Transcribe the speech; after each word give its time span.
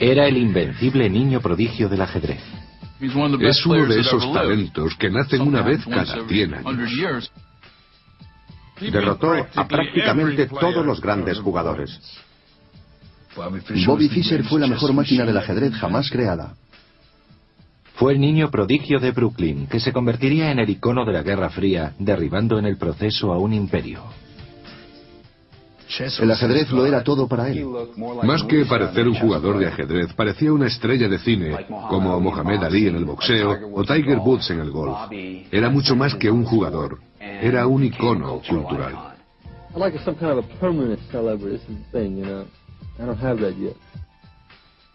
Era 0.00 0.26
el 0.26 0.36
invencible 0.36 1.10
niño 1.10 1.40
prodigio 1.40 1.88
del 1.88 2.02
ajedrez. 2.02 2.40
Es 3.00 3.14
uno 3.14 3.86
de 3.86 4.00
esos 4.00 4.32
talentos 4.32 4.94
que 4.96 5.10
nacen 5.10 5.40
una 5.40 5.62
vez 5.62 5.84
cada 5.84 6.26
100 6.26 6.54
años. 6.54 7.32
Derrotó 8.80 9.32
a 9.32 9.66
prácticamente 9.66 10.46
todos 10.46 10.84
los 10.84 11.00
grandes 11.00 11.38
jugadores. 11.38 11.98
Bobby 13.86 14.08
Fischer 14.08 14.44
fue 14.44 14.60
la 14.60 14.66
mejor 14.66 14.92
máquina 14.92 15.24
del 15.24 15.36
ajedrez 15.36 15.74
jamás 15.74 16.10
creada. 16.10 16.54
Fue 17.94 18.12
el 18.12 18.20
niño 18.20 18.50
prodigio 18.50 19.00
de 19.00 19.10
Brooklyn, 19.10 19.66
que 19.66 19.80
se 19.80 19.92
convertiría 19.92 20.52
en 20.52 20.60
el 20.60 20.70
icono 20.70 21.04
de 21.04 21.12
la 21.12 21.22
Guerra 21.22 21.50
Fría, 21.50 21.94
derribando 21.98 22.58
en 22.58 22.66
el 22.66 22.76
proceso 22.76 23.32
a 23.32 23.38
un 23.38 23.52
imperio. 23.52 24.04
El 26.20 26.30
ajedrez 26.30 26.70
lo 26.70 26.84
era 26.84 27.02
todo 27.02 27.26
para 27.26 27.48
él. 27.48 27.66
Más 28.22 28.42
que 28.44 28.64
parecer 28.66 29.08
un 29.08 29.14
jugador 29.14 29.58
de 29.58 29.66
ajedrez, 29.66 30.12
parecía 30.12 30.52
una 30.52 30.66
estrella 30.66 31.08
de 31.08 31.18
cine, 31.18 31.66
como 31.88 32.20
Mohamed 32.20 32.62
Ali 32.62 32.88
en 32.88 32.96
el 32.96 33.04
boxeo 33.04 33.56
o 33.72 33.84
Tiger 33.84 34.18
Woods 34.18 34.50
en 34.50 34.60
el 34.60 34.70
golf. 34.70 35.10
Era 35.50 35.70
mucho 35.70 35.96
más 35.96 36.14
que 36.14 36.30
un 36.30 36.44
jugador, 36.44 36.98
era 37.20 37.66
un 37.66 37.84
icono 37.84 38.40
cultural. 38.46 38.94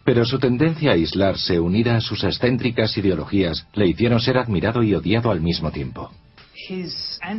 Pero 0.04 0.24
su 0.24 0.38
tendencia 0.38 0.90
a 0.90 0.94
aislarse, 0.94 1.58
unida 1.58 1.96
a 1.96 2.00
sus 2.00 2.22
excéntricas 2.24 2.96
ideologías, 2.98 3.66
le 3.72 3.88
hicieron 3.88 4.20
ser 4.20 4.36
admirado 4.36 4.82
y 4.82 4.94
odiado 4.94 5.30
al 5.30 5.40
mismo 5.40 5.70
tiempo. 5.70 6.10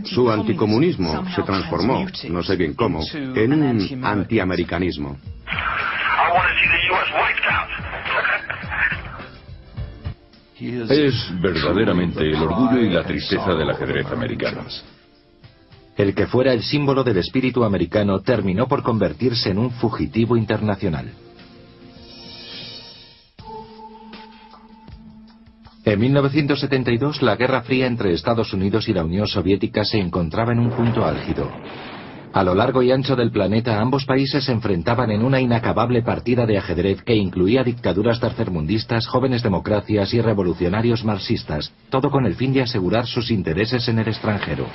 Su 0.03 0.29
anticomunismo 0.29 1.25
se 1.33 1.43
transformó, 1.43 2.05
no 2.29 2.43
sé 2.43 2.55
bien 2.55 2.73
cómo, 2.73 3.01
en 3.13 3.53
un 3.53 4.05
antiamericanismo. 4.05 5.17
Es 10.57 11.41
verdaderamente 11.41 12.21
el 12.21 12.35
orgullo 12.35 12.79
y 12.79 12.89
la 12.89 13.03
tristeza 13.03 13.53
del 13.53 13.69
ajedrez 13.69 14.05
americano. 14.07 14.65
El 15.97 16.15
que 16.15 16.27
fuera 16.27 16.53
el 16.53 16.61
símbolo 16.63 17.03
del 17.03 17.17
espíritu 17.17 17.63
americano 17.63 18.21
terminó 18.21 18.67
por 18.67 18.81
convertirse 18.81 19.49
en 19.49 19.59
un 19.59 19.71
fugitivo 19.71 20.37
internacional. 20.37 21.11
En 25.85 25.99
1972, 25.99 27.21
la 27.21 27.35
Guerra 27.35 27.61
Fría 27.61 27.85
entre 27.85 28.11
Estados 28.11 28.51
Unidos 28.53 28.89
y 28.89 28.93
la 28.93 29.05
Unión 29.05 29.27
Soviética 29.27 29.85
se 29.85 29.99
encontraba 29.99 30.51
en 30.51 30.57
un 30.57 30.71
punto 30.71 31.05
álgido. 31.05 31.47
A 32.33 32.43
lo 32.43 32.55
largo 32.55 32.81
y 32.81 32.91
ancho 32.91 33.15
del 33.15 33.29
planeta, 33.29 33.79
ambos 33.79 34.03
países 34.03 34.45
se 34.45 34.51
enfrentaban 34.51 35.11
en 35.11 35.23
una 35.23 35.39
inacabable 35.39 36.01
partida 36.01 36.47
de 36.47 36.57
ajedrez 36.57 37.03
que 37.03 37.15
incluía 37.15 37.63
dictaduras 37.63 38.19
tercermundistas, 38.19 39.05
jóvenes 39.05 39.43
democracias 39.43 40.11
y 40.15 40.21
revolucionarios 40.21 41.05
marxistas, 41.05 41.71
todo 41.91 42.09
con 42.09 42.25
el 42.25 42.33
fin 42.33 42.51
de 42.51 42.63
asegurar 42.63 43.05
sus 43.05 43.29
intereses 43.29 43.87
en 43.87 43.99
el 43.99 44.07
extranjero. 44.07 44.65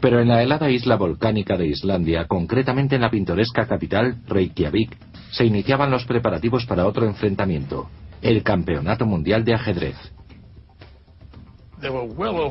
Pero 0.00 0.20
en 0.20 0.28
la 0.28 0.42
helada 0.42 0.70
isla 0.70 0.96
volcánica 0.96 1.56
de 1.56 1.66
Islandia, 1.66 2.26
concretamente 2.26 2.96
en 2.96 3.02
la 3.02 3.10
pintoresca 3.10 3.66
capital, 3.66 4.16
Reykjavik, 4.26 4.96
se 5.30 5.44
iniciaban 5.44 5.90
los 5.90 6.04
preparativos 6.04 6.66
para 6.66 6.86
otro 6.86 7.06
enfrentamiento, 7.06 7.88
el 8.22 8.42
Campeonato 8.42 9.06
Mundial 9.06 9.44
de 9.44 9.54
Ajedrez. 9.54 9.96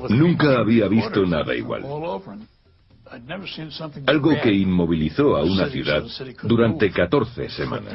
Nunca 0.10 0.60
había 0.60 0.88
visto 0.88 1.26
nada 1.26 1.56
igual. 1.56 1.84
Algo 4.08 4.32
que 4.42 4.54
inmovilizó 4.54 5.36
a 5.38 5.44
una 5.44 5.68
ciudad 5.68 6.04
durante 6.44 6.92
14 6.92 7.50
semanas. 7.50 7.94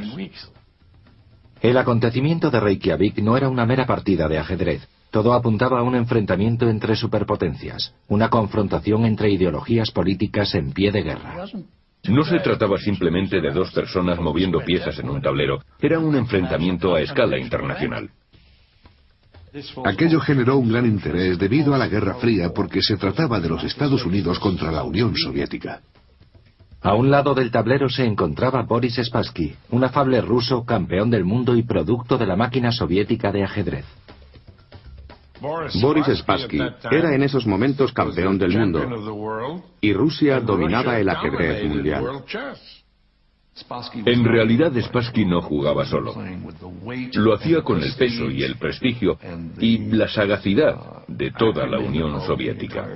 El 1.60 1.76
acontecimiento 1.76 2.50
de 2.50 2.60
Reykjavik 2.60 3.18
no 3.18 3.36
era 3.36 3.48
una 3.48 3.66
mera 3.66 3.86
partida 3.86 4.28
de 4.28 4.38
ajedrez. 4.38 4.88
Todo 5.10 5.34
apuntaba 5.34 5.80
a 5.80 5.82
un 5.82 5.96
enfrentamiento 5.96 6.68
entre 6.68 6.94
superpotencias, 6.94 7.94
una 8.08 8.28
confrontación 8.28 9.04
entre 9.04 9.30
ideologías 9.30 9.90
políticas 9.90 10.54
en 10.54 10.72
pie 10.72 10.92
de 10.92 11.02
guerra. 11.02 11.46
No 12.08 12.24
se 12.24 12.38
trataba 12.38 12.78
simplemente 12.78 13.40
de 13.40 13.50
dos 13.50 13.72
personas 13.72 14.18
moviendo 14.20 14.60
piezas 14.60 14.98
en 14.98 15.10
un 15.10 15.20
tablero, 15.20 15.60
era 15.80 15.98
un 15.98 16.14
enfrentamiento 16.14 16.94
a 16.94 17.00
escala 17.00 17.38
internacional. 17.38 18.08
Aquello 19.84 20.20
generó 20.20 20.58
un 20.58 20.68
gran 20.68 20.86
interés 20.86 21.36
debido 21.36 21.74
a 21.74 21.78
la 21.78 21.88
Guerra 21.88 22.14
Fría 22.14 22.50
porque 22.54 22.80
se 22.82 22.96
trataba 22.96 23.40
de 23.40 23.48
los 23.48 23.64
Estados 23.64 24.04
Unidos 24.06 24.38
contra 24.38 24.70
la 24.70 24.84
Unión 24.84 25.16
Soviética. 25.16 25.80
A 26.82 26.94
un 26.94 27.10
lado 27.10 27.34
del 27.34 27.50
tablero 27.50 27.90
se 27.90 28.06
encontraba 28.06 28.62
Boris 28.62 29.00
Spassky, 29.02 29.54
un 29.70 29.84
afable 29.84 30.20
ruso 30.22 30.64
campeón 30.64 31.10
del 31.10 31.24
mundo 31.24 31.56
y 31.56 31.62
producto 31.62 32.16
de 32.16 32.26
la 32.26 32.36
máquina 32.36 32.72
soviética 32.72 33.32
de 33.32 33.44
ajedrez. 33.44 33.84
Boris 35.40 36.06
Spassky 36.18 36.60
era 36.90 37.14
en 37.14 37.22
esos 37.22 37.46
momentos 37.46 37.92
campeón 37.92 38.38
del 38.38 38.58
mundo 38.58 39.62
y 39.80 39.92
Rusia 39.92 40.40
dominaba 40.40 40.98
el 40.98 41.08
ajedrez 41.08 41.64
mundial. 41.64 42.04
En 44.06 44.24
realidad 44.24 44.72
Spassky 44.80 45.24
no 45.24 45.42
jugaba 45.42 45.84
solo. 45.84 46.14
Lo 47.14 47.34
hacía 47.34 47.62
con 47.62 47.82
el 47.82 47.92
peso 47.94 48.30
y 48.30 48.42
el 48.42 48.56
prestigio 48.56 49.18
y 49.58 49.78
la 49.90 50.08
sagacidad 50.08 51.06
de 51.08 51.30
toda 51.32 51.66
la 51.66 51.78
Unión 51.78 52.20
Soviética. 52.22 52.88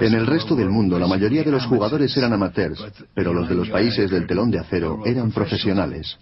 En 0.00 0.14
el 0.14 0.26
resto 0.26 0.54
del 0.54 0.70
mundo 0.70 0.98
la 0.98 1.08
mayoría 1.08 1.42
de 1.42 1.50
los 1.50 1.66
jugadores 1.66 2.16
eran 2.16 2.32
amateurs, 2.32 2.84
pero 3.14 3.32
los 3.32 3.48
de 3.48 3.56
los 3.56 3.68
países 3.68 4.10
del 4.10 4.26
telón 4.26 4.50
de 4.50 4.60
acero 4.60 5.02
eran 5.04 5.32
profesionales. 5.32 6.16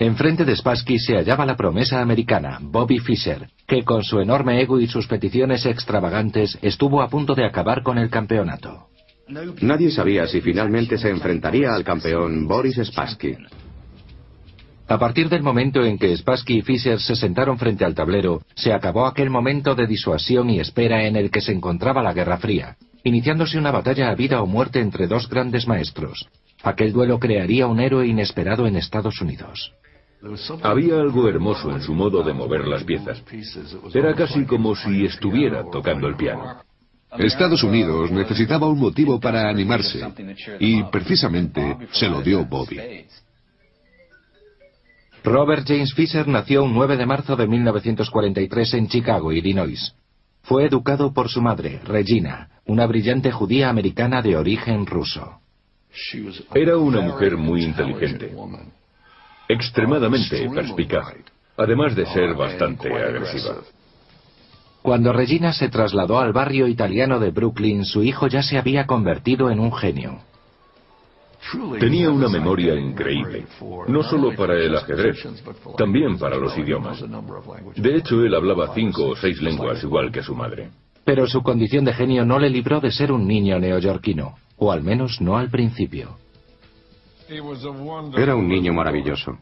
Enfrente 0.00 0.44
de 0.44 0.54
Spassky 0.54 1.00
se 1.00 1.16
hallaba 1.16 1.44
la 1.44 1.56
promesa 1.56 2.00
americana, 2.00 2.58
Bobby 2.62 3.00
Fischer, 3.00 3.48
que 3.66 3.82
con 3.82 4.04
su 4.04 4.20
enorme 4.20 4.60
ego 4.62 4.78
y 4.78 4.86
sus 4.86 5.08
peticiones 5.08 5.66
extravagantes 5.66 6.56
estuvo 6.62 7.02
a 7.02 7.08
punto 7.08 7.34
de 7.34 7.44
acabar 7.44 7.82
con 7.82 7.98
el 7.98 8.08
campeonato. 8.08 8.86
Nadie 9.60 9.90
sabía 9.90 10.28
si 10.28 10.40
finalmente 10.40 10.98
se 10.98 11.10
enfrentaría 11.10 11.74
al 11.74 11.82
campeón 11.82 12.46
Boris 12.46 12.76
Spassky. 12.76 13.36
A 14.86 14.98
partir 14.98 15.28
del 15.28 15.42
momento 15.42 15.84
en 15.84 15.98
que 15.98 16.16
Spassky 16.16 16.58
y 16.58 16.62
Fischer 16.62 17.00
se 17.00 17.16
sentaron 17.16 17.58
frente 17.58 17.84
al 17.84 17.96
tablero, 17.96 18.40
se 18.54 18.72
acabó 18.72 19.04
aquel 19.04 19.30
momento 19.30 19.74
de 19.74 19.88
disuasión 19.88 20.48
y 20.48 20.60
espera 20.60 21.06
en 21.06 21.16
el 21.16 21.30
que 21.30 21.40
se 21.40 21.52
encontraba 21.52 22.04
la 22.04 22.14
Guerra 22.14 22.38
Fría, 22.38 22.76
iniciándose 23.02 23.58
una 23.58 23.72
batalla 23.72 24.10
a 24.10 24.14
vida 24.14 24.42
o 24.42 24.46
muerte 24.46 24.80
entre 24.80 25.08
dos 25.08 25.28
grandes 25.28 25.66
maestros. 25.66 26.28
Aquel 26.62 26.92
duelo 26.92 27.18
crearía 27.18 27.66
un 27.66 27.80
héroe 27.80 28.06
inesperado 28.06 28.66
en 28.68 28.76
Estados 28.76 29.20
Unidos. 29.20 29.72
Había 30.62 31.00
algo 31.00 31.28
hermoso 31.28 31.70
en 31.70 31.80
su 31.80 31.94
modo 31.94 32.22
de 32.22 32.32
mover 32.32 32.66
las 32.66 32.84
piezas. 32.84 33.22
Era 33.94 34.14
casi 34.14 34.44
como 34.44 34.74
si 34.74 35.04
estuviera 35.04 35.64
tocando 35.70 36.08
el 36.08 36.16
piano. 36.16 36.62
Estados 37.16 37.62
Unidos 37.62 38.10
necesitaba 38.10 38.68
un 38.68 38.78
motivo 38.78 39.18
para 39.18 39.48
animarse 39.48 40.00
y 40.60 40.82
precisamente 40.84 41.76
se 41.92 42.08
lo 42.08 42.20
dio 42.20 42.44
Bobby. 42.44 42.78
Robert 45.24 45.66
James 45.66 45.92
Fisher 45.94 46.28
nació 46.28 46.64
un 46.64 46.74
9 46.74 46.96
de 46.96 47.06
marzo 47.06 47.36
de 47.36 47.46
1943 47.46 48.74
en 48.74 48.88
Chicago, 48.88 49.32
Illinois. 49.32 49.94
Fue 50.42 50.64
educado 50.64 51.12
por 51.12 51.28
su 51.28 51.42
madre, 51.42 51.80
Regina, 51.84 52.48
una 52.66 52.86
brillante 52.86 53.30
judía 53.30 53.68
americana 53.68 54.22
de 54.22 54.36
origen 54.36 54.86
ruso. 54.86 55.40
Era 56.54 56.76
una 56.76 57.00
mujer 57.00 57.36
muy 57.36 57.64
inteligente, 57.64 58.32
extremadamente 59.48 60.48
perspicaz, 60.54 61.14
además 61.56 61.96
de 61.96 62.06
ser 62.06 62.34
bastante 62.34 62.92
agresiva. 62.92 63.56
Cuando 64.82 65.12
Regina 65.12 65.52
se 65.52 65.68
trasladó 65.68 66.18
al 66.18 66.32
barrio 66.32 66.68
italiano 66.68 67.18
de 67.18 67.30
Brooklyn, 67.30 67.84
su 67.84 68.02
hijo 68.02 68.26
ya 68.28 68.42
se 68.42 68.58
había 68.58 68.86
convertido 68.86 69.50
en 69.50 69.60
un 69.60 69.72
genio. 69.72 70.20
Tenía 71.78 72.10
una 72.10 72.28
memoria 72.28 72.74
increíble, 72.74 73.46
no 73.86 74.02
solo 74.02 74.34
para 74.34 74.54
el 74.54 74.76
ajedrez, 74.76 75.26
también 75.76 76.18
para 76.18 76.36
los 76.36 76.56
idiomas. 76.58 77.02
De 77.76 77.96
hecho, 77.96 78.22
él 78.22 78.34
hablaba 78.34 78.74
cinco 78.74 79.08
o 79.08 79.16
seis 79.16 79.40
lenguas 79.40 79.82
igual 79.82 80.12
que 80.12 80.22
su 80.22 80.34
madre. 80.34 80.70
Pero 81.04 81.26
su 81.26 81.42
condición 81.42 81.84
de 81.84 81.94
genio 81.94 82.24
no 82.24 82.38
le 82.38 82.50
libró 82.50 82.80
de 82.80 82.90
ser 82.90 83.12
un 83.12 83.26
niño 83.26 83.58
neoyorquino, 83.58 84.34
o 84.56 84.72
al 84.72 84.82
menos 84.82 85.20
no 85.20 85.38
al 85.38 85.48
principio. 85.48 86.16
Era 88.16 88.34
un 88.34 88.48
niño 88.48 88.72
maravilloso. 88.72 89.38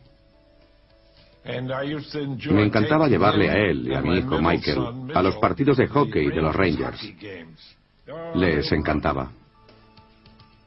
Me 1.44 2.64
encantaba 2.64 3.08
llevarle 3.08 3.50
a 3.50 3.56
él 3.56 3.86
y 3.86 3.94
a 3.94 4.00
mi 4.00 4.18
hijo 4.18 4.40
Michael 4.40 5.12
a 5.14 5.22
los 5.22 5.36
partidos 5.36 5.76
de 5.76 5.86
hockey 5.86 6.28
de 6.28 6.42
los 6.42 6.54
Rangers. 6.54 7.00
Les 8.34 8.70
encantaba. 8.72 9.30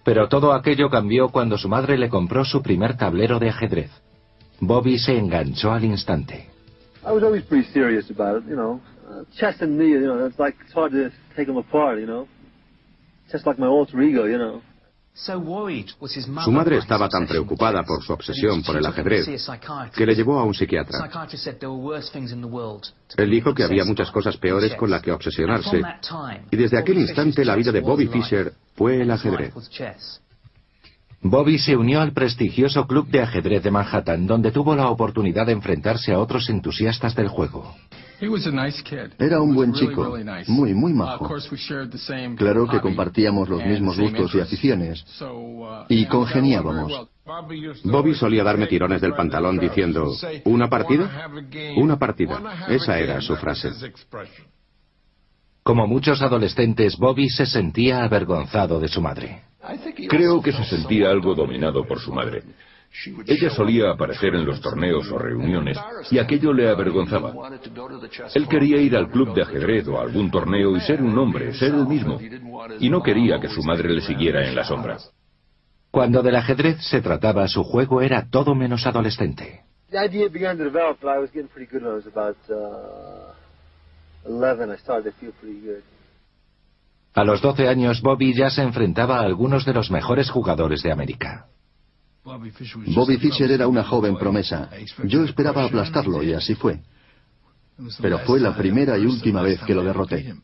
Pero 0.06 0.30
todo 0.30 0.54
aquello 0.54 0.89
cambió 0.89 1.30
cuando 1.30 1.57
su 1.57 1.68
madre 1.68 1.98
le 1.98 2.10
compró 2.10 2.45
su 2.45 2.62
primer 2.62 2.95
tablero 2.95 3.39
de 3.39 3.50
ajedrez. 3.50 3.92
Bobby 4.62 4.98
se 4.98 5.18
enganchó 5.18 5.71
al 5.71 5.83
instante. 5.83 6.50
I 7.06 7.12
was 7.12 7.24
always 7.24 7.44
pretty 7.44 7.68
serious 7.71 8.10
about 8.10 8.44
it, 8.44 8.50
you 8.50 8.56
know. 8.56 8.81
Uh, 9.10 9.24
chess 9.38 9.62
and 9.62 9.77
me, 9.77 9.88
you 9.88 10.01
know, 10.01 10.25
it's 10.25 10.38
like 10.38 10.57
it's 10.62 10.74
hard 10.74 10.92
to 10.92 11.10
take 11.36 11.48
them 11.48 11.57
apart, 11.57 12.00
you 12.00 12.06
know. 12.06 12.27
Just 13.31 13.45
like 13.45 13.57
my 13.57 13.68
alter 13.68 14.01
ego, 14.01 14.25
you 14.25 14.38
know. 14.38 14.62
Su 15.13 16.51
madre 16.51 16.77
estaba 16.77 17.09
tan 17.09 17.27
preocupada 17.27 17.83
por 17.83 18.01
su 18.03 18.13
obsesión 18.13 18.63
por 18.63 18.77
el 18.77 18.85
ajedrez 18.85 19.27
que 19.94 20.06
le 20.06 20.15
llevó 20.15 20.39
a 20.39 20.44
un 20.44 20.53
psiquiatra. 20.53 21.09
Él 23.17 23.29
dijo 23.29 23.53
que 23.53 23.63
había 23.63 23.83
muchas 23.83 24.11
cosas 24.11 24.38
peores 24.38 24.75
con 24.75 24.89
las 24.89 25.01
que 25.01 25.11
obsesionarse 25.11 25.81
y 26.51 26.56
desde 26.56 26.77
aquel 26.77 27.00
instante 27.00 27.44
la 27.44 27.56
vida 27.56 27.71
de 27.71 27.81
Bobby 27.81 28.07
Fischer 28.07 28.53
fue 28.75 29.01
el 29.01 29.11
ajedrez. 29.11 29.53
Bobby 31.21 31.59
se 31.59 31.75
unió 31.75 32.00
al 32.00 32.13
prestigioso 32.13 32.88
Club 32.88 33.09
de 33.09 33.21
Ajedrez 33.21 33.61
de 33.61 33.71
Manhattan, 33.71 34.25
donde 34.25 34.51
tuvo 34.51 34.73
la 34.73 34.89
oportunidad 34.89 35.47
de 35.47 35.51
enfrentarse 35.51 36.13
a 36.13 36.19
otros 36.19 36.50
entusiastas 36.50 37.13
del 37.13 37.27
juego. 37.27 37.75
Era 39.18 39.42
un 39.42 39.56
buen 39.56 39.74
chico, 39.74 40.18
muy, 40.48 40.74
muy 40.74 40.94
majo. 40.94 41.30
Claro 42.36 42.68
que 42.68 42.80
compartíamos 42.81 43.48
los 43.48 43.63
mismos 43.63 43.98
gustos 43.98 44.36
y 44.36 44.39
aficiones, 44.42 45.06
y 45.88 46.06
congeniábamos. 46.06 47.10
Bobby 47.83 48.16
solía 48.16 48.44
darme 48.44 48.68
tirones 48.68 49.01
del 49.01 49.13
pantalón 49.13 49.57
diciendo, 49.57 50.12
¿una 50.45 50.69
partida? 50.69 51.30
Una 51.77 51.98
partida. 51.98 52.68
Esa 52.68 53.00
era 53.00 53.21
su 53.21 53.36
frase. 53.36 53.69
Como 55.63 55.88
muchos 55.88 56.21
adolescentes, 56.21 56.98
Bobby 56.98 57.30
se 57.30 57.45
sentía 57.45 58.04
avergonzado 58.04 58.80
de 58.80 58.88
su 58.88 59.01
madre. 59.01 59.44
Creo 60.10 60.42
que 60.42 60.51
se 60.51 60.63
sentía 60.63 61.10
algo 61.10 61.36
dominado 61.36 61.86
por 61.86 62.00
su 62.00 62.12
madre. 62.12 62.44
Ella 63.27 63.50
solía 63.51 63.91
aparecer 63.91 64.36
en 64.36 64.45
los 64.45 64.59
torneos 64.62 65.09
o 65.12 65.18
reuniones 65.18 65.77
y 66.12 66.18
aquello 66.18 66.51
le 66.51 66.69
avergonzaba. 66.69 67.33
Él 68.33 68.47
quería 68.47 68.78
ir 68.78 68.95
al 68.95 69.09
club 69.09 69.33
de 69.33 69.44
ajedrez 69.44 69.87
o 69.87 69.97
a 69.97 70.02
algún 70.02 70.30
torneo 70.31 70.75
y 70.75 70.81
ser 70.81 71.02
un 71.02 71.18
hombre, 71.18 71.54
ser 71.54 71.73
el 71.75 71.85
mismo. 71.85 72.19
Y 72.80 72.90
no 72.90 73.02
quería 73.02 73.40
que 73.40 73.47
su 73.47 73.61
madre 73.64 73.94
le 73.94 74.02
siguiera 74.02 74.47
en 74.47 74.56
la 74.56 74.64
sombra. 74.64 74.97
Cuando 75.92 76.21
del 76.21 76.35
ajedrez 76.35 76.78
se 76.81 77.02
trataba, 77.02 77.47
su 77.47 77.64
juego 77.64 78.02
era 78.02 78.28
todo 78.30 78.54
menos 78.54 78.85
adolescente. 78.85 79.61
A 87.14 87.23
los 87.23 87.42
12 87.42 87.68
años, 87.68 88.02
Bobby 88.02 88.35
ya 88.35 88.49
se 88.49 88.61
enfrentaba 88.61 89.19
a 89.19 89.23
algunos 89.23 89.66
de 89.66 89.73
los 89.73 89.90
mejores 89.90 90.30
jugadores 90.30 90.83
de 90.83 90.92
América. 90.92 91.47
Bobby 92.95 93.18
Fischer 93.18 93.52
era 93.52 93.68
una 93.68 93.83
joven 93.83 94.18
promesa. 94.18 94.69
Yo 95.04 95.24
esperaba 95.24 95.66
aplastarlo 95.66 96.21
y 96.21 96.33
así 96.33 96.56
fue. 96.56 96.80
Pero 98.02 98.19
fue 98.19 98.40
la 98.40 98.56
primera 98.56 98.98
y 98.98 99.06
última 99.06 99.42
vez 99.42 99.62
que 99.62 99.74
lo 99.74 99.83
derroté. 99.83 100.36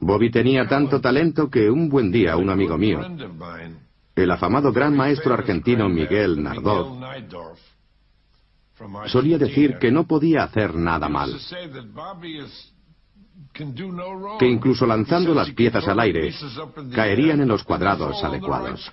Bobby 0.00 0.30
tenía 0.30 0.66
tanto 0.66 1.00
talento 1.00 1.50
que 1.50 1.70
un 1.70 1.88
buen 1.88 2.10
día 2.10 2.36
un 2.36 2.48
amigo 2.48 2.78
mío, 2.78 3.00
el 4.14 4.30
afamado 4.30 4.72
gran 4.72 4.96
maestro 4.96 5.34
argentino 5.34 5.88
Miguel 5.88 6.42
Nardov, 6.42 6.98
solía 9.06 9.38
decir 9.38 9.76
que 9.78 9.90
no 9.90 10.06
podía 10.06 10.44
hacer 10.44 10.74
nada 10.74 11.08
mal. 11.08 11.38
Que 14.38 14.46
incluso 14.46 14.86
lanzando 14.86 15.34
las 15.34 15.50
piezas 15.50 15.86
al 15.86 16.00
aire, 16.00 16.32
caerían 16.94 17.40
en 17.40 17.48
los 17.48 17.62
cuadrados 17.62 18.22
adecuados. 18.24 18.90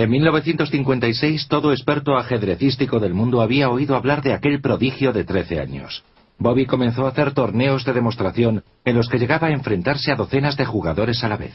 En 0.00 0.08
1956 0.08 1.46
todo 1.46 1.72
experto 1.72 2.16
ajedrecístico 2.16 3.00
del 3.00 3.12
mundo 3.12 3.42
había 3.42 3.68
oído 3.68 3.94
hablar 3.94 4.22
de 4.22 4.32
aquel 4.32 4.62
prodigio 4.62 5.12
de 5.12 5.24
13 5.24 5.60
años. 5.60 6.02
Bobby 6.38 6.64
comenzó 6.64 7.04
a 7.04 7.10
hacer 7.10 7.34
torneos 7.34 7.84
de 7.84 7.92
demostración 7.92 8.64
en 8.86 8.96
los 8.96 9.10
que 9.10 9.18
llegaba 9.18 9.48
a 9.48 9.52
enfrentarse 9.52 10.10
a 10.10 10.16
docenas 10.16 10.56
de 10.56 10.64
jugadores 10.64 11.22
a 11.22 11.28
la 11.28 11.36
vez. 11.36 11.52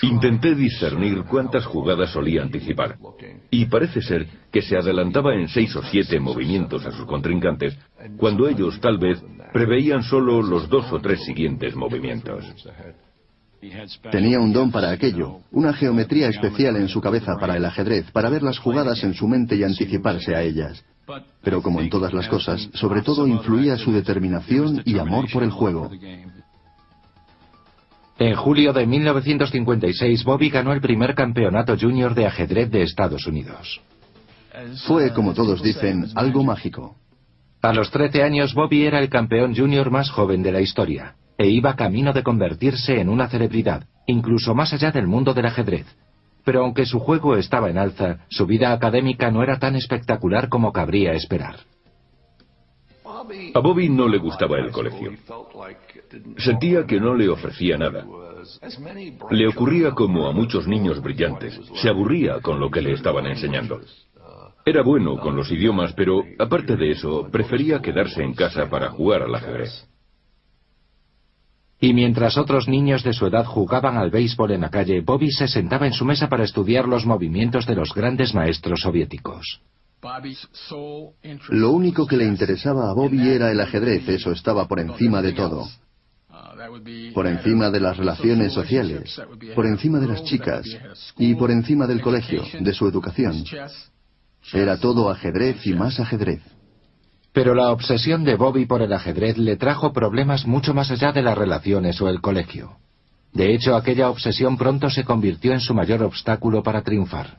Intenté 0.00 0.54
discernir 0.54 1.24
cuántas 1.24 1.66
jugadas 1.66 2.12
solía 2.12 2.40
anticipar, 2.40 2.96
y 3.50 3.66
parece 3.66 4.00
ser 4.00 4.26
que 4.50 4.62
se 4.62 4.78
adelantaba 4.78 5.34
en 5.34 5.46
seis 5.48 5.76
o 5.76 5.82
siete 5.82 6.18
movimientos 6.18 6.86
a 6.86 6.92
sus 6.92 7.04
contrincantes, 7.04 7.78
cuando 8.16 8.48
ellos 8.48 8.80
tal 8.80 8.96
vez 8.96 9.22
preveían 9.52 10.02
solo 10.02 10.40
los 10.40 10.66
dos 10.70 10.90
o 10.90 10.98
tres 10.98 11.22
siguientes 11.24 11.76
movimientos. 11.76 12.42
Tenía 14.10 14.40
un 14.40 14.52
don 14.52 14.70
para 14.70 14.90
aquello, 14.90 15.40
una 15.50 15.72
geometría 15.74 16.28
especial 16.28 16.76
en 16.76 16.88
su 16.88 17.00
cabeza 17.00 17.36
para 17.38 17.56
el 17.56 17.64
ajedrez, 17.64 18.10
para 18.10 18.30
ver 18.30 18.42
las 18.42 18.58
jugadas 18.58 19.04
en 19.04 19.14
su 19.14 19.28
mente 19.28 19.56
y 19.56 19.64
anticiparse 19.64 20.34
a 20.34 20.42
ellas. 20.42 20.82
Pero 21.42 21.60
como 21.60 21.80
en 21.80 21.90
todas 21.90 22.12
las 22.12 22.28
cosas, 22.28 22.70
sobre 22.74 23.02
todo 23.02 23.26
influía 23.26 23.76
su 23.76 23.92
determinación 23.92 24.82
y 24.84 24.98
amor 24.98 25.26
por 25.30 25.42
el 25.42 25.50
juego. 25.50 25.90
En 28.18 28.34
julio 28.36 28.72
de 28.72 28.86
1956, 28.86 30.24
Bobby 30.24 30.50
ganó 30.50 30.72
el 30.72 30.80
primer 30.80 31.14
campeonato 31.14 31.76
junior 31.78 32.14
de 32.14 32.26
ajedrez 32.26 32.70
de 32.70 32.82
Estados 32.82 33.26
Unidos. 33.26 33.80
Fue, 34.86 35.12
como 35.12 35.32
todos 35.34 35.62
dicen, 35.62 36.06
algo 36.14 36.44
mágico. 36.44 36.96
A 37.62 37.72
los 37.72 37.90
13 37.90 38.22
años, 38.22 38.54
Bobby 38.54 38.84
era 38.84 39.00
el 39.00 39.08
campeón 39.08 39.54
junior 39.54 39.90
más 39.90 40.10
joven 40.10 40.42
de 40.42 40.52
la 40.52 40.60
historia, 40.60 41.14
e 41.40 41.48
iba 41.48 41.74
camino 41.74 42.12
de 42.12 42.22
convertirse 42.22 43.00
en 43.00 43.08
una 43.08 43.26
celebridad, 43.26 43.84
incluso 44.06 44.54
más 44.54 44.74
allá 44.74 44.90
del 44.90 45.06
mundo 45.06 45.32
del 45.32 45.46
ajedrez. 45.46 45.86
Pero 46.44 46.62
aunque 46.62 46.84
su 46.84 47.00
juego 47.00 47.34
estaba 47.34 47.70
en 47.70 47.78
alza, 47.78 48.26
su 48.28 48.44
vida 48.44 48.72
académica 48.72 49.30
no 49.30 49.42
era 49.42 49.58
tan 49.58 49.74
espectacular 49.74 50.50
como 50.50 50.70
cabría 50.70 51.14
esperar. 51.14 51.56
A 53.54 53.60
Bobby 53.60 53.88
no 53.88 54.06
le 54.06 54.18
gustaba 54.18 54.58
el 54.58 54.70
colegio. 54.70 55.12
Sentía 56.36 56.84
que 56.84 57.00
no 57.00 57.14
le 57.14 57.30
ofrecía 57.30 57.78
nada. 57.78 58.04
Le 59.30 59.48
ocurría 59.48 59.92
como 59.92 60.28
a 60.28 60.32
muchos 60.32 60.68
niños 60.68 61.00
brillantes. 61.00 61.58
Se 61.76 61.88
aburría 61.88 62.40
con 62.40 62.60
lo 62.60 62.70
que 62.70 62.82
le 62.82 62.92
estaban 62.92 63.26
enseñando. 63.26 63.80
Era 64.66 64.82
bueno 64.82 65.18
con 65.18 65.36
los 65.36 65.50
idiomas, 65.50 65.94
pero 65.94 66.22
aparte 66.38 66.76
de 66.76 66.90
eso, 66.90 67.30
prefería 67.32 67.80
quedarse 67.80 68.22
en 68.22 68.34
casa 68.34 68.68
para 68.68 68.90
jugar 68.90 69.22
al 69.22 69.34
ajedrez. 69.34 69.86
Y 71.80 71.94
mientras 71.94 72.36
otros 72.36 72.68
niños 72.68 73.02
de 73.02 73.14
su 73.14 73.26
edad 73.26 73.46
jugaban 73.46 73.96
al 73.96 74.10
béisbol 74.10 74.52
en 74.52 74.60
la 74.60 74.70
calle, 74.70 75.00
Bobby 75.00 75.30
se 75.30 75.48
sentaba 75.48 75.86
en 75.86 75.94
su 75.94 76.04
mesa 76.04 76.28
para 76.28 76.44
estudiar 76.44 76.86
los 76.86 77.06
movimientos 77.06 77.66
de 77.66 77.74
los 77.74 77.94
grandes 77.94 78.34
maestros 78.34 78.82
soviéticos. 78.82 79.62
Lo 81.48 81.70
único 81.72 82.06
que 82.06 82.16
le 82.16 82.24
interesaba 82.24 82.90
a 82.90 82.94
Bobby 82.94 83.28
era 83.28 83.50
el 83.50 83.60
ajedrez, 83.60 84.08
eso 84.08 84.32
estaba 84.32 84.68
por 84.68 84.80
encima 84.80 85.22
de 85.22 85.32
todo. 85.32 85.66
Por 87.14 87.26
encima 87.26 87.70
de 87.70 87.80
las 87.80 87.96
relaciones 87.96 88.52
sociales, 88.52 89.20
por 89.54 89.66
encima 89.66 89.98
de 89.98 90.06
las 90.06 90.22
chicas 90.24 90.66
y 91.16 91.34
por 91.34 91.50
encima 91.50 91.86
del 91.86 92.02
colegio, 92.02 92.44
de 92.60 92.74
su 92.74 92.86
educación. 92.86 93.42
Era 94.52 94.78
todo 94.78 95.10
ajedrez 95.10 95.66
y 95.66 95.72
más 95.74 95.98
ajedrez. 96.00 96.42
Pero 97.32 97.54
la 97.54 97.70
obsesión 97.70 98.24
de 98.24 98.36
Bobby 98.36 98.66
por 98.66 98.82
el 98.82 98.92
ajedrez 98.92 99.38
le 99.38 99.56
trajo 99.56 99.92
problemas 99.92 100.46
mucho 100.46 100.74
más 100.74 100.90
allá 100.90 101.12
de 101.12 101.22
las 101.22 101.38
relaciones 101.38 102.00
o 102.00 102.08
el 102.08 102.20
colegio. 102.20 102.76
De 103.32 103.54
hecho, 103.54 103.76
aquella 103.76 104.10
obsesión 104.10 104.56
pronto 104.56 104.90
se 104.90 105.04
convirtió 105.04 105.52
en 105.52 105.60
su 105.60 105.72
mayor 105.72 106.02
obstáculo 106.02 106.62
para 106.62 106.82
triunfar. 106.82 107.38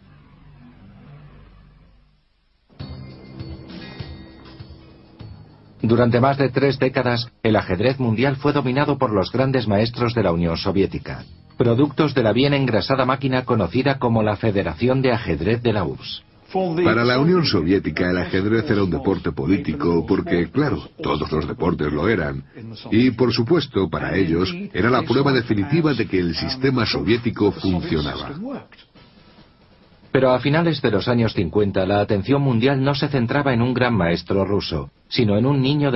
Durante 5.81 6.21
más 6.21 6.37
de 6.37 6.49
tres 6.49 6.77
décadas, 6.77 7.31
el 7.43 7.55
ajedrez 7.55 7.99
mundial 7.99 8.35
fue 8.35 8.53
dominado 8.53 8.97
por 8.97 9.11
los 9.11 9.31
grandes 9.31 9.67
maestros 9.67 10.13
de 10.13 10.23
la 10.23 10.31
Unión 10.31 10.55
Soviética, 10.55 11.25
productos 11.57 12.13
de 12.13 12.23
la 12.23 12.33
bien 12.33 12.53
engrasada 12.53 13.03
máquina 13.03 13.45
conocida 13.45 13.97
como 13.97 14.21
la 14.21 14.37
Federación 14.37 15.01
de 15.01 15.11
Ajedrez 15.11 15.61
de 15.63 15.73
la 15.73 15.83
URSS. 15.83 16.23
Para 16.83 17.03
la 17.03 17.19
Unión 17.19 17.45
Soviética 17.45 18.09
el 18.09 18.17
ajedrez 18.17 18.69
era 18.69 18.83
un 18.83 18.89
deporte 18.89 19.31
político 19.31 20.05
porque, 20.05 20.49
claro, 20.49 20.89
todos 21.01 21.31
los 21.31 21.47
deportes 21.47 21.91
lo 21.91 22.07
eran. 22.07 22.43
Y, 22.91 23.11
por 23.11 23.33
supuesto, 23.33 23.89
para 23.89 24.15
ellos 24.15 24.53
era 24.73 24.89
la 24.89 25.03
prueba 25.03 25.31
definitiva 25.31 25.93
de 25.93 26.07
que 26.07 26.19
el 26.19 26.35
sistema 26.35 26.85
soviético 26.85 27.51
funcionaba. 27.51 28.31
Pero 30.11 30.31
a 30.31 30.39
finales 30.39 30.81
de 30.81 30.91
los 30.91 31.07
años 31.07 31.33
50 31.33 31.85
la 31.85 32.01
atención 32.01 32.41
mundial 32.41 32.83
no 32.83 32.95
se 32.95 33.07
centraba 33.07 33.53
en 33.53 33.61
un 33.61 33.73
gran 33.73 33.95
maestro 33.95 34.43
ruso, 34.43 34.91
sino 35.07 35.37
en 35.37 35.45
un 35.45 35.61
niño 35.61 35.91
de... 35.91 35.95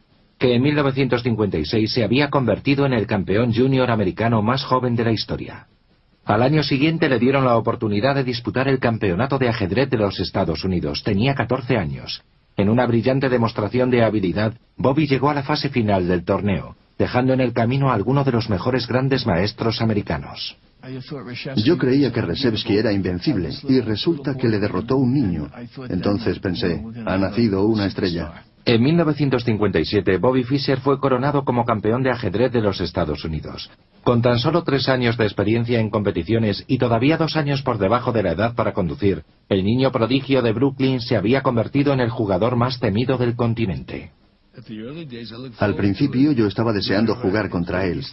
que 0.41 0.55
en 0.55 0.63
1956 0.63 1.93
se 1.93 2.03
había 2.03 2.31
convertido 2.31 2.87
en 2.87 2.93
el 2.93 3.05
campeón 3.05 3.53
junior 3.53 3.91
americano 3.91 4.41
más 4.41 4.63
joven 4.63 4.95
de 4.95 5.03
la 5.03 5.11
historia. 5.11 5.67
Al 6.25 6.41
año 6.41 6.63
siguiente 6.63 7.07
le 7.09 7.19
dieron 7.19 7.45
la 7.45 7.57
oportunidad 7.57 8.15
de 8.15 8.23
disputar 8.23 8.67
el 8.67 8.79
campeonato 8.79 9.37
de 9.37 9.49
ajedrez 9.49 9.91
de 9.91 9.97
los 9.97 10.19
Estados 10.19 10.63
Unidos. 10.63 11.03
Tenía 11.03 11.35
14 11.35 11.77
años. 11.77 12.23
En 12.57 12.69
una 12.69 12.87
brillante 12.87 13.29
demostración 13.29 13.91
de 13.91 14.03
habilidad, 14.03 14.55
Bobby 14.77 15.05
llegó 15.05 15.29
a 15.29 15.35
la 15.35 15.43
fase 15.43 15.69
final 15.69 16.07
del 16.07 16.25
torneo, 16.25 16.75
dejando 16.97 17.33
en 17.33 17.41
el 17.41 17.53
camino 17.53 17.91
a 17.91 17.93
alguno 17.93 18.23
de 18.23 18.31
los 18.31 18.49
mejores 18.49 18.87
grandes 18.87 19.27
maestros 19.27 19.79
americanos. 19.79 20.57
Yo 21.63 21.77
creía 21.77 22.11
que 22.11 22.21
Resevsky 22.21 22.77
era 22.77 22.91
invencible 22.91 23.51
y 23.69 23.79
resulta 23.81 24.35
que 24.35 24.49
le 24.49 24.59
derrotó 24.59 24.97
un 24.97 25.13
niño. 25.13 25.51
Entonces 25.87 26.39
pensé, 26.39 26.83
ha 27.05 27.17
nacido 27.19 27.63
una 27.67 27.85
estrella. 27.85 28.45
En 28.63 28.83
1957, 28.83 30.17
Bobby 30.19 30.43
Fischer 30.43 30.79
fue 30.81 30.99
coronado 30.99 31.43
como 31.43 31.65
campeón 31.65 32.03
de 32.03 32.11
ajedrez 32.11 32.51
de 32.51 32.61
los 32.61 32.79
Estados 32.79 33.25
Unidos. 33.25 33.71
Con 34.03 34.21
tan 34.21 34.37
solo 34.37 34.63
tres 34.63 34.87
años 34.87 35.17
de 35.17 35.23
experiencia 35.25 35.79
en 35.79 35.89
competiciones 35.89 36.63
y 36.67 36.77
todavía 36.77 37.17
dos 37.17 37.35
años 37.37 37.63
por 37.63 37.79
debajo 37.79 38.11
de 38.11 38.21
la 38.23 38.33
edad 38.33 38.53
para 38.53 38.73
conducir, 38.73 39.23
el 39.49 39.63
niño 39.63 39.91
prodigio 39.91 40.43
de 40.43 40.53
Brooklyn 40.53 41.01
se 41.01 41.15
había 41.15 41.41
convertido 41.41 41.91
en 41.93 42.01
el 42.01 42.11
jugador 42.11 42.55
más 42.55 42.79
temido 42.79 43.17
del 43.17 43.35
continente. 43.35 44.11
Al 45.59 45.75
principio 45.75 46.31
yo 46.31 46.47
estaba 46.47 46.73
deseando 46.73 47.15
jugar 47.15 47.49
contra 47.49 47.85
él. 47.85 48.03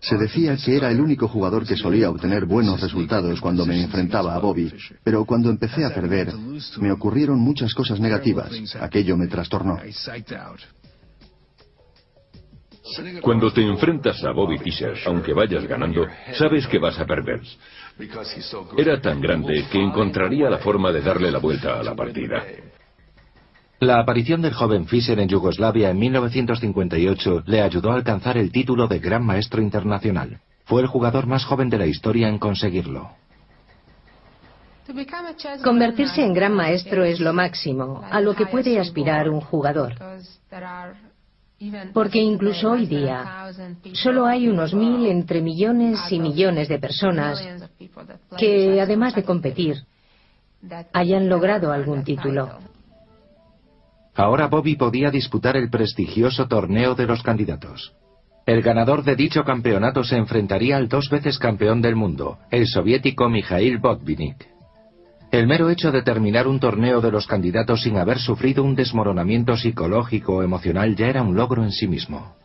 Se 0.00 0.16
decía 0.16 0.56
que 0.56 0.76
era 0.76 0.90
el 0.90 1.00
único 1.00 1.28
jugador 1.28 1.66
que 1.66 1.76
solía 1.76 2.10
obtener 2.10 2.44
buenos 2.44 2.80
resultados 2.80 3.40
cuando 3.40 3.64
me 3.66 3.82
enfrentaba 3.82 4.34
a 4.34 4.38
Bobby, 4.38 4.72
pero 5.02 5.24
cuando 5.24 5.50
empecé 5.50 5.84
a 5.84 5.94
perder, 5.94 6.32
me 6.78 6.92
ocurrieron 6.92 7.38
muchas 7.38 7.74
cosas 7.74 8.00
negativas. 8.00 8.50
Aquello 8.80 9.16
me 9.16 9.28
trastornó. 9.28 9.78
Cuando 13.20 13.52
te 13.52 13.62
enfrentas 13.62 14.22
a 14.24 14.30
Bobby 14.30 14.58
Fischer, 14.58 14.96
aunque 15.06 15.32
vayas 15.32 15.66
ganando, 15.66 16.06
sabes 16.34 16.66
que 16.68 16.78
vas 16.78 16.98
a 16.98 17.04
perder. 17.04 17.40
Era 18.76 19.00
tan 19.00 19.20
grande 19.20 19.66
que 19.70 19.82
encontraría 19.82 20.48
la 20.48 20.58
forma 20.58 20.92
de 20.92 21.00
darle 21.00 21.30
la 21.30 21.38
vuelta 21.38 21.80
a 21.80 21.82
la 21.82 21.96
partida. 21.96 22.44
La 23.80 24.00
aparición 24.00 24.40
del 24.40 24.54
joven 24.54 24.86
Fischer 24.86 25.18
en 25.20 25.28
Yugoslavia 25.28 25.90
en 25.90 25.98
1958 25.98 27.42
le 27.44 27.60
ayudó 27.60 27.92
a 27.92 27.96
alcanzar 27.96 28.38
el 28.38 28.50
título 28.50 28.88
de 28.88 29.00
Gran 29.00 29.22
Maestro 29.22 29.60
Internacional. 29.60 30.40
Fue 30.64 30.80
el 30.80 30.86
jugador 30.86 31.26
más 31.26 31.44
joven 31.44 31.68
de 31.68 31.76
la 31.76 31.86
historia 31.86 32.28
en 32.28 32.38
conseguirlo. 32.38 33.10
Convertirse 35.62 36.24
en 36.24 36.32
gran 36.32 36.54
maestro 36.54 37.04
es 37.04 37.20
lo 37.20 37.32
máximo, 37.32 38.02
a 38.08 38.20
lo 38.20 38.34
que 38.34 38.46
puede 38.46 38.78
aspirar 38.78 39.28
un 39.28 39.40
jugador. 39.40 39.94
Porque 41.92 42.18
incluso 42.18 42.70
hoy 42.70 42.86
día 42.86 43.50
solo 43.92 44.26
hay 44.26 44.48
unos 44.48 44.72
mil 44.72 45.06
entre 45.06 45.42
millones 45.42 46.00
y 46.10 46.18
millones 46.18 46.68
de 46.68 46.78
personas 46.78 47.46
que, 48.38 48.80
además 48.80 49.14
de 49.14 49.24
competir, 49.24 49.76
hayan 50.92 51.28
logrado 51.28 51.72
algún 51.72 52.04
título. 52.04 52.58
Ahora 54.16 54.46
Bobby 54.46 54.76
podía 54.76 55.10
disputar 55.10 55.56
el 55.56 55.68
prestigioso 55.68 56.48
torneo 56.48 56.94
de 56.94 57.06
los 57.06 57.22
candidatos. 57.22 57.92
El 58.46 58.62
ganador 58.62 59.04
de 59.04 59.14
dicho 59.14 59.44
campeonato 59.44 60.04
se 60.04 60.16
enfrentaría 60.16 60.76
al 60.78 60.88
dos 60.88 61.10
veces 61.10 61.38
campeón 61.38 61.82
del 61.82 61.96
mundo, 61.96 62.38
el 62.50 62.66
soviético 62.66 63.28
Mikhail 63.28 63.78
Botvinnik. 63.78 64.46
El 65.32 65.46
mero 65.46 65.68
hecho 65.68 65.92
de 65.92 66.02
terminar 66.02 66.46
un 66.46 66.60
torneo 66.60 67.00
de 67.00 67.10
los 67.10 67.26
candidatos 67.26 67.82
sin 67.82 67.98
haber 67.98 68.18
sufrido 68.18 68.62
un 68.62 68.74
desmoronamiento 68.74 69.56
psicológico 69.56 70.36
o 70.36 70.42
emocional 70.42 70.96
ya 70.96 71.08
era 71.08 71.22
un 71.22 71.34
logro 71.34 71.62
en 71.62 71.72
sí 71.72 71.86
mismo. 71.86 72.36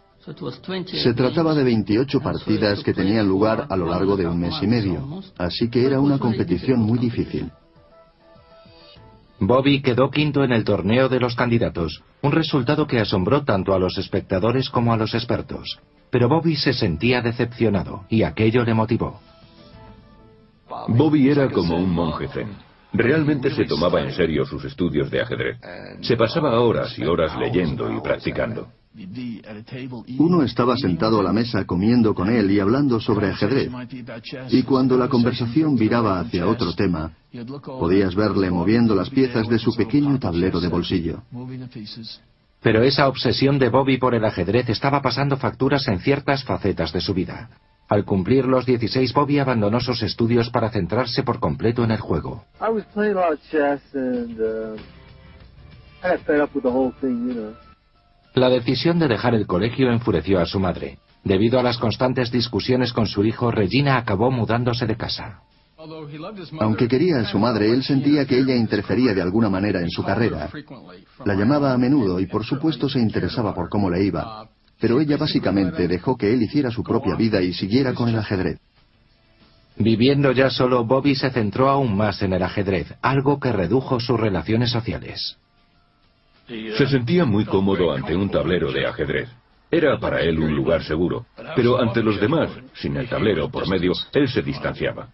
Se 0.85 1.13
trataba 1.13 1.53
de 1.55 1.63
28 1.63 2.19
partidas 2.19 2.83
que 2.83 2.93
tenían 2.93 3.27
lugar 3.27 3.67
a 3.69 3.77
lo 3.77 3.87
largo 3.87 4.17
de 4.17 4.27
un 4.27 4.39
mes 4.39 4.55
y 4.61 4.67
medio, 4.67 5.21
así 5.37 5.69
que 5.69 5.85
era 5.85 5.99
una 6.01 6.19
competición 6.19 6.79
muy 6.79 6.99
difícil. 6.99 7.49
Bobby 9.43 9.81
quedó 9.81 10.11
quinto 10.11 10.43
en 10.43 10.51
el 10.51 10.63
torneo 10.63 11.09
de 11.09 11.19
los 11.19 11.35
candidatos, 11.35 12.03
un 12.21 12.31
resultado 12.31 12.85
que 12.85 12.99
asombró 12.99 13.43
tanto 13.43 13.73
a 13.73 13.79
los 13.79 13.97
espectadores 13.97 14.69
como 14.69 14.93
a 14.93 14.97
los 14.97 15.15
expertos. 15.15 15.79
Pero 16.11 16.29
Bobby 16.29 16.55
se 16.55 16.73
sentía 16.73 17.23
decepcionado 17.23 18.05
y 18.07 18.21
aquello 18.21 18.63
le 18.63 18.75
motivó. 18.75 19.19
Bobby 20.89 21.29
era 21.29 21.49
como 21.49 21.75
un 21.75 21.89
monje 21.89 22.27
zen. 22.27 22.49
Realmente 22.93 23.49
se 23.49 23.65
tomaba 23.65 24.01
en 24.01 24.11
serio 24.11 24.45
sus 24.45 24.63
estudios 24.63 25.09
de 25.09 25.21
ajedrez. 25.21 25.57
Se 26.01 26.15
pasaba 26.15 26.59
horas 26.59 26.97
y 26.99 27.03
horas 27.03 27.35
leyendo 27.39 27.91
y 27.91 27.99
practicando. 27.99 28.67
Uno 30.17 30.43
estaba 30.43 30.75
sentado 30.75 31.19
a 31.21 31.23
la 31.23 31.31
mesa 31.31 31.65
comiendo 31.65 32.13
con 32.13 32.29
él 32.29 32.51
y 32.51 32.59
hablando 32.59 32.99
sobre 32.99 33.29
ajedrez. 33.29 33.71
Y 34.49 34.63
cuando 34.63 34.97
la 34.97 35.07
conversación 35.07 35.75
viraba 35.75 36.19
hacia 36.19 36.47
otro 36.47 36.73
tema, 36.73 37.13
podías 37.63 38.15
verle 38.15 38.51
moviendo 38.51 38.93
las 38.93 39.09
piezas 39.09 39.47
de 39.47 39.59
su 39.59 39.73
pequeño 39.75 40.19
tablero 40.19 40.59
de 40.59 40.67
bolsillo. 40.67 41.23
Pero 42.61 42.83
esa 42.83 43.07
obsesión 43.07 43.57
de 43.57 43.69
Bobby 43.69 43.97
por 43.97 44.13
el 44.13 44.25
ajedrez 44.25 44.69
estaba 44.69 45.01
pasando 45.01 45.37
facturas 45.37 45.87
en 45.87 45.99
ciertas 45.99 46.43
facetas 46.43 46.91
de 46.91 47.01
su 47.01 47.13
vida. 47.13 47.49
Al 47.87 48.05
cumplir 48.05 48.45
los 48.45 48.65
16, 48.65 49.13
Bobby 49.13 49.39
abandonó 49.39 49.79
sus 49.79 50.03
estudios 50.03 50.49
para 50.49 50.69
centrarse 50.69 51.23
por 51.23 51.39
completo 51.39 51.83
en 51.83 51.91
el 51.91 51.99
juego. 51.99 52.45
La 58.33 58.49
decisión 58.49 58.97
de 58.97 59.09
dejar 59.09 59.35
el 59.35 59.45
colegio 59.45 59.91
enfureció 59.91 60.39
a 60.39 60.45
su 60.45 60.59
madre. 60.59 60.99
Debido 61.23 61.59
a 61.59 61.63
las 61.63 61.77
constantes 61.77 62.31
discusiones 62.31 62.93
con 62.93 63.05
su 63.05 63.25
hijo, 63.25 63.51
Regina 63.51 63.97
acabó 63.97 64.31
mudándose 64.31 64.87
de 64.87 64.95
casa. 64.95 65.41
Aunque 66.59 66.87
quería 66.87 67.19
a 67.19 67.25
su 67.25 67.39
madre, 67.39 67.71
él 67.71 67.83
sentía 67.83 68.25
que 68.25 68.37
ella 68.37 68.55
interfería 68.55 69.13
de 69.13 69.21
alguna 69.21 69.49
manera 69.49 69.81
en 69.81 69.89
su 69.89 70.03
carrera. 70.03 70.49
La 71.25 71.35
llamaba 71.35 71.73
a 71.73 71.77
menudo 71.77 72.19
y 72.19 72.27
por 72.27 72.45
supuesto 72.45 72.87
se 72.87 72.99
interesaba 72.99 73.53
por 73.53 73.67
cómo 73.67 73.89
le 73.89 74.03
iba, 74.03 74.47
pero 74.79 74.99
ella 75.01 75.17
básicamente 75.17 75.87
dejó 75.87 76.15
que 76.15 76.31
él 76.33 76.43
hiciera 76.43 76.71
su 76.71 76.83
propia 76.83 77.15
vida 77.15 77.41
y 77.41 77.53
siguiera 77.53 77.93
con 77.93 78.09
el 78.09 78.17
ajedrez. 78.17 78.59
Viviendo 79.75 80.31
ya 80.31 80.49
solo, 80.49 80.85
Bobby 80.85 81.15
se 81.15 81.31
centró 81.31 81.69
aún 81.69 81.97
más 81.97 82.21
en 82.21 82.33
el 82.33 82.43
ajedrez, 82.43 82.93
algo 83.01 83.39
que 83.39 83.51
redujo 83.51 83.99
sus 83.99 84.19
relaciones 84.19 84.69
sociales. 84.69 85.37
Se 86.77 86.87
sentía 86.87 87.25
muy 87.25 87.45
cómodo 87.45 87.91
ante 87.93 88.15
un 88.15 88.29
tablero 88.29 88.71
de 88.71 88.85
ajedrez. 88.85 89.29
Era 89.69 89.97
para 89.99 90.21
él 90.21 90.37
un 90.37 90.53
lugar 90.53 90.83
seguro, 90.83 91.25
pero 91.55 91.79
ante 91.79 92.03
los 92.03 92.19
demás, 92.19 92.49
sin 92.73 92.97
el 92.97 93.07
tablero 93.07 93.49
por 93.49 93.69
medio, 93.69 93.93
él 94.13 94.27
se 94.27 94.41
distanciaba. 94.41 95.07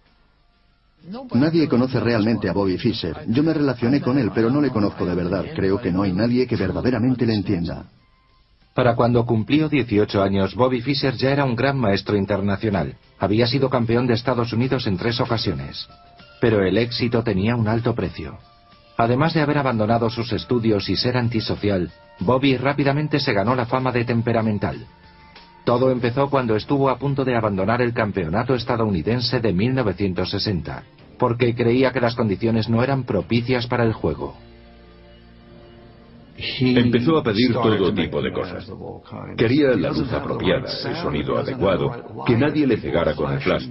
Nadie 1.34 1.70
conoce 1.70 2.00
realmente 2.00 2.50
a 2.50 2.54
Bobby 2.54 2.78
Fischer. 2.78 3.18
Yo 3.28 3.44
me 3.44 3.54
relacioné 3.54 4.02
con 4.02 4.18
él, 4.18 4.32
pero 4.34 4.50
no 4.50 4.60
le 4.60 4.72
conozco 4.72 5.06
de 5.06 5.16
verdad. 5.16 5.46
Creo 5.56 5.80
que 5.80 5.92
no 5.92 6.02
hay 6.02 6.12
nadie 6.12 6.48
que 6.48 6.56
verdaderamente 6.56 7.26
le 7.26 7.36
entienda. 7.36 7.86
Para 8.74 8.96
cuando 8.96 9.26
cumplió 9.26 9.70
18 9.70 10.22
años, 10.22 10.56
Bobby 10.56 10.82
Fischer 10.82 11.16
ya 11.16 11.32
era 11.32 11.46
un 11.46 11.56
gran 11.56 11.78
maestro 11.78 12.18
internacional. 12.18 12.96
Había 13.20 13.48
sido 13.48 13.70
campeón 13.70 14.08
de 14.08 14.16
Estados 14.16 14.52
Unidos 14.54 14.86
en 14.88 14.98
tres 14.98 15.20
ocasiones. 15.20 15.88
Pero 16.42 16.64
el 16.64 16.78
éxito 16.78 17.24
tenía 17.24 17.56
un 17.56 17.68
alto 17.68 17.96
precio. 17.96 18.38
Además 18.98 19.36
de 19.36 19.42
haber 19.42 19.60
abandonado 19.60 20.10
sus 20.10 20.34
estudios 20.34 20.90
y 20.90 20.96
ser 20.96 21.18
antisocial, 21.18 21.92
Bobby 22.20 22.58
rápidamente 22.58 23.20
se 23.20 23.32
ganó 23.32 23.56
la 23.56 23.68
fama 23.68 23.92
de 23.92 24.04
temperamental. 24.06 24.88
Todo 25.64 25.92
empezó 25.92 26.30
cuando 26.30 26.56
estuvo 26.56 26.90
a 26.90 26.98
punto 26.98 27.24
de 27.24 27.36
abandonar 27.36 27.82
el 27.82 27.94
campeonato 27.94 28.56
estadounidense 28.56 29.40
de 29.40 29.54
1960, 29.54 30.84
porque 31.20 31.54
creía 31.54 31.92
que 31.92 32.02
las 32.02 32.16
condiciones 32.16 32.70
no 32.70 32.82
eran 32.82 33.04
propicias 33.04 33.68
para 33.68 33.84
el 33.84 33.94
juego. 33.94 34.36
Empezó 36.60 37.18
a 37.18 37.24
pedir 37.24 37.54
todo 37.54 37.94
tipo 37.94 38.22
de 38.22 38.32
cosas. 38.32 38.72
Quería 39.36 39.76
la 39.76 39.90
luz 39.90 40.12
apropiada, 40.12 40.70
el 40.90 40.96
sonido 40.96 41.38
adecuado, 41.38 42.24
que 42.26 42.36
nadie 42.36 42.66
le 42.66 42.78
cegara 42.78 43.14
con 43.14 43.34
el 43.34 43.40
flash. 43.42 43.68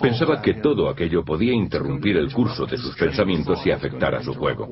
Pensaba 0.00 0.40
que 0.40 0.54
todo 0.54 0.88
aquello 0.88 1.24
podía 1.24 1.52
interrumpir 1.52 2.16
el 2.16 2.32
curso 2.32 2.66
de 2.66 2.76
sus 2.76 2.96
pensamientos 2.96 3.64
y 3.66 3.70
afectar 3.70 4.14
a 4.14 4.22
su 4.22 4.34
juego. 4.34 4.68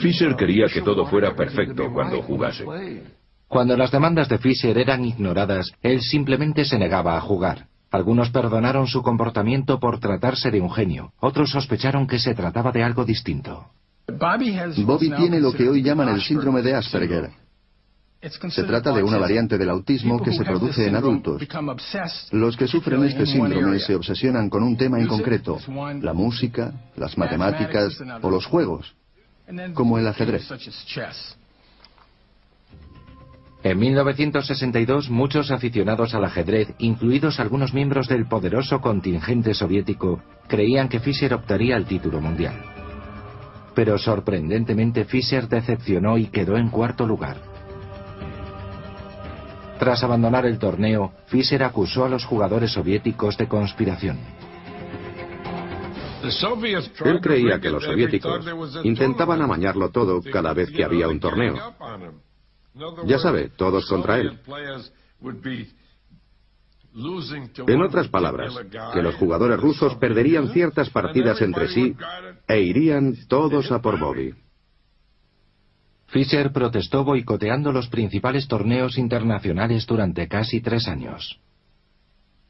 Fisher 0.00 0.34
quería 0.36 0.66
que 0.66 0.82
todo 0.82 1.06
fuera 1.06 1.34
perfecto 1.34 1.92
cuando 1.92 2.22
jugase. 2.22 2.64
Cuando 3.48 3.76
las 3.76 3.90
demandas 3.90 4.28
de 4.28 4.38
Fisher 4.38 4.78
eran 4.78 5.04
ignoradas, 5.04 5.72
él 5.82 6.00
simplemente 6.00 6.64
se 6.64 6.78
negaba 6.78 7.16
a 7.16 7.20
jugar. 7.20 7.66
Algunos 7.90 8.30
perdonaron 8.30 8.86
su 8.86 9.02
comportamiento 9.02 9.78
por 9.78 10.00
tratarse 10.00 10.50
de 10.50 10.62
un 10.62 10.70
genio, 10.70 11.12
otros 11.20 11.50
sospecharon 11.50 12.06
que 12.06 12.18
se 12.18 12.34
trataba 12.34 12.72
de 12.72 12.82
algo 12.82 13.04
distinto. 13.04 13.66
Bobby 14.08 15.10
tiene 15.16 15.38
lo 15.38 15.52
que 15.52 15.68
hoy 15.68 15.82
llaman 15.82 16.08
el 16.08 16.22
síndrome 16.22 16.62
de 16.62 16.74
Asperger. 16.74 17.41
Se 18.22 18.62
trata 18.62 18.92
de 18.92 19.02
una 19.02 19.18
variante 19.18 19.58
del 19.58 19.68
autismo 19.68 20.22
que 20.22 20.32
se 20.32 20.44
produce 20.44 20.86
en 20.86 20.94
adultos. 20.94 21.42
Los 22.30 22.56
que 22.56 22.68
sufren 22.68 23.02
este 23.02 23.26
síndrome 23.26 23.80
se 23.80 23.96
obsesionan 23.96 24.48
con 24.48 24.62
un 24.62 24.76
tema 24.76 25.00
en 25.00 25.08
concreto, 25.08 25.58
la 26.00 26.12
música, 26.12 26.72
las 26.96 27.18
matemáticas 27.18 28.00
o 28.20 28.30
los 28.30 28.46
juegos, 28.46 28.94
como 29.74 29.98
el 29.98 30.06
ajedrez. 30.06 30.48
En 33.64 33.78
1962 33.78 35.10
muchos 35.10 35.50
aficionados 35.50 36.14
al 36.14 36.24
ajedrez, 36.24 36.74
incluidos 36.78 37.40
algunos 37.40 37.74
miembros 37.74 38.06
del 38.06 38.26
poderoso 38.26 38.80
contingente 38.80 39.52
soviético, 39.52 40.22
creían 40.46 40.88
que 40.88 41.00
Fischer 41.00 41.34
optaría 41.34 41.74
al 41.74 41.86
título 41.86 42.20
mundial. 42.20 42.54
Pero 43.74 43.98
sorprendentemente 43.98 45.04
Fischer 45.06 45.48
decepcionó 45.48 46.18
y 46.18 46.26
quedó 46.26 46.56
en 46.56 46.68
cuarto 46.68 47.04
lugar. 47.04 47.51
Tras 49.82 50.04
abandonar 50.04 50.46
el 50.46 50.60
torneo, 50.60 51.12
Fischer 51.26 51.64
acusó 51.64 52.04
a 52.04 52.08
los 52.08 52.24
jugadores 52.24 52.70
soviéticos 52.70 53.36
de 53.36 53.48
conspiración. 53.48 54.16
Él 57.04 57.20
creía 57.20 57.58
que 57.58 57.68
los 57.68 57.82
soviéticos 57.82 58.46
intentaban 58.84 59.42
amañarlo 59.42 59.90
todo 59.90 60.22
cada 60.22 60.54
vez 60.54 60.70
que 60.70 60.84
había 60.84 61.08
un 61.08 61.18
torneo. 61.18 61.56
Ya 63.06 63.18
sabe, 63.18 63.48
todos 63.56 63.84
contra 63.86 64.20
él. 64.20 64.38
En 67.66 67.82
otras 67.82 68.06
palabras, 68.06 68.54
que 68.94 69.02
los 69.02 69.16
jugadores 69.16 69.58
rusos 69.58 69.96
perderían 69.96 70.50
ciertas 70.50 70.90
partidas 70.90 71.42
entre 71.42 71.66
sí 71.66 71.96
e 72.46 72.60
irían 72.60 73.16
todos 73.26 73.72
a 73.72 73.82
por 73.82 73.98
Bobby. 73.98 74.32
Fischer 76.12 76.52
protestó 76.52 77.04
boicoteando 77.04 77.72
los 77.72 77.88
principales 77.88 78.46
torneos 78.46 78.98
internacionales 78.98 79.86
durante 79.86 80.28
casi 80.28 80.60
tres 80.60 80.86
años. 80.86 81.40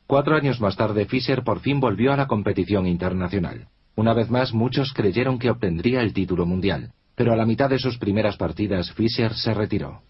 Cuatro 0.08 0.34
años 0.34 0.60
más 0.60 0.76
tarde, 0.76 1.06
Fischer 1.06 1.44
por 1.44 1.60
fin 1.60 1.78
volvió 1.78 2.12
a 2.12 2.16
la 2.16 2.26
competición 2.26 2.88
internacional. 2.88 3.68
Una 3.94 4.14
vez 4.14 4.28
más, 4.30 4.52
muchos 4.52 4.92
creyeron 4.92 5.38
que 5.38 5.48
obtendría 5.48 6.02
el 6.02 6.12
título 6.12 6.44
mundial, 6.44 6.90
pero 7.14 7.32
a 7.32 7.36
la 7.36 7.46
mitad 7.46 7.70
de 7.70 7.78
sus 7.78 7.98
primeras 7.98 8.36
partidas, 8.36 8.90
Fischer 8.94 9.32
se 9.32 9.54
retiró. 9.54 10.02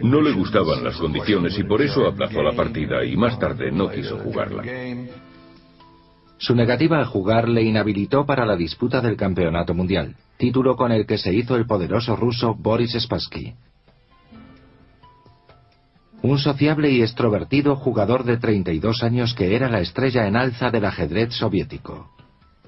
No 0.00 0.22
le 0.22 0.32
gustaban 0.32 0.82
las 0.82 0.96
condiciones 0.96 1.58
y 1.58 1.64
por 1.64 1.82
eso 1.82 2.06
aplazó 2.06 2.42
la 2.42 2.52
partida 2.52 3.04
y 3.04 3.14
más 3.14 3.38
tarde 3.38 3.70
no 3.70 3.90
quiso 3.90 4.16
jugarla. 4.20 4.62
Su 6.38 6.54
negativa 6.54 7.00
a 7.00 7.06
jugar 7.06 7.48
le 7.48 7.62
inhabilitó 7.62 8.26
para 8.26 8.44
la 8.44 8.56
disputa 8.56 9.00
del 9.00 9.16
campeonato 9.16 9.72
mundial, 9.74 10.16
título 10.36 10.76
con 10.76 10.92
el 10.92 11.06
que 11.06 11.16
se 11.16 11.32
hizo 11.32 11.56
el 11.56 11.66
poderoso 11.66 12.14
ruso 12.14 12.54
Boris 12.54 12.92
Spassky. 12.92 13.54
Un 16.22 16.38
sociable 16.38 16.90
y 16.90 17.02
extrovertido 17.02 17.76
jugador 17.76 18.24
de 18.24 18.36
32 18.36 19.02
años 19.02 19.32
que 19.34 19.54
era 19.54 19.68
la 19.68 19.80
estrella 19.80 20.26
en 20.26 20.36
alza 20.36 20.70
del 20.70 20.84
ajedrez 20.84 21.32
soviético. 21.34 22.10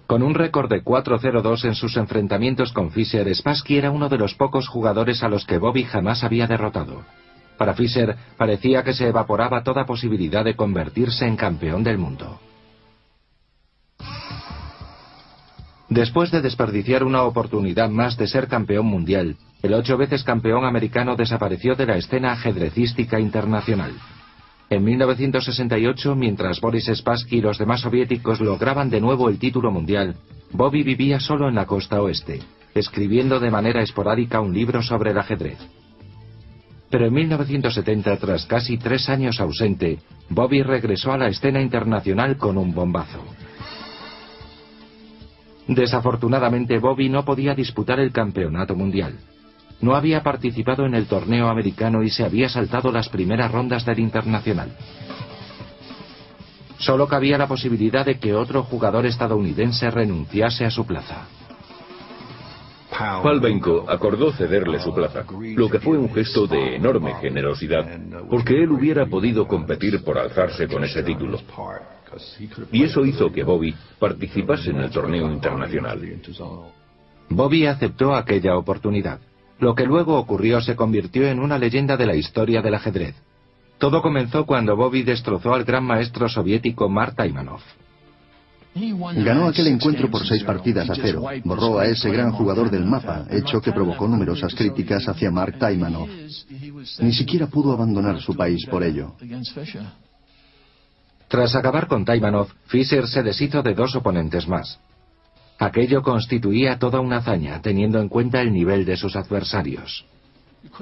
Con 0.07 0.23
un 0.23 0.35
récord 0.35 0.71
de 0.71 0.83
4-0-2 0.83 1.67
en 1.67 1.75
sus 1.75 1.99
enfrentamientos 1.99 2.73
con 2.73 2.91
Fischer, 2.91 3.35
Spassky 3.35 3.77
era 3.77 3.91
uno 3.91 4.09
de 4.09 4.17
los 4.17 4.35
pocos 4.35 4.67
jugadores 4.67 5.23
a 5.23 5.29
los 5.29 5.45
que 5.45 5.59
Bobby 5.59 5.85
jamás 5.85 6.25
había 6.25 6.47
derrotado. 6.47 7.03
Para 7.59 7.75
Fischer 7.75 8.17
parecía 8.39 8.83
que 8.83 8.95
se 8.95 9.09
evaporaba 9.09 9.63
toda 9.63 9.85
posibilidad 9.85 10.45
de 10.45 10.57
convertirse 10.57 11.27
en 11.27 11.37
campeón 11.37 11.83
del 11.83 11.99
mundo. 11.99 12.41
Después 15.89 16.31
de 16.31 16.43
desperdiciar 16.43 17.03
una 17.03 17.23
oportunidad 17.23 17.89
más 17.89 18.17
de 18.19 18.27
ser 18.27 18.47
campeón 18.47 18.87
mundial, 18.87 19.37
el 19.63 19.73
ocho 19.73 19.97
veces 19.97 20.23
campeón 20.23 20.65
americano 20.65 21.17
desapareció 21.17 21.75
de 21.75 21.87
la 21.87 21.97
escena 21.97 22.33
ajedrecística 22.33 23.19
internacional. 23.19 23.93
En 24.71 24.85
1968, 24.85 26.15
mientras 26.15 26.61
Boris 26.61 26.91
Spassky 26.93 27.39
y 27.39 27.41
los 27.41 27.57
demás 27.57 27.81
soviéticos 27.81 28.41
lograban 28.41 28.91
de 28.91 29.01
nuevo 29.01 29.31
el 29.31 29.39
título 29.39 29.71
mundial, 29.71 30.17
Bobby 30.53 30.83
vivía 30.83 31.21
solo 31.21 31.49
en 31.49 31.55
la 31.55 31.65
costa 31.65 32.03
oeste, 32.03 32.41
escribiendo 32.75 33.41
de 33.41 33.51
manera 33.51 33.81
esporádica 33.81 34.41
un 34.41 34.53
libro 34.53 34.83
sobre 34.83 35.13
el 35.13 35.19
ajedrez. 35.19 35.59
Pero 36.91 37.07
en 37.07 37.15
1970, 37.15 38.17
tras 38.19 38.45
casi 38.45 38.77
tres 38.77 39.09
años 39.09 39.41
ausente, 39.41 39.99
Bobby 40.29 40.63
regresó 40.63 41.13
a 41.13 41.19
la 41.19 41.29
escena 41.29 41.63
internacional 41.63 42.37
con 42.37 42.59
un 42.59 42.75
bombazo. 42.75 43.25
Desafortunadamente, 45.69 46.79
Bobby 46.79 47.11
no 47.11 47.25
podía 47.25 47.55
disputar 47.55 48.01
el 48.01 48.11
campeonato 48.11 48.75
mundial. 48.75 49.19
No 49.81 49.95
había 49.95 50.23
participado 50.23 50.87
en 50.87 50.95
el 50.95 51.07
torneo 51.07 51.49
americano 51.49 52.03
y 52.03 52.11
se 52.11 52.25
había 52.25 52.49
saltado 52.49 52.91
las 52.91 53.09
primeras 53.11 53.53
rondas 53.53 53.85
del 53.85 54.01
internacional. 54.01 54.73
Solo 56.79 57.07
cabía 57.07 57.37
la 57.37 57.47
posibilidad 57.47 58.07
de 58.07 58.19
que 58.19 58.35
otro 58.35 58.63
jugador 58.63 59.05
estadounidense 59.05 59.91
renunciase 59.91 60.65
a 60.65 60.71
su 60.71 60.87
plaza. 60.87 61.27
Palbenko 63.23 63.85
acordó 63.89 64.33
cederle 64.33 64.81
su 64.81 64.93
plaza, 64.93 65.25
lo 65.55 65.69
que 65.69 65.79
fue 65.79 65.99
un 65.99 66.13
gesto 66.13 66.47
de 66.47 66.77
enorme 66.77 67.15
generosidad, 67.21 67.87
porque 68.29 68.63
él 68.63 68.73
hubiera 68.73 69.07
podido 69.07 69.47
competir 69.47 70.03
por 70.03 70.19
alzarse 70.19 70.67
con 70.67 70.83
ese 70.83 71.03
título. 71.03 71.39
Y 72.73 72.85
eso 72.85 73.05
hizo 73.05 73.33
que 73.33 73.45
Bobby 73.45 73.75
participase 73.99 74.71
en 74.71 74.79
el 74.79 74.91
torneo 74.91 75.31
internacional. 75.31 76.01
Bobby 77.31 77.67
aceptó 77.67 78.15
aquella 78.15 78.57
oportunidad. 78.57 79.21
Lo 79.59 79.75
que 79.75 79.85
luego 79.85 80.19
ocurrió 80.19 80.61
se 80.61 80.77
convirtió 80.77 81.27
en 81.27 81.41
una 81.41 81.59
leyenda 81.59 81.97
de 81.97 82.07
la 82.07 82.15
historia 82.15 82.63
del 82.63 82.75
ajedrez. 82.75 83.15
Todo 83.79 84.03
comenzó 84.03 84.47
cuando 84.47 84.77
Bobby 84.77 85.03
destrozó 85.03 85.55
al 85.55 85.65
gran 85.65 85.85
maestro 85.85 86.29
soviético 86.29 86.89
Marta 86.89 87.27
Imanov. 87.27 87.61
Ganó 88.75 89.47
aquel 89.47 89.69
encuentro 89.69 90.11
por 90.11 90.27
seis 90.27 90.45
partidas 90.45 90.89
a 90.91 90.95
cero. 90.95 91.25
Borró 91.45 91.79
a 91.79 91.87
ese 91.87 92.11
gran 92.11 92.33
jugador 92.33 92.71
del 92.71 92.85
mapa, 92.85 93.27
hecho 93.31 93.61
que 93.61 93.73
provocó 93.73 94.07
numerosas 94.07 94.55
críticas 94.55 95.09
hacia 95.09 95.31
Mark 95.31 95.59
Taimanov. 95.59 96.09
Ni 97.01 97.13
siquiera 97.13 97.47
pudo 97.47 97.73
abandonar 97.73 98.21
su 98.21 98.35
país 98.35 98.65
por 98.67 98.83
ello. 98.85 99.15
Tras 101.29 101.55
acabar 101.55 101.87
con 101.87 102.05
Taimanov, 102.05 102.49
Fischer 102.67 103.07
se 103.07 103.23
deshizo 103.23 103.63
de 103.63 103.75
dos 103.75 103.95
oponentes 103.95 104.49
más. 104.49 104.81
Aquello 105.59 106.03
constituía 106.03 106.79
toda 106.79 107.01
una 107.01 107.19
hazaña, 107.19 107.61
teniendo 107.61 108.01
en 108.01 108.09
cuenta 108.09 108.41
el 108.41 108.53
nivel 108.53 108.85
de 108.85 108.97
sus 108.97 109.17
adversarios. 109.17 110.07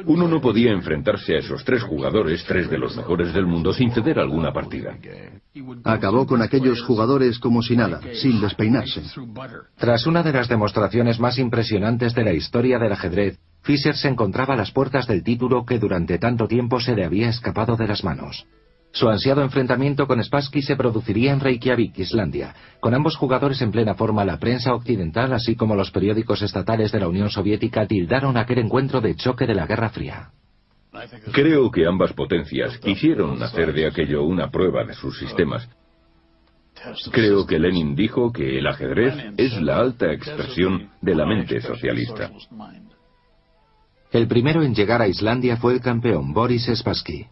Uno 0.04 0.26
no 0.28 0.40
podía 0.40 0.72
enfrentarse 0.72 1.34
a 1.34 1.38
esos 1.38 1.64
tres 1.64 1.82
jugadores, 1.82 2.44
tres 2.44 2.70
de 2.70 2.78
los 2.78 2.96
mejores 2.96 3.32
del 3.32 3.46
mundo, 3.46 3.72
sin 3.72 3.90
ceder 3.90 4.18
alguna 4.18 4.52
partida. 4.52 4.96
Acabó 5.84 6.26
con 6.26 6.42
aquellos 6.42 6.82
jugadores 6.82 7.38
como 7.38 7.62
si 7.62 7.76
nada, 7.76 8.00
sin 8.14 8.40
despeinarse. 8.40 9.02
Tras 9.76 10.06
una 10.06 10.22
de 10.22 10.32
las 10.32 10.48
demostraciones 10.48 11.20
más 11.20 11.38
impresionantes 11.38 12.14
de 12.14 12.24
la 12.24 12.32
historia 12.32 12.78
del 12.78 12.92
ajedrez, 12.92 13.38
Fischer 13.62 13.96
se 13.96 14.08
encontraba 14.08 14.54
a 14.54 14.56
las 14.56 14.70
puertas 14.70 15.06
del 15.06 15.22
título 15.22 15.64
que 15.64 15.78
durante 15.78 16.18
tanto 16.18 16.46
tiempo 16.46 16.80
se 16.80 16.94
le 16.94 17.04
había 17.04 17.28
escapado 17.28 17.76
de 17.76 17.86
las 17.86 18.04
manos. 18.04 18.46
Su 18.96 19.10
ansiado 19.10 19.42
enfrentamiento 19.42 20.06
con 20.06 20.24
Spassky 20.24 20.62
se 20.62 20.74
produciría 20.74 21.30
en 21.30 21.40
Reykjavik, 21.40 21.98
Islandia. 21.98 22.54
Con 22.80 22.94
ambos 22.94 23.14
jugadores 23.14 23.60
en 23.60 23.70
plena 23.70 23.94
forma, 23.94 24.24
la 24.24 24.38
prensa 24.38 24.72
occidental, 24.72 25.34
así 25.34 25.54
como 25.54 25.74
los 25.74 25.90
periódicos 25.90 26.40
estatales 26.40 26.92
de 26.92 27.00
la 27.00 27.08
Unión 27.08 27.28
Soviética, 27.28 27.86
tildaron 27.86 28.38
aquel 28.38 28.60
encuentro 28.60 29.02
de 29.02 29.14
choque 29.14 29.46
de 29.46 29.54
la 29.54 29.66
Guerra 29.66 29.90
Fría. 29.90 30.30
Creo 31.30 31.70
que 31.70 31.86
ambas 31.86 32.14
potencias 32.14 32.78
quisieron 32.78 33.42
hacer 33.42 33.74
de 33.74 33.86
aquello 33.86 34.24
una 34.24 34.50
prueba 34.50 34.82
de 34.82 34.94
sus 34.94 35.18
sistemas. 35.18 35.68
Creo 37.12 37.46
que 37.46 37.58
Lenin 37.58 37.94
dijo 37.94 38.32
que 38.32 38.58
el 38.58 38.66
ajedrez 38.66 39.14
es 39.36 39.60
la 39.60 39.76
alta 39.76 40.10
expresión 40.10 40.88
de 41.02 41.14
la 41.14 41.26
mente 41.26 41.60
socialista. 41.60 42.30
El 44.10 44.26
primero 44.26 44.62
en 44.62 44.74
llegar 44.74 45.02
a 45.02 45.08
Islandia 45.08 45.58
fue 45.58 45.74
el 45.74 45.82
campeón 45.82 46.32
Boris 46.32 46.70
Spassky. 46.74 47.26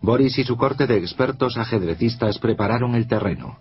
Boris 0.00 0.38
y 0.38 0.44
su 0.44 0.56
corte 0.56 0.86
de 0.86 0.96
expertos 0.96 1.56
ajedrecistas 1.56 2.38
prepararon 2.38 2.94
el 2.94 3.08
terreno, 3.08 3.58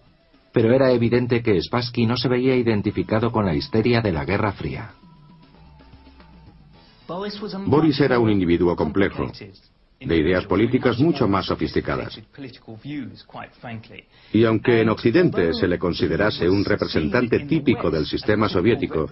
pero 0.54 0.73
era 0.73 0.91
evidente 0.91 1.41
que 1.41 1.62
Spassky 1.62 2.06
no 2.06 2.17
se 2.17 2.28
veía 2.28 2.56
identificado 2.56 3.32
con 3.32 3.45
la 3.45 3.56
histeria 3.56 4.02
de 4.02 4.12
la 4.12 4.26
Guerra 4.26 4.52
Fría. 4.52 4.91
Boris 7.65 8.00
era 8.02 8.19
un 8.19 8.30
individuo 8.30 8.76
complejo, 8.76 9.32
de 10.00 10.17
ideas 10.17 10.45
políticas 10.45 11.00
mucho 11.00 11.28
más 11.28 11.45
sofisticadas. 11.45 12.19
Y 14.34 14.45
aunque 14.45 14.82
en 14.82 14.89
Occidente 14.89 15.54
se 15.54 15.67
le 15.67 15.80
considerase 15.80 16.47
un 16.50 16.63
representante 16.63 17.39
típico 17.45 17.89
del 17.89 18.06
sistema 18.06 18.47
soviético, 18.47 19.10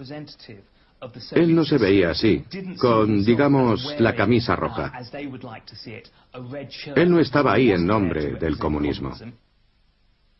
él 1.32 1.54
no 1.54 1.64
se 1.64 1.78
veía 1.78 2.10
así, 2.10 2.44
con, 2.78 3.24
digamos, 3.24 3.94
la 3.98 4.14
camisa 4.14 4.56
roja. 4.56 4.92
Él 6.94 7.10
no 7.10 7.20
estaba 7.20 7.54
ahí 7.54 7.70
en 7.70 7.86
nombre 7.86 8.34
del 8.36 8.58
comunismo. 8.58 9.12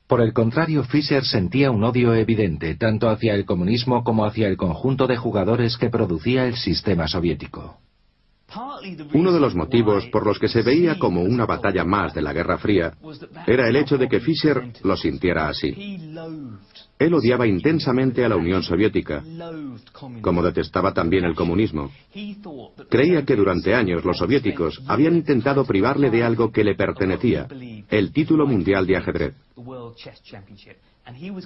Por 0.07 0.21
el 0.21 0.33
contrario, 0.33 0.85
Fischer 0.85 1.25
sentía 1.25 1.71
un 1.71 1.83
odio 1.83 2.15
evidente 2.15 2.77
tanto 2.77 3.09
hacia 3.09 3.35
el 3.35 3.45
comunismo 3.45 4.05
como 4.05 4.25
hacia 4.25 4.47
el 4.47 4.57
conjunto 4.57 5.07
de 5.07 5.17
jugadores 5.17 5.77
que 5.77 5.91
producía 5.91 6.47
el 6.47 6.55
sistema 6.57 7.09
soviético. 7.09 7.79
Uno 9.13 9.33
de 9.33 9.41
los 9.41 9.57
motivos 9.57 10.07
por 10.07 10.25
los 10.25 10.39
que 10.39 10.49
se 10.49 10.63
veía 10.63 10.99
como 10.99 11.23
una 11.23 11.47
batalla 11.47 11.85
más 11.85 12.15
de 12.15 12.23
la 12.23 12.33
Guerra 12.33 12.59
Fría 12.59 12.95
era 13.47 13.69
el 13.69 13.75
hecho 13.75 13.99
de 13.99 14.09
que 14.09 14.21
Fischer 14.21 14.73
lo 14.85 14.97
sintiera 14.97 15.49
así. 15.49 15.75
Él 16.99 17.13
odiaba 17.13 17.47
intensamente 17.47 18.25
a 18.25 18.29
la 18.29 18.37
Unión 18.37 18.63
Soviética, 18.63 19.23
como 20.23 20.43
detestaba 20.43 20.95
también 20.95 21.25
el 21.25 21.35
comunismo. 21.35 21.91
Creía 22.89 23.25
que 23.25 23.37
durante 23.37 23.75
años 23.75 24.05
los 24.05 24.17
soviéticos 24.17 24.83
habían 24.87 25.15
intentado 25.15 25.65
privarle 25.65 26.11
de 26.11 26.23
algo 26.23 26.51
que 26.51 26.65
le 26.65 26.75
pertenecía, 26.75 27.49
el 27.91 28.13
título 28.13 28.47
mundial 28.47 28.87
de 28.87 28.97
ajedrez. 28.97 29.35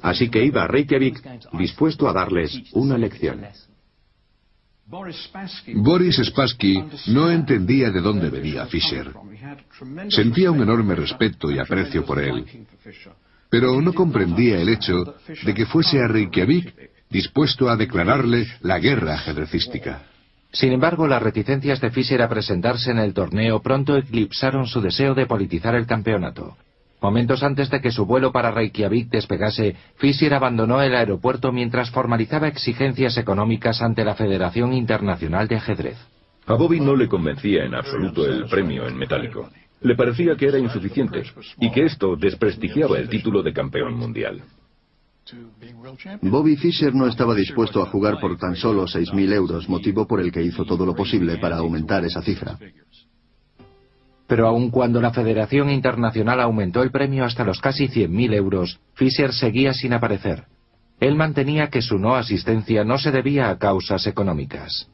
Así 0.03 0.31
que 0.31 0.45
iba 0.45 0.63
a 0.63 0.69
Reykjavik 0.69 1.21
dispuesto 1.53 2.09
a 2.09 2.13
darles 2.13 2.57
una 2.73 2.97
lección. 2.97 3.41
Boris 4.87 6.17
Spassky 6.17 6.83
no 7.09 7.31
entendía 7.31 7.91
de 7.91 8.01
dónde 8.01 8.29
venía 8.29 8.67
Fischer. 8.67 9.13
Sentía 10.09 10.51
un 10.51 10.63
enorme 10.63 10.97
respeto 10.97 11.51
y 11.51 11.59
aprecio 11.59 12.05
por 12.05 12.19
él, 12.19 12.45
pero 13.51 13.81
no 13.83 13.93
comprendía 13.93 14.61
el 14.61 14.69
hecho 14.69 15.17
de 15.45 15.55
que 15.55 15.67
fuese 15.67 16.01
a 16.01 16.09
Reykjavik 16.09 16.73
dispuesto 17.11 17.69
a 17.69 17.77
declararle 17.77 18.47
la 18.63 18.79
guerra 18.79 19.15
ajedrecística. 19.15 20.03
Sin 20.53 20.73
embargo, 20.73 21.07
las 21.07 21.23
reticencias 21.23 21.81
de 21.81 21.91
Fischer 21.91 22.23
a 22.23 22.29
presentarse 22.29 22.91
en 22.91 22.99
el 22.99 23.15
torneo 23.15 23.61
pronto 23.61 23.97
eclipsaron 23.97 24.67
su 24.67 24.81
deseo 24.81 25.15
de 25.15 25.27
politizar 25.27 25.75
el 25.75 25.87
campeonato. 25.87 26.57
Momentos 27.01 27.43
antes 27.43 27.71
de 27.71 27.81
que 27.81 27.93
su 27.93 28.05
vuelo 28.05 28.31
para 28.31 28.51
Reykjavik 28.51 29.11
despegase, 29.11 29.75
Fischer 29.97 30.35
abandonó 30.35 30.83
el 30.83 30.95
aeropuerto 30.95 31.51
mientras 31.51 31.91
formalizaba 31.91 32.49
exigencias 32.49 33.17
económicas 33.17 33.81
ante 33.81 34.05
la 34.05 34.15
Federación 34.15 34.73
Internacional 34.73 35.49
de 35.49 35.57
Ajedrez. 35.57 35.99
A 36.47 36.55
Bobby 36.55 36.81
no 36.81 36.97
le 36.97 37.09
convencía 37.09 37.65
en 37.65 37.75
absoluto 37.75 38.27
el 38.27 38.47
premio 38.47 38.87
en 38.87 38.97
metálico. 38.97 39.49
Le 39.83 39.95
parecía 39.95 40.37
que 40.37 40.47
era 40.47 40.59
insuficiente 40.59 41.23
y 41.59 41.71
que 41.71 41.85
esto 41.85 42.16
desprestigiaba 42.16 42.99
el 42.99 43.09
título 43.09 43.43
de 43.43 43.53
campeón 43.53 43.95
mundial. 43.95 44.43
Bobby 46.23 46.57
Fischer 46.57 46.95
no 46.95 47.07
estaba 47.07 47.35
dispuesto 47.35 47.83
a 47.83 47.87
jugar 47.87 48.19
por 48.21 48.37
tan 48.37 48.57
solo 48.57 48.85
6.000 48.85 49.33
euros, 49.33 49.69
motivo 49.69 50.07
por 50.07 50.21
el 50.21 50.33
que 50.33 50.43
hizo 50.43 50.64
todo 50.64 50.85
lo 50.85 50.95
posible 50.95 51.38
para 51.38 51.59
aumentar 51.59 52.05
esa 52.05 52.23
cifra. 52.23 52.59
Pero 54.27 54.47
aun 54.47 54.71
cuando 54.71 55.01
la 55.01 55.12
Federación 55.12 55.71
Internacional 55.71 56.40
aumentó 56.40 56.83
el 56.83 56.90
premio 56.90 57.25
hasta 57.25 57.45
los 57.45 57.61
casi 57.61 57.88
100.000 57.88 58.35
euros, 58.35 58.81
Fischer 58.95 59.33
seguía 59.33 59.73
sin 59.73 59.93
aparecer. 59.93 60.45
Él 61.01 61.16
mantenía 61.16 61.69
que 61.69 61.81
su 61.81 61.99
no 61.99 62.14
asistencia 62.14 62.85
no 62.85 62.99
se 62.99 63.11
debía 63.11 63.51
a 63.51 63.59
causas 63.59 64.07
económicas. 64.07 64.89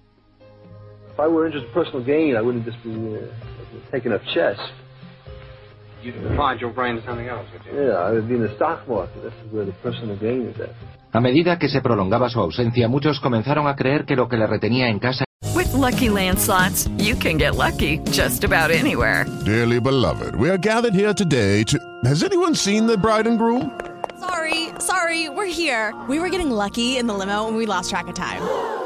A 11.12 11.20
medida 11.20 11.58
que 11.58 11.68
se 11.68 11.80
prolongaba 11.80 12.28
su 12.28 12.40
ausencia, 12.40 12.88
muchos 12.88 13.20
comenzaron 13.20 13.66
a 13.66 13.74
creer 13.74 14.04
que 14.04 14.16
lo 14.16 14.28
que 14.28 14.36
le 14.36 14.46
retenía 14.46 14.88
en 14.88 14.98
casa 14.98 15.24
With 15.54 15.72
lucky 15.72 16.08
landslots, 16.08 16.88
you 16.98 17.16
can 17.16 17.38
get 17.38 17.56
lucky 17.56 17.98
just 18.10 18.44
about 18.44 18.70
anywhere. 18.70 19.24
Dearly 19.44 19.80
beloved, 19.80 20.34
we 20.36 20.50
are 20.50 20.58
gathered 20.58 20.94
here 20.94 21.14
today 21.14 21.64
to. 21.64 21.78
Has 22.04 22.22
anyone 22.22 22.54
seen 22.54 22.86
the 22.86 22.98
bride 22.98 23.26
and 23.26 23.38
groom? 23.38 23.70
Sorry, 24.20 24.68
sorry, 24.78 25.30
we're 25.30 25.46
here. 25.46 25.94
We 26.08 26.18
were 26.18 26.28
getting 26.28 26.50
lucky 26.50 26.98
in 26.98 27.06
the 27.06 27.14
limo 27.14 27.48
and 27.48 27.56
we 27.56 27.64
lost 27.64 27.90
track 27.90 28.08
of 28.08 28.14
time. 28.14 28.85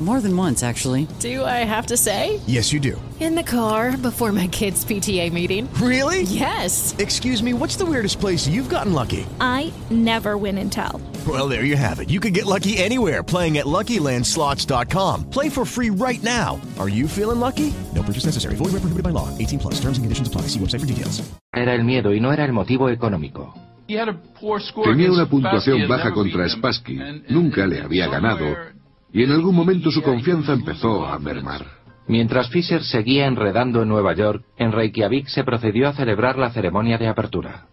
More 0.00 0.20
than 0.20 0.36
once, 0.36 0.64
actually. 0.64 1.06
Do 1.20 1.44
I 1.44 1.62
have 1.64 1.86
to 1.86 1.96
say? 1.96 2.40
Yes, 2.46 2.72
you 2.72 2.80
do. 2.80 3.00
In 3.20 3.36
the 3.36 3.44
car 3.44 3.96
before 3.96 4.32
my 4.32 4.48
kids' 4.48 4.84
PTA 4.84 5.32
meeting. 5.32 5.72
Really? 5.74 6.22
Yes. 6.22 6.94
Excuse 6.98 7.42
me, 7.42 7.54
what's 7.54 7.76
the 7.76 7.86
weirdest 7.86 8.18
place 8.18 8.48
you've 8.48 8.68
gotten 8.68 8.92
lucky? 8.92 9.24
I 9.40 9.72
never 9.90 10.36
win 10.36 10.58
and 10.58 10.70
tell. 10.70 11.00
Well, 11.26 11.48
there 11.48 11.64
you 11.64 11.76
have 11.76 12.00
it. 12.00 12.10
You 12.10 12.18
can 12.18 12.32
get 12.32 12.44
lucky 12.44 12.76
anywhere 12.76 13.22
playing 13.22 13.58
at 13.58 13.66
LuckyLandSlots.com. 13.66 15.30
Play 15.30 15.48
for 15.48 15.64
free 15.64 15.90
right 15.90 16.22
now. 16.24 16.60
Are 16.78 16.88
you 16.88 17.06
feeling 17.06 17.38
lucky? 17.38 17.72
No 17.94 18.02
purchase 18.02 18.26
necessary. 18.26 18.56
Void 18.56 18.72
where 18.74 18.82
prohibited 18.82 19.04
by 19.04 19.10
law. 19.10 19.30
18 19.38 19.60
plus. 19.60 19.74
Terms 19.74 19.96
and 19.96 20.04
conditions 20.04 20.26
apply. 20.26 20.48
See 20.48 20.58
website 20.58 20.80
for 20.80 20.86
details. 20.86 21.22
Era 21.54 21.72
el 21.72 21.84
miedo 21.84 22.12
y 22.12 22.18
no 22.18 22.32
era 22.32 22.44
el 22.44 22.52
motivo 22.52 22.90
económico. 22.90 23.54
Tenía 23.86 25.12
una 25.12 25.28
puntuación 25.28 25.86
baja 25.86 26.12
contra 26.12 26.48
Spassky. 26.48 26.98
Nunca 27.28 27.66
le 27.66 27.82
había 27.82 28.08
ganado. 28.08 28.73
Y 29.14 29.22
en 29.22 29.30
algún 29.30 29.54
momento 29.54 29.92
su 29.92 30.02
confianza 30.02 30.52
empezó 30.52 31.06
a 31.06 31.16
mermar. 31.20 31.64
Mientras 32.08 32.50
Fischer 32.50 32.82
seguía 32.82 33.26
enredando 33.26 33.82
en 33.82 33.88
Nueva 33.88 34.12
York, 34.12 34.44
en 34.58 34.72
Reykjavik 34.72 35.28
se 35.28 35.44
procedió 35.44 35.88
a 35.88 35.92
celebrar 35.92 36.36
la 36.36 36.50
ceremonia 36.50 36.98
de 36.98 37.06
apertura. 37.06 37.68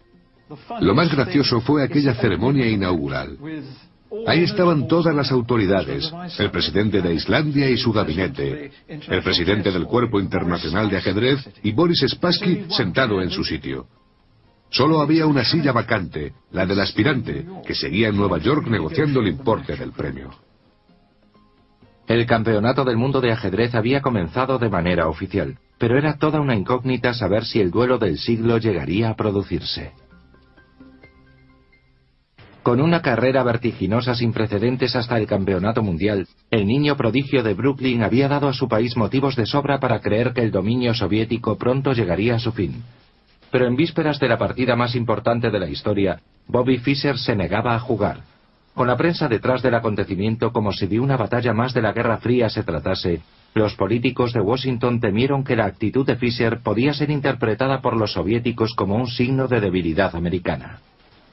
Lo 0.81 0.93
más 0.93 1.11
gracioso 1.11 1.59
fue 1.59 1.83
aquella 1.83 2.13
ceremonia 2.13 2.67
inaugural. 2.69 3.39
Ahí 4.27 4.43
estaban 4.43 4.87
todas 4.87 5.15
las 5.15 5.31
autoridades, 5.31 6.13
el 6.37 6.51
presidente 6.51 7.01
de 7.01 7.15
Islandia 7.15 7.69
y 7.69 7.77
su 7.77 7.91
gabinete, 7.91 8.71
el 8.87 9.23
presidente 9.23 9.71
del 9.71 9.85
Cuerpo 9.85 10.19
Internacional 10.19 10.89
de 10.89 10.97
Ajedrez 10.97 11.39
y 11.63 11.71
Boris 11.71 12.05
Spassky 12.07 12.65
sentado 12.69 13.19
en 13.19 13.31
su 13.31 13.43
sitio. 13.43 13.87
Solo 14.69 15.01
había 15.01 15.25
una 15.25 15.43
silla 15.43 15.71
vacante, 15.71 16.33
la 16.51 16.67
del 16.67 16.81
aspirante, 16.81 17.45
que 17.65 17.73
seguía 17.73 18.09
en 18.09 18.17
Nueva 18.17 18.37
York 18.37 18.67
negociando 18.67 19.21
el 19.21 19.27
importe 19.27 19.75
del 19.75 19.91
premio. 19.91 20.29
El 22.11 22.25
campeonato 22.25 22.83
del 22.83 22.97
mundo 22.97 23.21
de 23.21 23.31
ajedrez 23.31 23.73
había 23.73 24.01
comenzado 24.01 24.59
de 24.59 24.67
manera 24.67 25.07
oficial, 25.07 25.59
pero 25.77 25.97
era 25.97 26.17
toda 26.17 26.41
una 26.41 26.57
incógnita 26.57 27.13
saber 27.13 27.45
si 27.45 27.61
el 27.61 27.71
duelo 27.71 27.99
del 27.99 28.17
siglo 28.17 28.57
llegaría 28.57 29.09
a 29.09 29.15
producirse. 29.15 29.93
Con 32.63 32.81
una 32.81 33.01
carrera 33.01 33.43
vertiginosa 33.43 34.13
sin 34.13 34.33
precedentes 34.33 34.93
hasta 34.97 35.17
el 35.17 35.25
campeonato 35.25 35.83
mundial, 35.83 36.27
el 36.49 36.67
niño 36.67 36.97
prodigio 36.97 37.43
de 37.43 37.53
Brooklyn 37.53 38.03
había 38.03 38.27
dado 38.27 38.49
a 38.49 38.53
su 38.53 38.67
país 38.67 38.97
motivos 38.97 39.37
de 39.37 39.45
sobra 39.45 39.79
para 39.79 40.01
creer 40.01 40.33
que 40.33 40.41
el 40.41 40.51
dominio 40.51 40.93
soviético 40.93 41.57
pronto 41.57 41.93
llegaría 41.93 42.35
a 42.35 42.39
su 42.39 42.51
fin. 42.51 42.83
Pero 43.51 43.67
en 43.67 43.77
vísperas 43.77 44.19
de 44.19 44.27
la 44.27 44.37
partida 44.37 44.75
más 44.75 44.95
importante 44.95 45.49
de 45.49 45.59
la 45.59 45.69
historia, 45.69 46.19
Bobby 46.45 46.77
Fischer 46.77 47.17
se 47.17 47.37
negaba 47.37 47.73
a 47.73 47.79
jugar. 47.79 48.17
Con 48.73 48.87
la 48.87 48.97
prensa 48.97 49.27
detrás 49.27 49.61
del 49.61 49.75
acontecimiento 49.75 50.51
como 50.51 50.71
si 50.71 50.87
de 50.87 50.99
una 50.99 51.17
batalla 51.17 51.53
más 51.53 51.73
de 51.73 51.81
la 51.81 51.91
Guerra 51.91 52.17
Fría 52.17 52.49
se 52.49 52.63
tratase, 52.63 53.21
los 53.53 53.75
políticos 53.75 54.31
de 54.31 54.39
Washington 54.39 55.01
temieron 55.01 55.43
que 55.43 55.57
la 55.57 55.65
actitud 55.65 56.05
de 56.05 56.15
Fischer 56.15 56.59
podía 56.63 56.93
ser 56.93 57.11
interpretada 57.11 57.81
por 57.81 57.97
los 57.97 58.13
soviéticos 58.13 58.73
como 58.73 58.95
un 58.95 59.07
signo 59.07 59.47
de 59.47 59.59
debilidad 59.59 60.15
americana. 60.15 60.79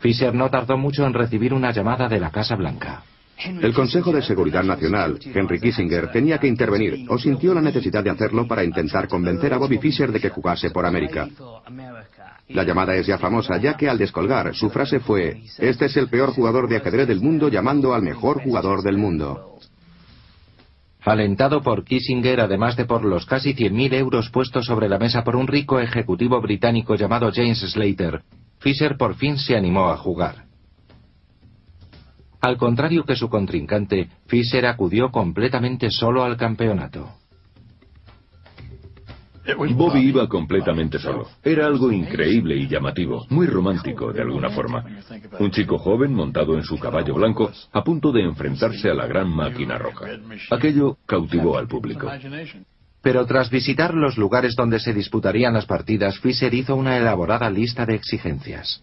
Fischer 0.01 0.35
no 0.35 0.51
tardó 0.51 0.77
mucho 0.77 1.07
en 1.07 1.15
recibir 1.15 1.55
una 1.55 1.71
llamada 1.71 2.09
de 2.09 2.19
la 2.19 2.31
Casa 2.31 2.57
Blanca. 2.57 3.03
El 3.39 3.73
Consejo 3.73 4.11
de 4.11 4.21
Seguridad 4.21 4.65
Nacional, 4.65 5.17
Henry 5.33 5.61
Kissinger, 5.61 6.11
tenía 6.11 6.39
que 6.39 6.49
intervenir 6.49 7.07
o 7.09 7.19
sintió 7.19 7.55
la 7.55 7.61
necesidad 7.61 8.03
de 8.03 8.11
hacerlo 8.11 8.49
para 8.49 8.65
intentar 8.65 9.07
convencer 9.07 9.55
a 9.55 9.59
Bobby 9.59 9.79
Fischer 9.79 10.11
de 10.11 10.19
que 10.19 10.31
jugase 10.31 10.71
por 10.71 10.85
América. 10.85 11.29
La 12.49 12.65
llamada 12.65 12.95
es 12.97 13.07
ya 13.07 13.19
famosa, 13.19 13.59
ya 13.59 13.77
que 13.77 13.89
al 13.89 13.99
descolgar, 13.99 14.55
su 14.55 14.71
frase 14.71 15.01
fue, 15.01 15.43
este 15.59 15.87
es 15.87 15.97
el 15.97 16.09
peor 16.09 16.33
jugador 16.33 16.69
de 16.69 16.77
ajedrez 16.77 17.07
del 17.07 17.21
mundo 17.21 17.49
llamando 17.49 17.95
al 17.95 18.03
mejor 18.03 18.43
jugador 18.43 18.83
del 18.83 18.97
mundo. 18.97 19.59
Alentado 21.05 21.63
por 21.63 21.85
Kissinger, 21.85 22.41
además 22.41 22.77
de 22.77 22.85
por 22.85 23.05
los 23.05 23.27
casi 23.27 23.55
100.000 23.55 23.95
euros 23.95 24.31
puestos 24.31 24.67
sobre 24.67 24.89
la 24.89 24.99
mesa 24.99 25.25
por 25.25 25.37
un 25.37 25.47
rico 25.47 25.79
ejecutivo 25.79 26.41
británico 26.41 26.97
llamado 26.97 27.31
James 27.33 27.61
Slater, 27.61 28.23
Fischer 28.61 28.97
por 28.97 29.15
fin 29.15 29.39
se 29.39 29.57
animó 29.57 29.89
a 29.89 29.97
jugar. 29.97 30.47
Al 32.41 32.57
contrario 32.57 33.05
que 33.05 33.17
su 33.17 33.29
contrincante, 33.29 34.09
Fischer 34.27 34.67
acudió 34.67 35.11
completamente 35.11 35.91
solo 35.91 36.25
al 36.25 36.37
campeonato. 36.37 37.18
Bobby 39.57 40.01
iba 40.01 40.29
completamente 40.29 40.99
solo. 40.99 41.27
Era 41.43 41.67
algo 41.67 41.91
increíble 41.91 42.57
y 42.57 42.69
llamativo, 42.69 43.27
muy 43.31 43.47
romántico 43.47 44.13
de 44.13 44.23
alguna 44.23 44.51
forma. 44.51 44.85
Un 45.39 45.51
chico 45.51 45.79
joven 45.79 46.13
montado 46.13 46.55
en 46.55 46.63
su 46.63 46.79
caballo 46.79 47.15
blanco, 47.15 47.51
a 47.73 47.83
punto 47.83 48.13
de 48.13 48.23
enfrentarse 48.23 48.91
a 48.91 48.95
la 48.95 49.07
gran 49.07 49.29
máquina 49.29 49.79
roja. 49.79 50.07
Aquello 50.51 50.99
cautivó 51.07 51.57
al 51.57 51.67
público. 51.67 52.11
Pero 53.01 53.25
tras 53.27 53.51
visitar 53.51 53.95
los 53.95 54.19
lugares 54.19 54.55
donde 54.57 54.81
se 54.81 54.93
disputarían 54.93 55.55
las 55.55 55.67
partidas, 55.67 56.19
Fischer 56.19 56.53
hizo 56.53 56.75
una 56.75 56.97
elaborada 56.97 57.49
lista 57.49 57.87
de 57.87 57.95
exigencias. 57.95 58.83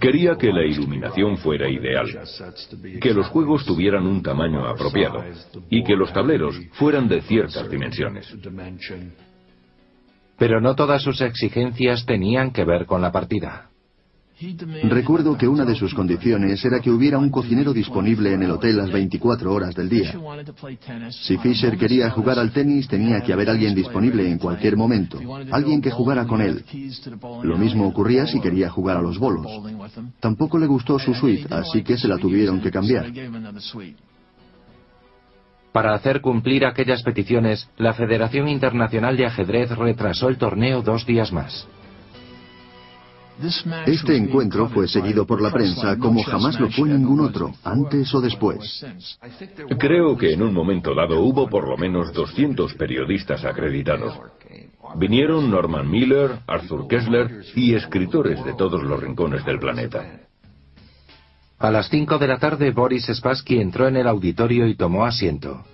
Quería 0.00 0.36
que 0.36 0.52
la 0.52 0.64
iluminación 0.64 1.36
fuera 1.36 1.68
ideal, 1.68 2.06
que 3.00 3.12
los 3.12 3.26
juegos 3.28 3.64
tuvieran 3.66 4.06
un 4.06 4.22
tamaño 4.22 4.66
apropiado 4.66 5.22
y 5.68 5.84
que 5.84 5.96
los 5.96 6.12
tableros 6.12 6.58
fueran 6.72 7.08
de 7.08 7.20
ciertas 7.22 7.68
dimensiones. 7.68 8.34
Pero 10.38 10.60
no 10.60 10.74
todas 10.74 11.02
sus 11.02 11.20
exigencias 11.20 12.04
tenían 12.06 12.52
que 12.52 12.64
ver 12.64 12.86
con 12.86 13.00
la 13.00 13.12
partida. 13.12 13.70
Recuerdo 14.84 15.38
que 15.38 15.46
una 15.46 15.64
de 15.64 15.76
sus 15.76 15.94
condiciones 15.94 16.64
era 16.64 16.80
que 16.80 16.90
hubiera 16.90 17.18
un 17.18 17.30
cocinero 17.30 17.72
disponible 17.72 18.32
en 18.32 18.42
el 18.42 18.50
hotel 18.50 18.76
las 18.76 18.90
24 18.90 19.52
horas 19.52 19.74
del 19.74 19.88
día. 19.88 20.12
Si 21.10 21.38
Fisher 21.38 21.78
quería 21.78 22.10
jugar 22.10 22.38
al 22.40 22.52
tenis, 22.52 22.88
tenía 22.88 23.20
que 23.20 23.32
haber 23.32 23.48
alguien 23.48 23.74
disponible 23.74 24.28
en 24.28 24.38
cualquier 24.38 24.76
momento, 24.76 25.20
alguien 25.52 25.80
que 25.80 25.90
jugara 25.90 26.26
con 26.26 26.40
él. 26.40 26.64
Lo 27.42 27.56
mismo 27.56 27.86
ocurría 27.86 28.26
si 28.26 28.40
quería 28.40 28.70
jugar 28.70 28.96
a 28.96 29.02
los 29.02 29.18
bolos. 29.18 29.46
Tampoco 30.18 30.58
le 30.58 30.66
gustó 30.66 30.98
su 30.98 31.14
suite, 31.14 31.46
así 31.54 31.82
que 31.82 31.96
se 31.96 32.08
la 32.08 32.18
tuvieron 32.18 32.60
que 32.60 32.72
cambiar. 32.72 33.06
Para 35.74 35.92
hacer 35.92 36.20
cumplir 36.20 36.64
aquellas 36.64 37.02
peticiones, 37.02 37.68
la 37.78 37.94
Federación 37.94 38.46
Internacional 38.46 39.16
de 39.16 39.26
Ajedrez 39.26 39.70
retrasó 39.70 40.28
el 40.28 40.38
torneo 40.38 40.82
dos 40.82 41.04
días 41.04 41.32
más. 41.32 41.66
Este 43.84 44.16
encuentro 44.16 44.68
fue 44.68 44.86
seguido 44.86 45.26
por 45.26 45.42
la 45.42 45.50
prensa 45.50 45.98
como 45.98 46.22
jamás 46.22 46.60
lo 46.60 46.70
fue 46.70 46.90
ningún 46.90 47.18
otro, 47.18 47.50
antes 47.64 48.14
o 48.14 48.20
después. 48.20 48.86
Creo 49.76 50.16
que 50.16 50.34
en 50.34 50.42
un 50.42 50.54
momento 50.54 50.94
dado 50.94 51.20
hubo 51.20 51.48
por 51.48 51.68
lo 51.68 51.76
menos 51.76 52.12
200 52.12 52.74
periodistas 52.74 53.44
acreditados. 53.44 54.16
Vinieron 54.94 55.50
Norman 55.50 55.90
Miller, 55.90 56.36
Arthur 56.46 56.86
Kessler 56.86 57.42
y 57.56 57.74
escritores 57.74 58.44
de 58.44 58.54
todos 58.54 58.80
los 58.80 59.02
rincones 59.02 59.44
del 59.44 59.58
planeta. 59.58 60.20
A 61.64 61.70
las 61.70 61.88
5 61.88 62.18
de 62.18 62.28
la 62.28 62.36
tarde, 62.36 62.72
Boris 62.72 63.06
Spassky 63.06 63.58
entró 63.58 63.88
en 63.88 63.96
el 63.96 64.06
auditorio 64.06 64.66
y 64.66 64.74
tomó 64.74 65.06
asiento. 65.06 65.64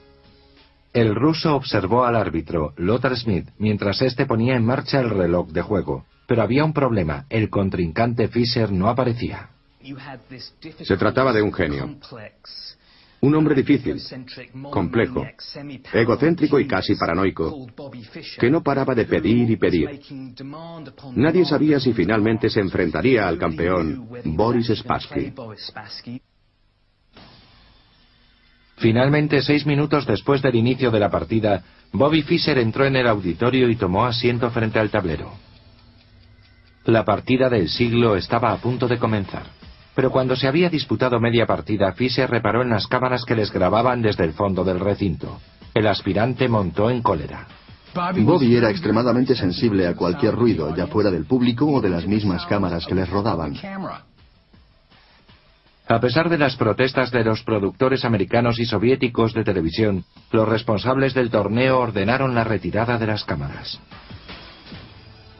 El 0.92 1.16
ruso 1.16 1.56
observó 1.56 2.04
al 2.04 2.14
árbitro, 2.14 2.74
Lothar 2.76 3.16
Smith, 3.16 3.48
mientras 3.58 4.00
éste 4.00 4.24
ponía 4.24 4.54
en 4.54 4.64
marcha 4.64 5.00
el 5.00 5.10
reloj 5.10 5.48
de 5.48 5.62
juego. 5.62 6.04
Pero 6.28 6.42
había 6.42 6.64
un 6.64 6.72
problema, 6.72 7.26
el 7.28 7.50
contrincante 7.50 8.28
Fischer 8.28 8.70
no 8.70 8.88
aparecía. 8.88 9.48
Se 10.84 10.96
trataba 10.96 11.32
de 11.32 11.42
un 11.42 11.52
genio. 11.52 11.96
Un 13.22 13.34
hombre 13.34 13.54
difícil, 13.54 14.00
complejo, 14.70 15.26
egocéntrico 15.92 16.58
y 16.58 16.66
casi 16.66 16.94
paranoico, 16.94 17.66
que 18.38 18.50
no 18.50 18.62
paraba 18.62 18.94
de 18.94 19.04
pedir 19.04 19.50
y 19.50 19.56
pedir. 19.56 20.00
Nadie 21.16 21.44
sabía 21.44 21.78
si 21.78 21.92
finalmente 21.92 22.48
se 22.48 22.60
enfrentaría 22.60 23.28
al 23.28 23.36
campeón 23.36 24.08
Boris 24.24 24.68
Spassky. 24.74 25.34
Finalmente, 28.78 29.42
seis 29.42 29.66
minutos 29.66 30.06
después 30.06 30.40
del 30.40 30.54
inicio 30.54 30.90
de 30.90 31.00
la 31.00 31.10
partida, 31.10 31.62
Bobby 31.92 32.22
Fischer 32.22 32.56
entró 32.56 32.86
en 32.86 32.96
el 32.96 33.06
auditorio 33.06 33.68
y 33.68 33.76
tomó 33.76 34.06
asiento 34.06 34.50
frente 34.50 34.78
al 34.78 34.90
tablero. 34.90 35.30
La 36.86 37.04
partida 37.04 37.50
del 37.50 37.68
siglo 37.68 38.16
estaba 38.16 38.52
a 38.52 38.56
punto 38.56 38.88
de 38.88 38.98
comenzar. 38.98 39.59
Pero 40.00 40.12
cuando 40.12 40.34
se 40.34 40.48
había 40.48 40.70
disputado 40.70 41.20
media 41.20 41.44
partida, 41.44 41.92
Fischer 41.92 42.30
reparó 42.30 42.62
en 42.62 42.70
las 42.70 42.86
cámaras 42.86 43.26
que 43.26 43.36
les 43.36 43.52
grababan 43.52 44.00
desde 44.00 44.24
el 44.24 44.32
fondo 44.32 44.64
del 44.64 44.80
recinto. 44.80 45.38
El 45.74 45.86
aspirante 45.86 46.48
montó 46.48 46.88
en 46.88 47.02
cólera. 47.02 47.46
Bobby 47.92 48.56
era 48.56 48.70
extremadamente 48.70 49.34
sensible 49.34 49.86
a 49.86 49.94
cualquier 49.94 50.34
ruido, 50.34 50.74
ya 50.74 50.86
fuera 50.86 51.10
del 51.10 51.26
público 51.26 51.66
o 51.66 51.82
de 51.82 51.90
las 51.90 52.06
mismas 52.06 52.46
cámaras 52.46 52.86
que 52.86 52.94
les 52.94 53.10
rodaban. 53.10 53.54
A 55.86 56.00
pesar 56.00 56.30
de 56.30 56.38
las 56.38 56.56
protestas 56.56 57.10
de 57.10 57.22
los 57.22 57.42
productores 57.42 58.02
americanos 58.06 58.58
y 58.58 58.64
soviéticos 58.64 59.34
de 59.34 59.44
televisión, 59.44 60.04
los 60.32 60.48
responsables 60.48 61.12
del 61.12 61.28
torneo 61.28 61.78
ordenaron 61.78 62.34
la 62.34 62.44
retirada 62.44 62.96
de 62.96 63.06
las 63.06 63.24
cámaras. 63.24 63.78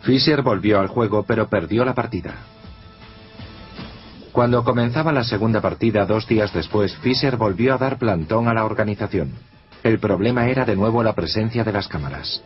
Fischer 0.03 0.43
volvió 0.43 0.81
al 0.81 0.89
juego, 0.89 1.25
pero 1.27 1.49
perdió 1.49 1.83
la 1.83 1.95
partida. 1.95 2.60
Cuando 4.33 4.63
comenzaba 4.63 5.13
la 5.13 5.25
segunda 5.25 5.61
partida 5.61 6.07
dos 6.07 6.27
días 6.27 6.53
después, 6.53 6.95
Fischer 6.99 7.37
volvió 7.37 7.75
a 7.75 7.79
dar 7.79 7.99
plantón 7.99 8.49
a 8.49 8.55
la 8.55 8.65
organización. 8.65 9.31
El 9.83 9.99
problema 9.99 10.47
era 10.47 10.65
de 10.65 10.77
nuevo 10.77 11.03
la 11.03 11.15
presencia 11.15 11.65
de 11.65 11.73
las 11.73 11.89
cámaras. 11.89 12.43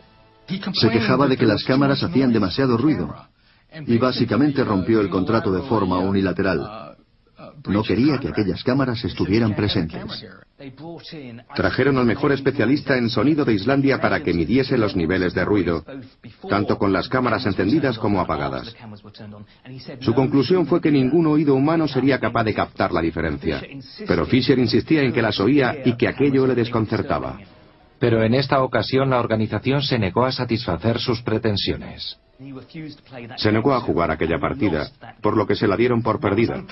Se 0.75 0.90
quejaba 0.90 1.27
de 1.27 1.37
que 1.37 1.47
las 1.47 1.64
cámaras 1.64 2.03
hacían 2.03 2.33
demasiado 2.33 2.77
ruido 2.77 3.14
y 3.87 3.99
básicamente 3.99 4.62
rompió 4.62 5.01
el 5.01 5.11
contrato 5.11 5.53
de 5.53 5.62
forma 5.62 5.99
unilateral. 5.99 6.93
No 7.67 7.83
quería 7.83 8.19
que 8.19 8.29
aquellas 8.29 8.62
cámaras 8.62 9.05
estuvieran 9.05 9.55
presentes. 9.55 10.27
Trajeron 11.55 11.99
al 11.99 12.07
mejor 12.07 12.33
especialista 12.33 12.97
en 12.97 13.11
sonido 13.11 13.45
de 13.45 13.55
Islandia 13.55 14.01
para 14.01 14.23
que 14.23 14.33
midiese 14.33 14.79
los 14.79 14.95
niveles 14.95 15.35
de 15.35 15.45
ruido, 15.45 15.85
tanto 16.49 16.79
con 16.79 16.93
las 16.93 17.09
cámaras 17.09 17.45
encendidas 17.47 17.99
como 17.99 18.21
apagadas. 18.21 18.75
Su 20.01 20.14
conclusión 20.14 20.67
fue 20.67 20.81
que 20.81 20.90
ningún 20.90 21.27
oído 21.27 21.55
humano 21.55 21.88
sería 21.88 22.19
capaz 22.21 22.45
de 22.45 22.55
captar 22.55 22.93
la 22.93 23.01
diferencia, 23.01 23.62
pero 24.07 24.27
Fisher 24.27 24.59
insistía 24.59 25.03
en 25.03 25.12
que 25.12 25.23
las 25.23 25.40
oía 25.40 25.77
y 25.85 25.97
que 25.97 26.09
aquello 26.09 26.47
le 26.47 26.55
desconcertaba. 26.55 27.38
Pero 27.99 28.23
en 28.23 28.35
esta 28.35 28.62
ocasión 28.62 29.11
la 29.11 29.19
organización 29.19 29.83
se 29.83 29.99
negó 29.99 30.25
a 30.25 30.33
satisfacer 30.33 30.99
sus 30.99 31.23
pretensiones. 31.23 32.19
Se 33.37 33.52
negó 33.52 33.74
a 33.74 33.80
jugar 33.80 34.11
aquella 34.11 34.38
partida, 34.38 34.88
por 35.20 35.37
lo 35.37 35.46
que 35.46 35.54
se 35.54 35.66
la 35.66 35.76
dieron 35.76 36.02
por 36.02 36.20
perdida. 36.20 36.64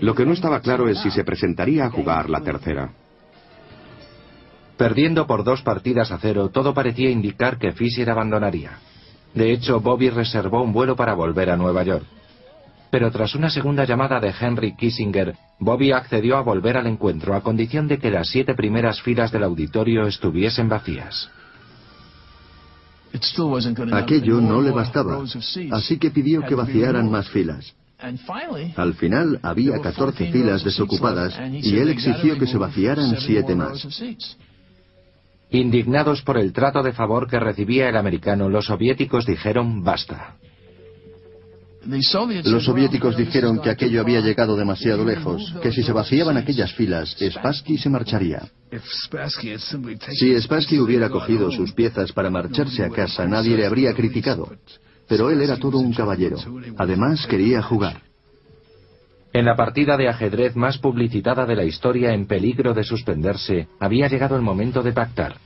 Lo 0.00 0.14
que 0.14 0.26
no 0.26 0.32
estaba 0.32 0.60
claro 0.60 0.88
es 0.88 0.98
si 0.98 1.10
se 1.10 1.24
presentaría 1.24 1.86
a 1.86 1.90
jugar 1.90 2.28
la 2.28 2.40
tercera. 2.40 2.90
Perdiendo 4.76 5.26
por 5.26 5.44
dos 5.44 5.62
partidas 5.62 6.10
a 6.10 6.18
cero, 6.18 6.48
todo 6.48 6.74
parecía 6.74 7.10
indicar 7.10 7.58
que 7.58 7.72
Fisher 7.72 8.10
abandonaría. 8.10 8.78
De 9.34 9.52
hecho, 9.52 9.80
Bobby 9.80 10.10
reservó 10.10 10.62
un 10.62 10.72
vuelo 10.72 10.96
para 10.96 11.14
volver 11.14 11.50
a 11.50 11.56
Nueva 11.56 11.82
York. 11.84 12.04
Pero 12.90 13.10
tras 13.10 13.34
una 13.34 13.48
segunda 13.48 13.84
llamada 13.84 14.20
de 14.20 14.34
Henry 14.38 14.76
Kissinger, 14.76 15.34
Bobby 15.58 15.92
accedió 15.92 16.36
a 16.36 16.42
volver 16.42 16.76
al 16.76 16.86
encuentro 16.86 17.34
a 17.34 17.42
condición 17.42 17.88
de 17.88 17.98
que 17.98 18.10
las 18.10 18.28
siete 18.28 18.54
primeras 18.54 19.00
filas 19.00 19.32
del 19.32 19.44
auditorio 19.44 20.06
estuviesen 20.06 20.68
vacías. 20.68 21.30
Aquello 23.92 24.40
no 24.40 24.60
le 24.60 24.70
bastaba, 24.70 25.22
así 25.70 25.98
que 25.98 26.10
pidió 26.10 26.42
que 26.42 26.54
vaciaran 26.54 27.10
más 27.10 27.28
filas. 27.28 27.74
Al 28.76 28.94
final 28.94 29.38
había 29.42 29.80
14 29.80 30.32
filas 30.32 30.64
desocupadas 30.64 31.38
y 31.50 31.76
él 31.76 31.88
exigió 31.90 32.38
que 32.38 32.46
se 32.46 32.58
vaciaran 32.58 33.16
siete 33.20 33.54
más. 33.54 33.86
Indignados 35.50 36.22
por 36.22 36.38
el 36.38 36.52
trato 36.52 36.82
de 36.82 36.92
favor 36.92 37.28
que 37.28 37.38
recibía 37.38 37.88
el 37.88 37.96
americano, 37.96 38.48
los 38.48 38.66
soviéticos 38.66 39.26
dijeron 39.26 39.84
basta. 39.84 40.36
Los 41.84 42.64
soviéticos 42.64 43.16
dijeron 43.16 43.60
que 43.60 43.70
aquello 43.70 44.00
había 44.00 44.20
llegado 44.20 44.56
demasiado 44.56 45.04
lejos, 45.04 45.52
que 45.62 45.72
si 45.72 45.82
se 45.82 45.92
vaciaban 45.92 46.36
aquellas 46.36 46.72
filas, 46.74 47.16
Spassky 47.18 47.76
se 47.78 47.90
marcharía. 47.90 48.42
Si 50.10 50.40
Spassky 50.40 50.78
hubiera 50.78 51.10
cogido 51.10 51.50
sus 51.50 51.72
piezas 51.72 52.12
para 52.12 52.30
marcharse 52.30 52.84
a 52.84 52.90
casa, 52.90 53.26
nadie 53.26 53.56
le 53.56 53.66
habría 53.66 53.94
criticado. 53.94 54.52
Pero 55.08 55.30
él 55.30 55.42
era 55.42 55.56
todo 55.56 55.78
un 55.78 55.92
caballero. 55.92 56.38
Además, 56.78 57.26
quería 57.26 57.62
jugar. 57.62 58.00
En 59.32 59.46
la 59.46 59.56
partida 59.56 59.96
de 59.96 60.08
ajedrez 60.08 60.54
más 60.56 60.78
publicitada 60.78 61.46
de 61.46 61.56
la 61.56 61.64
historia 61.64 62.12
en 62.12 62.26
peligro 62.26 62.74
de 62.74 62.84
suspenderse, 62.84 63.66
había 63.80 64.06
llegado 64.06 64.36
el 64.36 64.42
momento 64.42 64.82
de 64.82 64.92
pactar. 64.92 65.36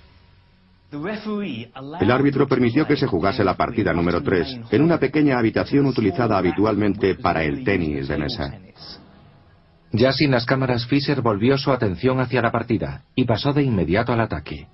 El 0.92 2.11
árbitro 2.11 2.46
permitió 2.46 2.87
que 2.87 2.96
se 2.96 3.07
jugase 3.07 3.42
la 3.42 3.55
partida 3.55 3.92
número 3.92 4.22
3 4.22 4.61
en 4.70 4.83
una 4.83 4.99
pequeña 4.99 5.38
habitación 5.38 5.87
utilizada 5.87 6.38
habitualmente 6.38 7.16
para 7.16 7.42
el 7.42 7.64
tenis 7.64 8.07
de 8.09 8.16
mesa. 8.16 8.55
Ya 9.92 10.12
sin 10.12 10.31
las 10.31 10.46
cámaras, 10.46 10.87
Fischer 10.87 11.22
volvió 11.22 11.59
su 11.59 11.72
atención 11.72 12.20
hacia 12.20 12.42
la 12.42 12.53
partida 12.53 13.03
y 13.14 13.25
pasó 13.25 13.53
de 13.53 13.62
inmediato 13.62 14.12
al 14.12 14.20
ataque. 14.20 14.68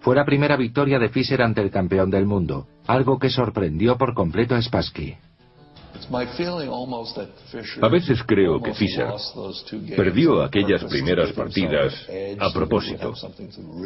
Fue 0.00 0.16
la 0.16 0.24
primera 0.24 0.56
victoria 0.56 0.98
de 0.98 1.08
Fischer 1.10 1.42
ante 1.42 1.62
el 1.62 1.70
campeón 1.70 2.10
del 2.10 2.26
mundo, 2.26 2.66
algo 2.86 3.18
que 3.18 3.30
sorprendió 3.30 3.96
por 3.96 4.14
completo 4.14 4.54
a 4.54 4.60
Spassky. 4.60 5.16
A 7.80 7.88
veces 7.88 8.22
creo 8.26 8.60
que 8.60 8.74
Fischer 8.74 9.08
perdió 9.96 10.42
aquellas 10.42 10.84
primeras 10.84 11.32
partidas 11.32 11.94
a 12.38 12.52
propósito, 12.52 13.12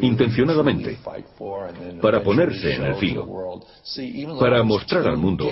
intencionadamente, 0.01 0.99
para 2.01 2.23
ponerse 2.23 2.75
en 2.75 2.85
el 2.85 2.95
filo, 2.97 3.61
para 4.39 4.63
mostrar 4.63 5.07
al 5.07 5.17
mundo 5.17 5.49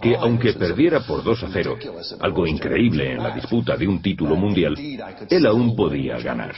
que 0.00 0.16
aunque 0.16 0.52
perdiera 0.54 1.00
por 1.00 1.22
2 1.22 1.42
a 1.42 1.48
0, 1.52 1.78
algo 2.20 2.46
increíble 2.46 3.12
en 3.12 3.22
la 3.22 3.34
disputa 3.34 3.76
de 3.76 3.88
un 3.88 4.00
título 4.00 4.36
mundial, 4.36 4.74
él 5.28 5.46
aún 5.46 5.74
podía 5.74 6.18
ganar. 6.18 6.54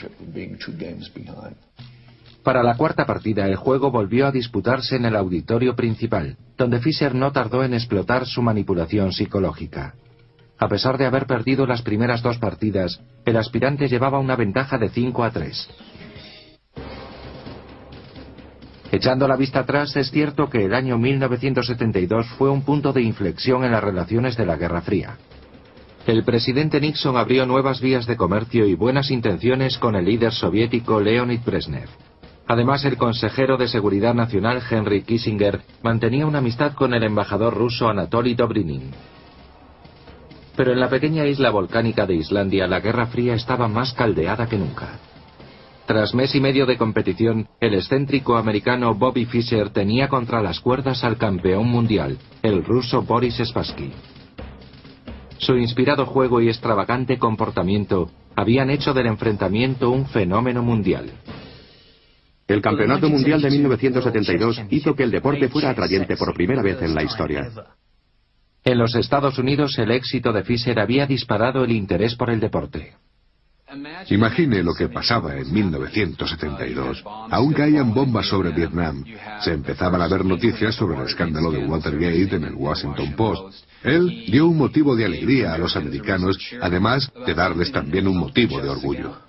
Para 2.47 2.63
la 2.63 2.77
cuarta 2.77 3.05
partida, 3.05 3.45
el 3.45 3.57
juego 3.57 3.91
volvió 3.91 4.25
a 4.25 4.31
disputarse 4.31 4.95
en 4.95 5.03
el 5.03 5.17
auditorio 5.17 5.75
principal, 5.75 6.37
donde 6.57 6.79
Fischer 6.79 7.13
no 7.13 7.33
tardó 7.33 7.61
en 7.61 7.73
explotar 7.73 8.25
su 8.25 8.41
manipulación 8.41 9.11
psicológica. 9.11 9.95
A 10.57 10.69
pesar 10.69 10.97
de 10.97 11.05
haber 11.05 11.25
perdido 11.25 11.67
las 11.67 11.81
primeras 11.81 12.21
dos 12.23 12.37
partidas, 12.37 13.01
el 13.25 13.35
aspirante 13.35 13.89
llevaba 13.89 14.19
una 14.19 14.37
ventaja 14.37 14.77
de 14.77 14.87
5 14.87 15.25
a 15.25 15.31
3. 15.31 15.69
Echando 18.93 19.27
la 19.27 19.35
vista 19.35 19.59
atrás, 19.59 19.93
es 19.97 20.09
cierto 20.09 20.49
que 20.49 20.63
el 20.63 20.73
año 20.73 20.97
1972 20.97 22.27
fue 22.37 22.49
un 22.49 22.61
punto 22.61 22.93
de 22.93 23.01
inflexión 23.01 23.65
en 23.65 23.73
las 23.73 23.83
relaciones 23.83 24.37
de 24.37 24.45
la 24.45 24.55
Guerra 24.55 24.79
Fría. 24.79 25.17
El 26.05 26.23
presidente 26.23 26.79
Nixon 26.79 27.17
abrió 27.17 27.45
nuevas 27.45 27.81
vías 27.81 28.05
de 28.05 28.15
comercio 28.15 28.65
y 28.65 28.73
buenas 28.73 29.11
intenciones 29.11 29.77
con 29.77 29.97
el 29.97 30.05
líder 30.05 30.31
soviético 30.31 31.01
Leonid 31.01 31.41
Brezhnev. 31.45 32.06
Además, 32.47 32.85
el 32.85 32.97
consejero 32.97 33.57
de 33.57 33.67
Seguridad 33.67 34.13
Nacional 34.13 34.61
Henry 34.69 35.03
Kissinger 35.03 35.61
mantenía 35.83 36.25
una 36.25 36.39
amistad 36.39 36.73
con 36.73 36.93
el 36.93 37.03
embajador 37.03 37.53
ruso 37.53 37.89
Anatoly 37.89 38.35
Dobrinin. 38.35 38.91
Pero 40.55 40.71
en 40.71 40.79
la 40.79 40.89
pequeña 40.89 41.25
isla 41.25 41.49
volcánica 41.49 42.05
de 42.05 42.15
Islandia 42.15 42.65
la 42.67 42.79
Guerra 42.79 43.07
Fría 43.07 43.35
estaba 43.35 43.67
más 43.67 43.93
caldeada 43.93 44.47
que 44.47 44.57
nunca. 44.57 44.97
Tras 45.85 46.13
mes 46.13 46.35
y 46.35 46.41
medio 46.41 46.65
de 46.65 46.77
competición, 46.77 47.47
el 47.59 47.73
excéntrico 47.73 48.35
americano 48.35 48.93
Bobby 48.93 49.25
Fischer 49.25 49.69
tenía 49.69 50.07
contra 50.07 50.41
las 50.41 50.59
cuerdas 50.59 51.03
al 51.03 51.17
campeón 51.17 51.67
mundial, 51.67 52.17
el 52.43 52.63
ruso 52.63 53.03
Boris 53.03 53.37
Spassky. 53.37 53.91
Su 55.37 55.55
inspirado 55.55 56.05
juego 56.05 56.41
y 56.41 56.49
extravagante 56.49 57.17
comportamiento 57.17 58.09
habían 58.35 58.69
hecho 58.69 58.93
del 58.93 59.07
enfrentamiento 59.07 59.89
un 59.91 60.07
fenómeno 60.07 60.61
mundial. 60.61 61.09
El 62.47 62.61
Campeonato 62.61 63.09
Mundial 63.09 63.41
de 63.41 63.51
1972 63.51 64.61
hizo 64.69 64.95
que 64.95 65.03
el 65.03 65.11
deporte 65.11 65.49
fuera 65.49 65.71
atrayente 65.71 66.15
por 66.15 66.33
primera 66.33 66.61
vez 66.61 66.81
en 66.81 66.95
la 66.95 67.03
historia. 67.03 67.51
En 68.63 68.77
los 68.77 68.95
Estados 68.95 69.37
Unidos 69.37 69.77
el 69.77 69.91
éxito 69.91 70.31
de 70.31 70.43
Fischer 70.43 70.79
había 70.79 71.05
disparado 71.05 71.63
el 71.63 71.71
interés 71.71 72.15
por 72.15 72.29
el 72.29 72.39
deporte. 72.39 72.95
Imagine 74.09 74.63
lo 74.63 74.73
que 74.73 74.87
pasaba 74.87 75.35
en 75.35 75.51
1972. 75.53 77.03
Aún 77.29 77.51
caían 77.51 77.93
bombas 77.93 78.27
sobre 78.27 78.51
Vietnam. 78.51 79.03
Se 79.41 79.51
empezaban 79.51 80.01
a 80.01 80.07
ver 80.07 80.23
noticias 80.23 80.73
sobre 80.73 80.97
el 80.97 81.03
escándalo 81.03 81.51
de 81.51 81.65
Watergate 81.65 82.37
en 82.37 82.45
el 82.45 82.55
Washington 82.55 83.13
Post. 83.17 83.65
Él 83.83 84.25
dio 84.31 84.47
un 84.47 84.57
motivo 84.57 84.95
de 84.95 85.05
alegría 85.05 85.53
a 85.53 85.57
los 85.57 85.75
americanos, 85.75 86.37
además 86.61 87.11
de 87.25 87.33
darles 87.33 87.71
también 87.73 88.07
un 88.07 88.17
motivo 88.17 88.61
de 88.61 88.69
orgullo. 88.69 89.26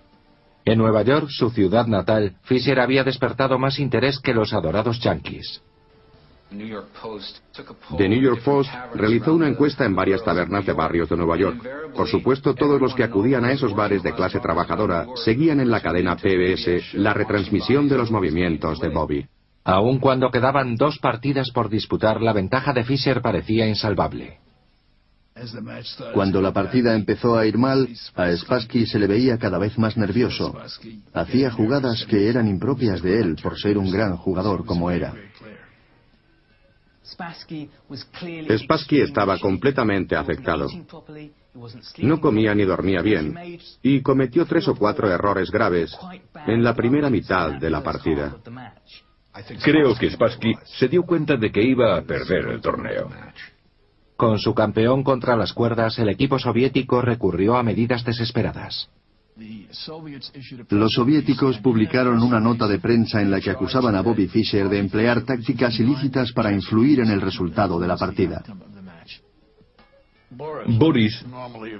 En 0.68 0.76
Nueva 0.76 1.00
York, 1.02 1.28
su 1.30 1.48
ciudad 1.48 1.86
natal, 1.86 2.34
Fisher 2.42 2.78
había 2.78 3.02
despertado 3.02 3.58
más 3.58 3.78
interés 3.78 4.18
que 4.18 4.34
los 4.34 4.52
adorados 4.52 5.00
Yankees. 5.00 5.62
The 6.50 6.56
New 8.08 8.20
York 8.20 8.42
Post 8.44 8.70
realizó 8.94 9.34
una 9.34 9.48
encuesta 9.48 9.86
en 9.86 9.94
varias 9.94 10.22
tabernas 10.22 10.66
de 10.66 10.74
barrios 10.74 11.08
de 11.08 11.16
Nueva 11.16 11.38
York. 11.38 11.66
Por 11.94 12.06
supuesto, 12.06 12.54
todos 12.54 12.78
los 12.78 12.94
que 12.94 13.02
acudían 13.02 13.46
a 13.46 13.52
esos 13.52 13.74
bares 13.74 14.02
de 14.02 14.12
clase 14.12 14.40
trabajadora 14.40 15.06
seguían 15.14 15.60
en 15.60 15.70
la 15.70 15.80
cadena 15.80 16.16
PBS 16.16 16.92
la 16.94 17.14
retransmisión 17.14 17.88
de 17.88 17.96
los 17.96 18.10
movimientos 18.10 18.78
de 18.78 18.90
Bobby. 18.90 19.26
Aun 19.64 19.98
cuando 19.98 20.30
quedaban 20.30 20.76
dos 20.76 20.98
partidas 20.98 21.50
por 21.50 21.70
disputar, 21.70 22.20
la 22.20 22.34
ventaja 22.34 22.74
de 22.74 22.84
Fisher 22.84 23.22
parecía 23.22 23.66
insalvable. 23.66 24.40
Cuando 26.12 26.40
la 26.40 26.52
partida 26.52 26.94
empezó 26.94 27.36
a 27.36 27.46
ir 27.46 27.58
mal, 27.58 27.88
a 28.14 28.36
Spassky 28.36 28.86
se 28.86 28.98
le 28.98 29.06
veía 29.06 29.38
cada 29.38 29.58
vez 29.58 29.78
más 29.78 29.96
nervioso. 29.96 30.56
Hacía 31.12 31.50
jugadas 31.50 32.04
que 32.06 32.28
eran 32.28 32.48
impropias 32.48 33.02
de 33.02 33.20
él 33.20 33.36
por 33.42 33.58
ser 33.58 33.78
un 33.78 33.90
gran 33.90 34.16
jugador 34.16 34.64
como 34.64 34.90
era. 34.90 35.14
Spassky 38.58 39.00
estaba 39.00 39.38
completamente 39.38 40.14
afectado. 40.14 40.68
No 41.98 42.20
comía 42.20 42.54
ni 42.54 42.64
dormía 42.64 43.02
bien 43.02 43.34
y 43.82 44.02
cometió 44.02 44.46
tres 44.46 44.68
o 44.68 44.76
cuatro 44.76 45.10
errores 45.10 45.50
graves 45.50 45.96
en 46.46 46.62
la 46.62 46.74
primera 46.74 47.10
mitad 47.10 47.52
de 47.52 47.70
la 47.70 47.82
partida. 47.82 48.36
Creo 49.62 49.94
que 49.94 50.10
Spassky 50.10 50.54
se 50.64 50.88
dio 50.88 51.02
cuenta 51.04 51.36
de 51.36 51.50
que 51.50 51.62
iba 51.62 51.96
a 51.96 52.02
perder 52.02 52.48
el 52.48 52.60
torneo. 52.60 53.10
Con 54.18 54.40
su 54.40 54.52
campeón 54.52 55.04
contra 55.04 55.36
las 55.36 55.52
cuerdas, 55.52 55.96
el 56.00 56.08
equipo 56.08 56.40
soviético 56.40 57.00
recurrió 57.00 57.56
a 57.56 57.62
medidas 57.62 58.04
desesperadas. 58.04 58.90
Los 60.70 60.94
soviéticos 60.94 61.58
publicaron 61.58 62.20
una 62.20 62.40
nota 62.40 62.66
de 62.66 62.80
prensa 62.80 63.22
en 63.22 63.30
la 63.30 63.40
que 63.40 63.50
acusaban 63.50 63.94
a 63.94 64.02
Bobby 64.02 64.26
Fischer 64.26 64.68
de 64.68 64.80
emplear 64.80 65.22
tácticas 65.22 65.78
ilícitas 65.78 66.32
para 66.32 66.52
influir 66.52 66.98
en 66.98 67.10
el 67.12 67.20
resultado 67.20 67.78
de 67.78 67.86
la 67.86 67.96
partida. 67.96 68.42
Boris 70.66 71.24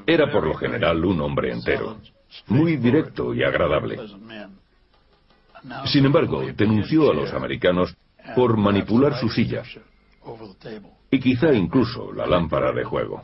era 0.06 0.30
por 0.30 0.46
lo 0.46 0.54
general 0.54 1.04
un 1.04 1.20
hombre 1.20 1.52
entero, 1.52 1.96
muy 2.46 2.76
directo 2.76 3.34
y 3.34 3.42
agradable. 3.42 3.98
Sin 5.86 6.06
embargo, 6.06 6.44
denunció 6.56 7.10
a 7.10 7.14
los 7.14 7.32
americanos 7.32 7.96
por 8.36 8.56
manipular 8.56 9.18
su 9.18 9.28
silla 9.28 9.64
y 11.10 11.20
quizá 11.20 11.52
incluso 11.52 12.12
la 12.12 12.26
lámpara 12.26 12.72
de 12.72 12.84
juego. 12.84 13.22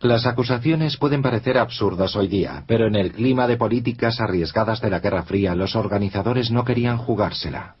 Las 0.00 0.26
acusaciones 0.26 0.96
pueden 0.98 1.22
parecer 1.22 1.56
absurdas 1.56 2.14
hoy 2.14 2.28
día, 2.28 2.64
pero 2.66 2.86
en 2.86 2.96
el 2.96 3.12
clima 3.12 3.46
de 3.46 3.56
políticas 3.56 4.20
arriesgadas 4.20 4.80
de 4.80 4.90
la 4.90 5.00
Guerra 5.00 5.22
Fría, 5.22 5.54
los 5.54 5.76
organizadores 5.76 6.50
no 6.50 6.64
querían 6.64 6.98
jugársela. 6.98 7.76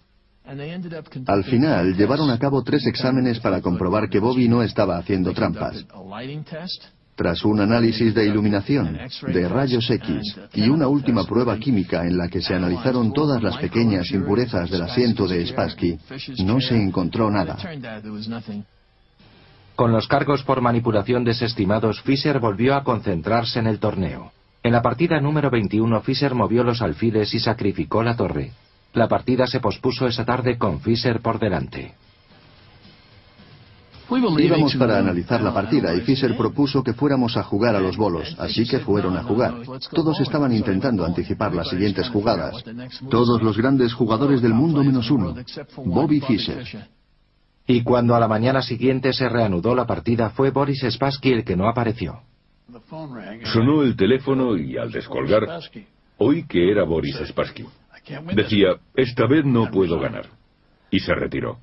Al 1.26 1.44
final, 1.44 1.96
llevaron 1.96 2.30
a 2.30 2.38
cabo 2.38 2.62
tres 2.62 2.86
exámenes 2.86 3.40
para 3.40 3.60
comprobar 3.60 4.08
que 4.08 4.20
Bobby 4.20 4.48
no 4.48 4.62
estaba 4.62 4.98
haciendo 4.98 5.32
trampas. 5.32 5.86
Tras 7.16 7.44
un 7.44 7.60
análisis 7.60 8.12
de 8.12 8.26
iluminación, 8.26 8.98
de 9.28 9.48
rayos 9.48 9.88
X 9.88 10.36
y 10.52 10.68
una 10.68 10.88
última 10.88 11.24
prueba 11.24 11.56
química 11.58 12.04
en 12.06 12.18
la 12.18 12.28
que 12.28 12.40
se 12.40 12.54
analizaron 12.54 13.12
todas 13.12 13.40
las 13.40 13.56
pequeñas 13.58 14.10
impurezas 14.10 14.68
del 14.68 14.82
asiento 14.82 15.28
de 15.28 15.46
Spassky, 15.46 15.98
no 16.44 16.60
se 16.60 16.76
encontró 16.76 17.30
nada. 17.30 17.56
Con 19.76 19.92
los 19.92 20.08
cargos 20.08 20.42
por 20.42 20.60
manipulación 20.60 21.24
desestimados, 21.24 22.00
Fischer 22.02 22.40
volvió 22.40 22.74
a 22.74 22.82
concentrarse 22.82 23.60
en 23.60 23.68
el 23.68 23.78
torneo. 23.78 24.32
En 24.62 24.72
la 24.72 24.82
partida 24.82 25.20
número 25.20 25.50
21, 25.50 26.00
Fischer 26.00 26.34
movió 26.34 26.64
los 26.64 26.82
alfiles 26.82 27.32
y 27.34 27.38
sacrificó 27.38 28.02
la 28.02 28.16
torre. 28.16 28.52
La 28.92 29.08
partida 29.08 29.46
se 29.46 29.60
pospuso 29.60 30.06
esa 30.06 30.24
tarde 30.24 30.58
con 30.58 30.80
Fischer 30.80 31.20
por 31.20 31.38
delante. 31.38 31.94
Íbamos 34.10 34.76
para 34.76 34.98
analizar 34.98 35.40
la 35.40 35.52
partida 35.52 35.94
y 35.94 36.00
Fischer 36.02 36.36
propuso 36.36 36.82
que 36.82 36.92
fuéramos 36.92 37.36
a 37.36 37.42
jugar 37.42 37.74
a 37.74 37.80
los 37.80 37.96
bolos, 37.96 38.36
así 38.38 38.66
que 38.66 38.80
fueron 38.80 39.16
a 39.16 39.22
jugar. 39.22 39.54
Todos 39.90 40.20
estaban 40.20 40.52
intentando 40.52 41.04
anticipar 41.04 41.54
las 41.54 41.68
siguientes 41.68 42.08
jugadas. 42.10 42.62
Todos 43.08 43.42
los 43.42 43.56
grandes 43.56 43.94
jugadores 43.94 44.42
del 44.42 44.54
mundo 44.54 44.84
menos 44.84 45.10
uno. 45.10 45.34
Bobby 45.84 46.20
Fischer. 46.20 46.64
Y 47.66 47.82
cuando 47.82 48.14
a 48.14 48.20
la 48.20 48.28
mañana 48.28 48.60
siguiente 48.60 49.12
se 49.12 49.28
reanudó 49.28 49.74
la 49.74 49.86
partida 49.86 50.30
fue 50.30 50.50
Boris 50.50 50.84
Spassky 50.86 51.32
el 51.32 51.44
que 51.44 51.56
no 51.56 51.68
apareció. 51.68 52.20
Sonó 53.44 53.82
el 53.82 53.96
teléfono 53.96 54.56
y 54.56 54.76
al 54.76 54.92
descolgar 54.92 55.46
oí 56.18 56.46
que 56.46 56.70
era 56.70 56.84
Boris 56.84 57.16
Spassky. 57.26 57.64
Decía, 58.34 58.76
esta 58.94 59.26
vez 59.26 59.46
no 59.46 59.70
puedo 59.70 59.98
ganar. 59.98 60.26
Y 60.94 61.00
se 61.00 61.12
retiró. 61.12 61.58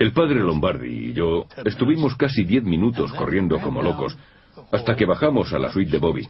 El 0.00 0.12
padre 0.12 0.40
Lombardi 0.40 0.88
y 0.88 1.12
yo 1.12 1.46
estuvimos 1.64 2.16
casi 2.16 2.42
diez 2.42 2.64
minutos 2.64 3.12
corriendo 3.12 3.60
como 3.60 3.80
locos 3.80 4.18
hasta 4.72 4.96
que 4.96 5.06
bajamos 5.06 5.52
a 5.52 5.60
la 5.60 5.70
suite 5.70 5.92
de 5.92 5.98
Bobby. 5.98 6.28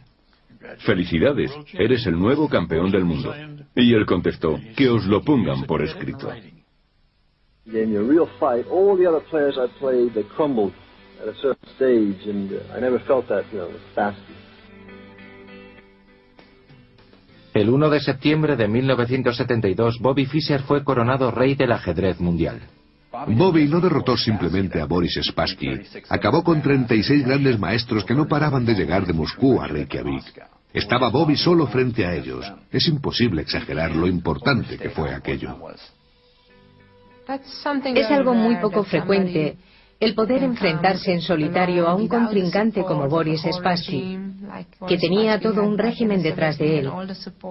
Felicidades, 0.85 1.51
eres 1.73 2.05
el 2.05 2.19
nuevo 2.19 2.47
campeón 2.47 2.91
del 2.91 3.03
mundo. 3.03 3.33
Y 3.73 3.95
él 3.95 4.05
contestó, 4.05 4.59
que 4.77 4.89
os 4.89 5.07
lo 5.07 5.23
pongan 5.23 5.63
por 5.63 5.81
escrito. 5.81 6.29
El 17.55 17.69
1 17.69 17.89
de 17.89 18.01
septiembre 18.01 18.57
de 18.57 18.67
1972, 18.67 19.99
Bobby 19.99 20.25
Fischer 20.25 20.63
fue 20.63 20.83
coronado 20.83 21.31
rey 21.31 21.55
del 21.55 21.71
ajedrez 21.71 22.19
mundial. 22.19 22.59
Bobby 23.29 23.69
no 23.69 23.79
derrotó 23.79 24.17
simplemente 24.17 24.81
a 24.81 24.85
Boris 24.85 25.17
Spassky. 25.23 25.69
Acabó 26.09 26.43
con 26.43 26.61
36 26.61 27.25
grandes 27.25 27.57
maestros 27.57 28.03
que 28.03 28.13
no 28.13 28.27
paraban 28.27 28.65
de 28.65 28.73
llegar 28.73 29.05
de 29.05 29.13
Moscú 29.13 29.61
a 29.61 29.67
Reykjavik. 29.67 30.43
Estaba 30.73 31.09
Bobby 31.09 31.37
solo 31.37 31.65
frente 31.67 32.05
a 32.05 32.13
ellos. 32.13 32.45
Es 32.73 32.89
imposible 32.89 33.43
exagerar 33.43 33.95
lo 33.95 34.05
importante 34.05 34.77
que 34.77 34.89
fue 34.89 35.15
aquello. 35.15 35.55
Es 37.25 38.11
algo 38.11 38.33
muy 38.33 38.57
poco 38.57 38.83
frecuente 38.83 39.55
el 39.99 40.13
poder 40.13 40.43
enfrentarse 40.43 41.13
en 41.13 41.21
solitario 41.21 41.87
a 41.87 41.95
un 41.95 42.07
contrincante 42.07 42.83
como 42.83 43.07
Boris 43.07 43.41
Spassky, 43.41 44.19
que 44.87 44.97
tenía 44.97 45.39
todo 45.39 45.63
un 45.63 45.77
régimen 45.77 46.21
detrás 46.21 46.57
de 46.57 46.79
él, 46.79 46.91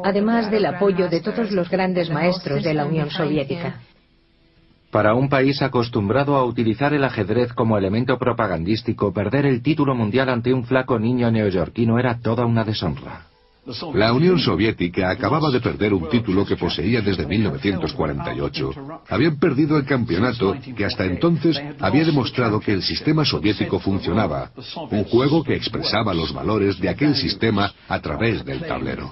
además 0.04 0.50
del 0.50 0.66
apoyo 0.66 1.08
de 1.08 1.20
todos 1.20 1.50
los 1.50 1.68
grandes 1.70 2.10
maestros 2.10 2.62
de 2.62 2.74
la 2.74 2.86
Unión 2.86 3.10
Soviética. 3.10 3.80
Para 4.90 5.14
un 5.14 5.28
país 5.28 5.60
acostumbrado 5.60 6.36
a 6.36 6.44
utilizar 6.44 6.94
el 6.94 7.02
ajedrez 7.02 7.52
como 7.52 7.76
elemento 7.76 8.16
propagandístico, 8.16 9.12
perder 9.12 9.44
el 9.44 9.60
título 9.60 9.94
mundial 9.94 10.28
ante 10.28 10.54
un 10.54 10.64
flaco 10.64 11.00
niño 11.00 11.32
neoyorquino 11.32 11.98
era 11.98 12.20
toda 12.20 12.46
una 12.46 12.62
deshonra. 12.62 13.33
La 13.94 14.12
Unión 14.12 14.38
Soviética 14.38 15.10
acababa 15.10 15.50
de 15.50 15.60
perder 15.60 15.94
un 15.94 16.08
título 16.10 16.44
que 16.44 16.56
poseía 16.56 17.00
desde 17.00 17.26
1948. 17.26 18.70
Habían 19.08 19.38
perdido 19.38 19.78
el 19.78 19.86
campeonato 19.86 20.54
que 20.76 20.84
hasta 20.84 21.06
entonces 21.06 21.60
había 21.80 22.04
demostrado 22.04 22.60
que 22.60 22.72
el 22.72 22.82
sistema 22.82 23.24
soviético 23.24 23.78
funcionaba, 23.78 24.50
un 24.90 25.04
juego 25.04 25.42
que 25.42 25.54
expresaba 25.54 26.12
los 26.12 26.32
valores 26.34 26.78
de 26.78 26.90
aquel 26.90 27.14
sistema 27.14 27.72
a 27.88 28.00
través 28.00 28.44
del 28.44 28.60
tablero. 28.60 29.10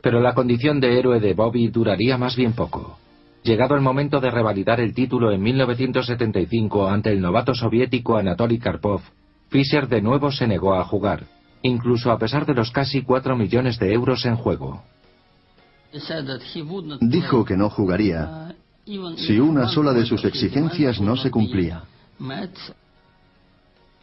Pero 0.00 0.20
la 0.20 0.34
condición 0.34 0.78
de 0.78 0.98
héroe 0.98 1.18
de 1.18 1.34
Bobby 1.34 1.68
duraría 1.68 2.16
más 2.16 2.36
bien 2.36 2.52
poco. 2.52 2.98
Llegado 3.42 3.74
el 3.74 3.80
momento 3.80 4.20
de 4.20 4.30
revalidar 4.30 4.80
el 4.80 4.94
título 4.94 5.32
en 5.32 5.42
1975 5.42 6.88
ante 6.88 7.10
el 7.10 7.20
novato 7.20 7.54
soviético 7.54 8.16
Anatoly 8.16 8.58
Karpov, 8.58 9.00
Fischer 9.48 9.88
de 9.88 10.02
nuevo 10.02 10.30
se 10.30 10.46
negó 10.46 10.74
a 10.74 10.84
jugar 10.84 11.36
incluso 11.66 12.10
a 12.10 12.18
pesar 12.18 12.46
de 12.46 12.54
los 12.54 12.70
casi 12.70 13.02
4 13.02 13.36
millones 13.36 13.78
de 13.78 13.92
euros 13.92 14.24
en 14.24 14.36
juego. 14.36 14.82
Dijo 17.00 17.44
que 17.44 17.56
no 17.56 17.70
jugaría 17.70 18.54
si 19.16 19.40
una 19.40 19.68
sola 19.68 19.92
de 19.92 20.06
sus 20.06 20.24
exigencias 20.24 21.00
no 21.00 21.16
se 21.16 21.30
cumplía. 21.30 21.82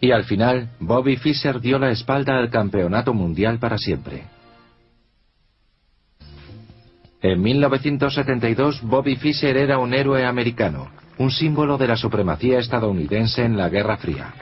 Y 0.01 0.11
al 0.11 0.25
final, 0.25 0.69
Bobby 0.79 1.15
Fischer 1.15 1.61
dio 1.61 1.79
la 1.79 1.91
espalda 1.91 2.37
al 2.37 2.49
campeonato 2.49 3.13
mundial 3.13 3.59
para 3.59 3.77
siempre. 3.77 4.25
En 7.21 7.41
1972, 7.41 8.81
Bobby 8.81 9.15
Fischer 9.15 9.55
era 9.55 9.77
un 9.77 9.93
héroe 9.93 10.25
americano, 10.25 10.89
un 11.17 11.31
símbolo 11.31 11.77
de 11.77 11.87
la 11.87 11.95
supremacía 11.95 12.59
estadounidense 12.59 13.45
en 13.45 13.55
la 13.55 13.69
Guerra 13.69 13.95
Fría. 13.95 14.33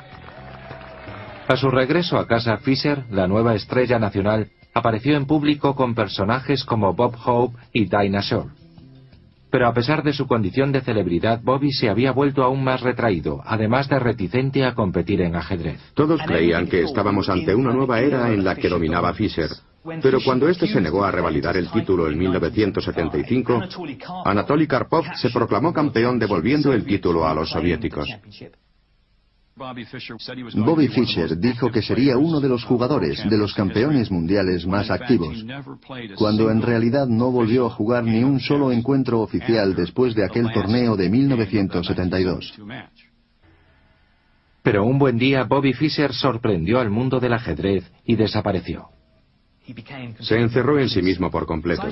A 1.47 1.57
su 1.57 1.69
regreso 1.69 2.17
a 2.17 2.27
casa, 2.27 2.57
Fisher, 2.57 3.05
la 3.11 3.27
nueva 3.27 3.55
estrella 3.55 3.99
nacional, 3.99 4.49
apareció 4.73 5.17
en 5.17 5.25
público 5.25 5.75
con 5.75 5.95
personajes 5.95 6.63
como 6.63 6.93
Bob 6.93 7.15
Hope 7.25 7.57
y 7.73 7.85
Dinah 7.85 8.21
Shore. 8.21 8.49
Pero 9.49 9.67
a 9.67 9.73
pesar 9.73 10.01
de 10.01 10.13
su 10.13 10.27
condición 10.27 10.71
de 10.71 10.79
celebridad, 10.79 11.41
Bobby 11.43 11.73
se 11.73 11.89
había 11.89 12.13
vuelto 12.13 12.41
aún 12.43 12.63
más 12.63 12.79
retraído, 12.79 13.41
además 13.45 13.89
de 13.89 13.99
reticente 13.99 14.63
a 14.63 14.73
competir 14.73 15.19
en 15.19 15.35
ajedrez. 15.35 15.81
Todos 15.93 16.21
creían 16.25 16.67
que 16.67 16.83
estábamos 16.83 17.27
ante 17.29 17.53
una 17.53 17.73
nueva 17.73 17.99
era 17.99 18.31
en 18.31 18.45
la 18.45 18.55
que 18.55 18.69
dominaba 18.69 19.13
Fischer. 19.13 19.49
Pero 20.01 20.19
cuando 20.23 20.47
este 20.47 20.67
se 20.67 20.79
negó 20.79 21.03
a 21.03 21.11
revalidar 21.11 21.57
el 21.57 21.69
título 21.69 22.07
en 22.07 22.17
1975, 22.17 23.61
Anatoly 24.23 24.67
Karpov 24.67 25.03
se 25.15 25.31
proclamó 25.31 25.73
campeón 25.73 26.17
devolviendo 26.17 26.71
el 26.71 26.85
título 26.85 27.27
a 27.27 27.33
los 27.33 27.49
soviéticos. 27.49 28.07
Bobby 29.55 30.87
Fischer 30.87 31.37
dijo 31.37 31.69
que 31.71 31.81
sería 31.81 32.17
uno 32.17 32.39
de 32.39 32.49
los 32.49 32.63
jugadores, 32.63 33.23
de 33.29 33.37
los 33.37 33.53
campeones 33.53 34.09
mundiales 34.09 34.65
más 34.65 34.89
activos, 34.89 35.45
cuando 36.15 36.49
en 36.49 36.61
realidad 36.61 37.07
no 37.07 37.31
volvió 37.31 37.67
a 37.67 37.69
jugar 37.69 38.03
ni 38.03 38.23
un 38.23 38.39
solo 38.39 38.71
encuentro 38.71 39.19
oficial 39.19 39.75
después 39.75 40.15
de 40.15 40.25
aquel 40.25 40.51
torneo 40.53 40.95
de 40.95 41.09
1972. 41.09 42.53
Pero 44.63 44.85
un 44.85 44.99
buen 44.99 45.17
día 45.17 45.43
Bobby 45.43 45.73
Fischer 45.73 46.13
sorprendió 46.13 46.79
al 46.79 46.89
mundo 46.89 47.19
del 47.19 47.33
ajedrez 47.33 47.91
y 48.05 48.15
desapareció. 48.15 48.89
Se 50.19 50.39
encerró 50.39 50.79
en 50.79 50.89
sí 50.89 51.01
mismo 51.01 51.29
por 51.29 51.45
completo. 51.45 51.83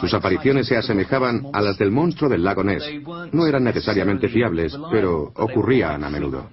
Sus 0.00 0.14
apariciones 0.14 0.66
se 0.66 0.76
asemejaban 0.76 1.48
a 1.52 1.60
las 1.60 1.76
del 1.78 1.90
monstruo 1.90 2.30
del 2.30 2.44
lago 2.44 2.62
Ness. 2.62 2.84
No 3.32 3.46
eran 3.46 3.64
necesariamente 3.64 4.28
fiables, 4.28 4.76
pero 4.90 5.32
ocurrían 5.34 6.04
a 6.04 6.10
menudo. 6.10 6.48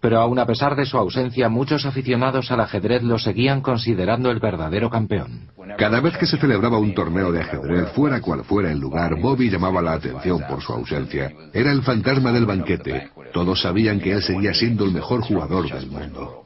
Pero 0.00 0.20
aun 0.20 0.38
a 0.38 0.46
pesar 0.46 0.76
de 0.76 0.84
su 0.84 0.98
ausencia, 0.98 1.48
muchos 1.48 1.86
aficionados 1.86 2.50
al 2.52 2.60
ajedrez 2.60 3.02
lo 3.02 3.18
seguían 3.18 3.60
considerando 3.60 4.30
el 4.30 4.38
verdadero 4.38 4.90
campeón. 4.90 5.48
Cada 5.78 6.00
vez 6.00 6.16
que 6.16 6.26
se 6.26 6.36
celebraba 6.36 6.78
un 6.78 6.94
torneo 6.94 7.32
de 7.32 7.40
ajedrez, 7.40 7.90
fuera 7.92 8.20
cual 8.20 8.44
fuera 8.44 8.70
el 8.70 8.78
lugar, 8.78 9.18
Bobby 9.20 9.50
llamaba 9.50 9.82
la 9.82 9.94
atención 9.94 10.42
por 10.48 10.62
su 10.62 10.72
ausencia. 10.72 11.32
Era 11.52 11.72
el 11.72 11.82
fantasma 11.82 12.30
del 12.30 12.46
banquete. 12.46 13.10
Todos 13.32 13.62
sabían 13.62 13.98
que 13.98 14.12
él 14.12 14.22
seguía 14.22 14.54
siendo 14.54 14.84
el 14.84 14.92
mejor 14.92 15.22
jugador 15.22 15.68
del 15.68 15.90
mundo. 15.90 16.45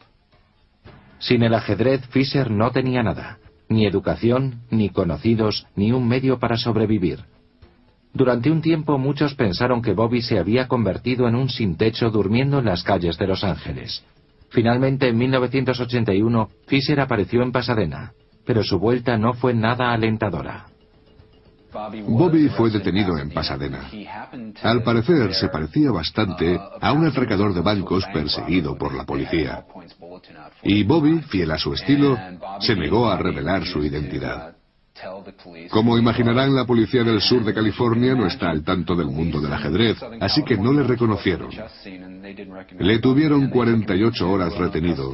Sin 1.21 1.43
el 1.43 1.55
ajedrez, 1.55 2.07
Fisher 2.09 2.51
no 2.51 2.73
tenía 2.73 3.03
nada, 3.03 3.39
ni 3.68 3.87
educación, 3.87 4.62
ni 4.71 4.89
conocidos, 4.89 5.66
ni 5.77 5.93
un 5.93 6.09
medio 6.09 6.39
para 6.39 6.57
sobrevivir. 6.57 7.21
Durante 8.12 8.51
un 8.51 8.62
tiempo 8.62 8.99
muchos 8.99 9.35
pensaron 9.35 9.83
que 9.83 9.93
Bobby 9.93 10.23
se 10.23 10.39
había 10.39 10.66
convertido 10.66 11.29
en 11.29 11.37
un 11.37 11.49
sin 11.49 11.77
techo 11.77 12.11
durmiendo 12.11 12.59
en 12.59 12.64
las 12.64 12.83
calles 12.83 13.18
de 13.18 13.29
Los 13.29 13.45
Ángeles. 13.45 14.03
Finalmente, 14.49 15.09
en 15.09 15.18
1981, 15.18 16.49
Fisher 16.66 16.99
apareció 17.01 17.43
en 17.43 17.53
Pasadena, 17.53 18.12
pero 18.45 18.64
su 18.64 18.81
vuelta 18.81 19.16
no 19.16 19.35
fue 19.35 19.55
nada 19.55 19.93
alentadora. 19.93 20.70
Bobby 21.73 22.49
fue 22.49 22.71
detenido 22.71 23.18
en 23.18 23.31
Pasadena. 23.31 23.91
Al 24.62 24.83
parecer 24.83 25.35
se 25.35 25.49
parecía 25.49 25.91
bastante 25.91 26.59
a 26.81 26.93
un 26.93 27.07
atracador 27.07 27.55
de 27.55 27.61
bancos 27.61 28.05
perseguido 28.12 28.77
por 28.77 28.95
la 28.95 29.05
policía. 29.05 29.64
Y 30.62 30.83
Bobby, 30.85 31.21
fiel 31.23 31.51
a 31.51 31.59
su 31.59 31.73
estilo, 31.73 32.16
se 32.61 32.75
negó 32.75 33.09
a 33.09 33.16
revelar 33.16 33.64
su 33.64 33.83
identidad. 33.83 34.60
Como 35.71 35.99
imaginarán, 35.99 36.55
la 36.55 36.65
policía 36.65 37.05
del 37.05 37.21
sur 37.21 37.45
de 37.45 37.55
California 37.55 38.15
no 38.15 38.27
está 38.27 38.51
al 38.51 38.63
tanto 38.63 38.95
del 38.95 39.07
mundo 39.07 39.41
del 39.41 39.53
ajedrez, 39.53 39.99
así 40.21 40.43
que 40.45 40.57
no 40.57 40.73
le 40.73 40.83
reconocieron. 40.83 41.51
Le 42.79 42.99
tuvieron 42.99 43.49
48 43.49 44.31
horas 44.31 44.57
retenido, 44.57 45.13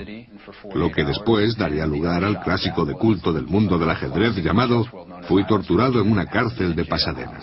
lo 0.75 0.91
que 0.91 1.05
después 1.05 1.57
daría 1.57 1.87
lugar 1.87 2.25
al 2.25 2.41
clásico 2.41 2.85
de 2.85 2.95
culto 2.95 3.33
del 3.33 3.47
mundo 3.47 3.79
del 3.79 3.91
ajedrez 3.91 4.37
llamado 4.37 4.85
Fui 5.29 5.45
torturado 5.47 6.01
en 6.01 6.11
una 6.11 6.27
cárcel 6.27 6.75
de 6.75 6.85
Pasadena. 6.85 7.41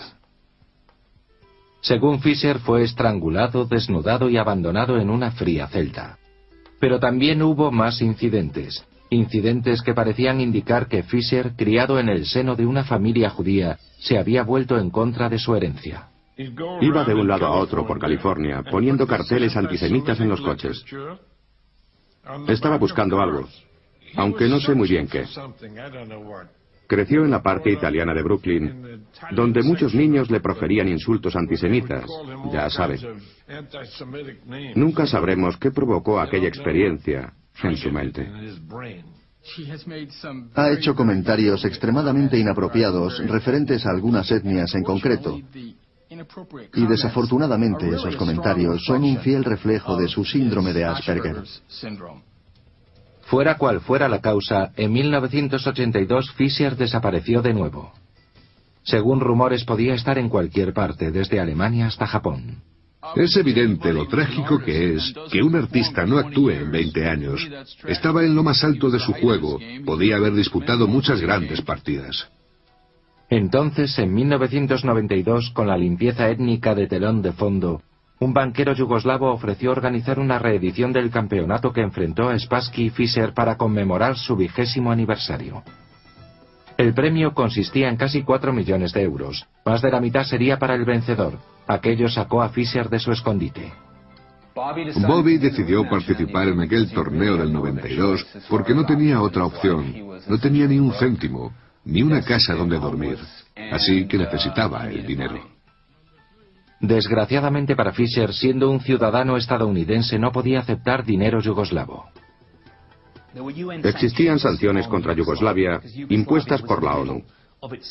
Según 1.80 2.20
Fisher, 2.20 2.60
fue 2.60 2.82
estrangulado, 2.82 3.66
desnudado 3.66 4.30
y 4.30 4.38
abandonado 4.38 4.98
en 4.98 5.10
una 5.10 5.32
fría 5.32 5.66
celda. 5.66 6.18
Pero 6.80 6.98
también 6.98 7.42
hubo 7.42 7.70
más 7.70 8.00
incidentes 8.00 8.84
incidentes 9.10 9.82
que 9.82 9.94
parecían 9.94 10.40
indicar 10.40 10.88
que 10.88 11.02
Fisher, 11.02 11.52
criado 11.56 11.98
en 11.98 12.08
el 12.08 12.26
seno 12.26 12.56
de 12.56 12.66
una 12.66 12.84
familia 12.84 13.30
judía, 13.30 13.78
se 13.98 14.18
había 14.18 14.42
vuelto 14.42 14.78
en 14.78 14.90
contra 14.90 15.28
de 15.28 15.38
su 15.38 15.54
herencia. 15.54 16.08
Iba 16.36 17.04
de 17.04 17.14
un 17.14 17.28
lado 17.28 17.46
a 17.46 17.52
otro 17.52 17.86
por 17.86 17.98
California, 17.98 18.62
poniendo 18.68 19.06
carteles 19.06 19.56
antisemitas 19.56 20.18
en 20.20 20.28
los 20.28 20.40
coches. 20.40 20.84
Estaba 22.48 22.76
buscando 22.78 23.20
algo, 23.20 23.46
aunque 24.16 24.48
no 24.48 24.58
sé 24.58 24.74
muy 24.74 24.88
bien 24.88 25.06
qué. 25.06 25.24
Creció 26.86 27.24
en 27.24 27.30
la 27.30 27.42
parte 27.42 27.70
italiana 27.70 28.12
de 28.12 28.22
Brooklyn, 28.22 29.04
donde 29.30 29.62
muchos 29.62 29.94
niños 29.94 30.30
le 30.30 30.40
proferían 30.40 30.88
insultos 30.88 31.34
antisemitas, 31.36 32.04
ya 32.52 32.68
saben. 32.68 33.00
Nunca 34.74 35.06
sabremos 35.06 35.56
qué 35.56 35.70
provocó 35.70 36.20
aquella 36.20 36.48
experiencia, 36.48 37.32
en 37.62 37.76
su 37.76 37.90
mente. 37.90 38.28
Ha 40.54 40.70
hecho 40.70 40.94
comentarios 40.94 41.64
extremadamente 41.64 42.38
inapropiados 42.38 43.18
referentes 43.26 43.84
a 43.86 43.90
algunas 43.90 44.30
etnias 44.30 44.74
en 44.74 44.82
concreto. 44.82 45.38
Y 46.74 46.86
desafortunadamente 46.86 47.88
esos 47.88 48.16
comentarios 48.16 48.84
son 48.84 49.04
un 49.04 49.18
fiel 49.18 49.44
reflejo 49.44 49.96
de 49.96 50.08
su 50.08 50.24
síndrome 50.24 50.72
de 50.72 50.84
Asperger. 50.84 51.42
Fuera 53.22 53.56
cual 53.56 53.80
fuera 53.80 54.08
la 54.08 54.20
causa, 54.20 54.72
en 54.76 54.92
1982 54.92 56.32
Fischer 56.32 56.76
desapareció 56.76 57.42
de 57.42 57.54
nuevo. 57.54 57.92
Según 58.82 59.20
rumores 59.20 59.64
podía 59.64 59.94
estar 59.94 60.18
en 60.18 60.28
cualquier 60.28 60.74
parte, 60.74 61.10
desde 61.10 61.40
Alemania 61.40 61.86
hasta 61.86 62.06
Japón. 62.06 62.62
Es 63.16 63.36
evidente 63.36 63.92
lo 63.92 64.06
trágico 64.08 64.58
que 64.58 64.94
es 64.94 65.14
que 65.30 65.42
un 65.42 65.54
artista 65.54 66.06
no 66.06 66.18
actúe 66.18 66.50
en 66.50 66.70
20 66.70 67.08
años. 67.08 67.48
Estaba 67.86 68.24
en 68.24 68.34
lo 68.34 68.42
más 68.42 68.64
alto 68.64 68.90
de 68.90 68.98
su 68.98 69.12
juego, 69.12 69.58
podía 69.84 70.16
haber 70.16 70.34
disputado 70.34 70.88
muchas 70.88 71.20
grandes 71.20 71.60
partidas. 71.62 72.28
Entonces, 73.30 73.98
en 73.98 74.14
1992, 74.14 75.50
con 75.50 75.66
la 75.66 75.76
limpieza 75.76 76.28
étnica 76.28 76.74
de 76.74 76.86
telón 76.86 77.22
de 77.22 77.32
fondo, 77.32 77.82
un 78.20 78.32
banquero 78.32 78.74
yugoslavo 78.74 79.32
ofreció 79.32 79.72
organizar 79.72 80.18
una 80.18 80.38
reedición 80.38 80.92
del 80.92 81.10
campeonato 81.10 81.72
que 81.72 81.80
enfrentó 81.80 82.28
a 82.28 82.38
Spassky 82.38 82.84
y 82.84 82.90
Fischer 82.90 83.34
para 83.34 83.56
conmemorar 83.56 84.16
su 84.16 84.36
vigésimo 84.36 84.92
aniversario. 84.92 85.62
El 86.76 86.92
premio 86.92 87.34
consistía 87.34 87.88
en 87.88 87.96
casi 87.96 88.22
4 88.22 88.52
millones 88.52 88.92
de 88.92 89.02
euros. 89.02 89.46
Más 89.64 89.80
de 89.80 89.90
la 89.90 90.00
mitad 90.00 90.24
sería 90.24 90.58
para 90.58 90.74
el 90.74 90.84
vencedor. 90.84 91.38
Aquello 91.66 92.08
sacó 92.08 92.42
a 92.42 92.48
Fisher 92.48 92.88
de 92.88 92.98
su 92.98 93.12
escondite. 93.12 93.72
Bobby 94.54 95.38
decidió 95.38 95.88
participar 95.88 96.48
en 96.48 96.60
aquel 96.60 96.90
torneo 96.92 97.36
del 97.36 97.52
92 97.52 98.26
porque 98.48 98.74
no 98.74 98.84
tenía 98.84 99.20
otra 99.20 99.44
opción. 99.44 99.92
No 100.28 100.38
tenía 100.38 100.66
ni 100.66 100.78
un 100.78 100.92
céntimo, 100.92 101.52
ni 101.84 102.02
una 102.02 102.22
casa 102.22 102.54
donde 102.54 102.78
dormir. 102.78 103.18
Así 103.72 104.06
que 104.06 104.18
necesitaba 104.18 104.88
el 104.88 105.06
dinero. 105.06 105.40
Desgraciadamente 106.80 107.74
para 107.74 107.92
Fisher, 107.92 108.32
siendo 108.32 108.70
un 108.70 108.80
ciudadano 108.80 109.36
estadounidense, 109.36 110.18
no 110.18 110.32
podía 110.32 110.60
aceptar 110.60 111.04
dinero 111.04 111.40
yugoslavo. 111.40 112.06
Existían 113.84 114.38
sanciones 114.38 114.86
contra 114.88 115.14
Yugoslavia 115.14 115.80
impuestas 116.08 116.62
por 116.62 116.82
la 116.82 116.96
ONU, 116.96 117.22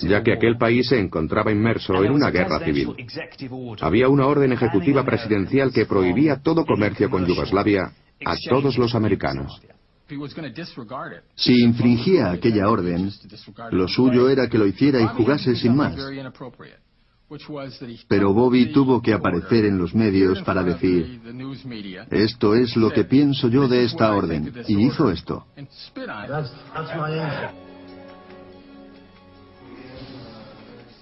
ya 0.02 0.24
que 0.24 0.34
aquel 0.34 0.58
país 0.58 0.88
se 0.88 1.00
encontraba 1.00 1.52
inmerso 1.52 2.04
en 2.04 2.12
una 2.12 2.30
guerra 2.30 2.60
civil. 2.60 2.96
Había 3.82 4.08
una 4.08 4.28
orden 4.28 4.52
ejecutiva 4.54 5.04
presidencial 5.04 5.72
que 5.72 5.86
prohibía 5.86 6.42
todo 6.42 6.66
comercio 6.66 7.10
con 7.10 7.26
Yugoslavia 7.26 7.92
a 8.26 8.36
todos 8.50 8.78
los 8.78 8.96
americanos. 8.96 9.62
Si 11.36 11.62
infringía 11.62 12.32
aquella 12.32 12.70
orden, 12.70 13.12
lo 13.72 13.88
suyo 13.88 14.30
era 14.30 14.48
que 14.48 14.58
lo 14.58 14.68
hiciera 14.68 15.02
y 15.02 15.08
jugase 15.08 15.56
sin 15.56 15.76
más. 15.76 15.96
Pero 18.08 18.34
Bobby 18.34 18.72
tuvo 18.72 19.02
que 19.02 19.14
aparecer 19.14 19.66
en 19.66 19.78
los 19.78 19.94
medios 19.96 20.42
para 20.44 20.64
decir, 20.64 21.22
esto 22.12 22.56
es 22.56 22.76
lo 22.76 22.92
que 22.92 23.04
pienso 23.04 23.48
yo 23.50 23.68
de 23.68 23.84
esta 23.84 24.14
orden, 24.14 24.54
y 24.68 24.86
hizo 24.86 25.10
esto. 25.10 25.46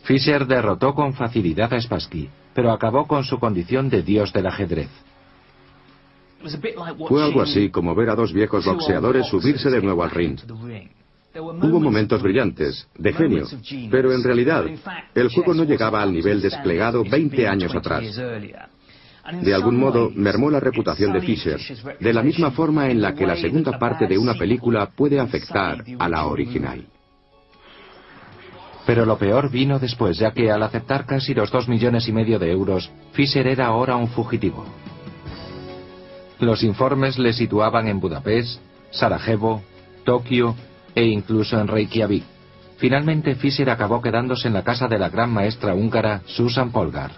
Fischer 0.04 0.46
derrotó 0.46 0.94
con 0.94 1.14
facilidad 1.14 1.74
a 1.74 1.80
Spassky, 1.80 2.30
pero 2.54 2.72
acabó 2.72 3.08
con 3.08 3.24
su 3.24 3.40
condición 3.40 3.90
de 3.90 4.04
dios 4.04 4.34
del 4.34 4.48
ajedrez. 4.48 4.90
Fue 7.08 7.24
algo 7.24 7.42
así 7.42 7.70
como 7.70 7.94
ver 7.94 8.10
a 8.10 8.16
dos 8.16 8.34
viejos 8.34 8.66
boxeadores 8.66 9.28
subirse 9.28 9.70
de 9.70 9.82
nuevo 9.82 10.04
al 10.04 10.12
ring. 10.12 10.40
Hubo 11.34 11.80
momentos 11.80 12.22
brillantes, 12.22 12.88
de 12.98 13.14
genio, 13.14 13.48
pero 13.90 14.12
en 14.12 14.22
realidad 14.22 14.66
el 15.16 15.30
juego 15.30 15.54
no 15.54 15.64
llegaba 15.64 16.02
al 16.02 16.12
nivel 16.12 16.42
desplegado 16.42 17.04
20 17.04 17.48
años 17.48 17.74
atrás. 17.74 18.04
De 19.42 19.54
algún 19.54 19.78
modo, 19.78 20.12
mermó 20.14 20.50
la 20.50 20.60
reputación 20.60 21.14
de 21.14 21.22
Fisher, 21.22 21.60
de 22.00 22.14
la 22.14 22.22
misma 22.22 22.52
forma 22.52 22.90
en 22.90 23.02
la 23.02 23.14
que 23.14 23.26
la 23.26 23.38
segunda 23.38 23.78
parte 23.80 24.08
de 24.08 24.18
una 24.18 24.34
película 24.34 24.88
puede 24.88 25.20
afectar 25.20 25.84
a 26.00 26.10
la 26.10 26.26
original. 26.26 26.86
Pero 28.86 29.06
lo 29.06 29.18
peor 29.18 29.50
vino 29.50 29.80
después, 29.80 30.18
ya 30.18 30.32
que 30.32 30.52
al 30.52 30.64
aceptar 30.64 31.06
casi 31.06 31.34
los 31.34 31.52
dos 31.52 31.70
millones 31.70 32.08
y 32.08 32.12
medio 32.12 32.40
de 32.40 32.52
euros, 32.52 32.92
Fisher 33.14 33.48
era 33.48 33.68
ahora 33.68 33.96
un 33.96 34.10
fugitivo. 34.10 34.66
Los 36.40 36.64
informes 36.64 37.20
le 37.20 37.32
situaban 37.32 37.88
en 37.88 38.00
Budapest, 38.00 38.60
Sarajevo, 38.90 39.62
Tokio 40.04 40.56
e 40.96 41.06
incluso 41.06 41.60
en 41.60 41.68
Reykjavik. 41.68 42.24
Finalmente 42.78 43.36
Fischer 43.36 43.70
acabó 43.70 44.02
quedándose 44.02 44.48
en 44.48 44.56
la 44.56 44.64
casa 44.64 44.88
de 44.88 44.98
la 44.98 45.10
gran 45.10 45.32
maestra 45.32 45.76
húngara 45.76 46.22
Susan 46.26 46.72
Polgar. 46.72 47.12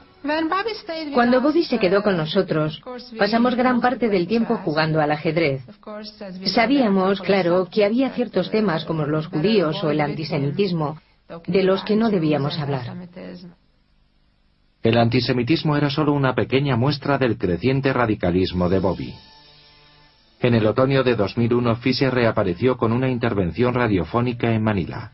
Cuando 1.13 1.41
Bobby 1.41 1.63
se 1.65 1.79
quedó 1.79 2.01
con 2.01 2.15
nosotros, 2.15 2.81
pasamos 3.17 3.55
gran 3.55 3.81
parte 3.81 4.07
del 4.07 4.25
tiempo 4.25 4.55
jugando 4.57 5.01
al 5.01 5.11
ajedrez. 5.11 5.61
Sabíamos, 6.45 7.19
claro, 7.19 7.67
que 7.69 7.83
había 7.83 8.09
ciertos 8.11 8.49
temas 8.49 8.85
como 8.85 9.05
los 9.05 9.27
judíos 9.27 9.83
o 9.83 9.91
el 9.91 9.99
antisemitismo 9.99 10.97
de 11.47 11.63
los 11.63 11.83
que 11.83 11.97
no 11.97 12.09
debíamos 12.09 12.57
hablar. 12.57 13.07
El 14.81 14.97
antisemitismo 14.97 15.75
era 15.75 15.89
solo 15.89 16.13
una 16.13 16.35
pequeña 16.35 16.75
muestra 16.75 17.17
del 17.17 17.37
creciente 17.37 17.91
radicalismo 17.91 18.69
de 18.69 18.79
Bobby. 18.79 19.13
En 20.43 20.53
el 20.55 20.65
otoño 20.65 21.03
de 21.03 21.15
2001, 21.15 21.77
Fisher 21.77 22.13
reapareció 22.13 22.75
con 22.75 22.91
una 22.91 23.09
intervención 23.09 23.73
radiofónica 23.73 24.51
en 24.51 24.61
Manila. 24.61 25.13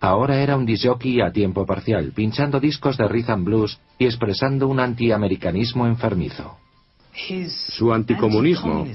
Ahora 0.00 0.40
era 0.40 0.56
un 0.56 0.64
disjockey 0.64 1.20
a 1.20 1.30
tiempo 1.30 1.66
parcial, 1.66 2.12
pinchando 2.14 2.58
discos 2.58 2.96
de 2.96 3.06
rhythm 3.06 3.44
blues 3.44 3.78
y 3.98 4.06
expresando 4.06 4.66
un 4.66 4.80
antiamericanismo 4.80 5.86
enfermizo. 5.86 6.56
Su 7.68 7.92
anticomunismo 7.92 8.86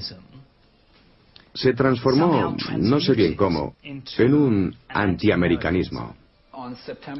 se 1.54 1.74
transformó, 1.74 2.56
no 2.78 2.98
sé 2.98 3.14
bien 3.14 3.36
cómo, 3.36 3.76
en 3.84 4.34
un 4.34 4.74
antiamericanismo. 4.88 6.16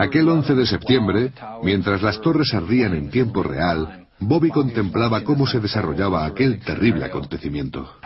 Aquel 0.00 0.28
11 0.28 0.52
de 0.52 0.66
septiembre, 0.66 1.32
mientras 1.62 2.02
las 2.02 2.20
torres 2.20 2.52
ardían 2.54 2.94
en 2.94 3.08
tiempo 3.08 3.44
real, 3.44 4.05
Bobby 4.18 4.50
contemplaba 4.50 5.22
cómo 5.22 5.46
se 5.46 5.60
desarrollaba 5.60 6.24
aquel 6.24 6.58
terrible 6.64 7.04
acontecimiento. 7.04 8.00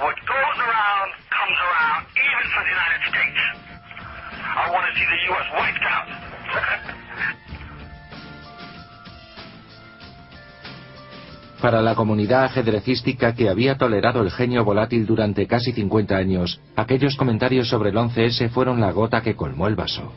Para 11.60 11.82
la 11.82 11.94
comunidad 11.94 12.44
ajedrecística 12.44 13.34
que 13.34 13.50
había 13.50 13.76
tolerado 13.76 14.22
el 14.22 14.30
genio 14.30 14.64
volátil 14.64 15.04
durante 15.04 15.46
casi 15.46 15.72
50 15.72 16.16
años, 16.16 16.58
aquellos 16.74 17.16
comentarios 17.16 17.68
sobre 17.68 17.90
el 17.90 17.96
11S 17.96 18.48
fueron 18.50 18.80
la 18.80 18.92
gota 18.92 19.20
que 19.20 19.36
colmó 19.36 19.66
el 19.66 19.76
vaso. 19.76 20.12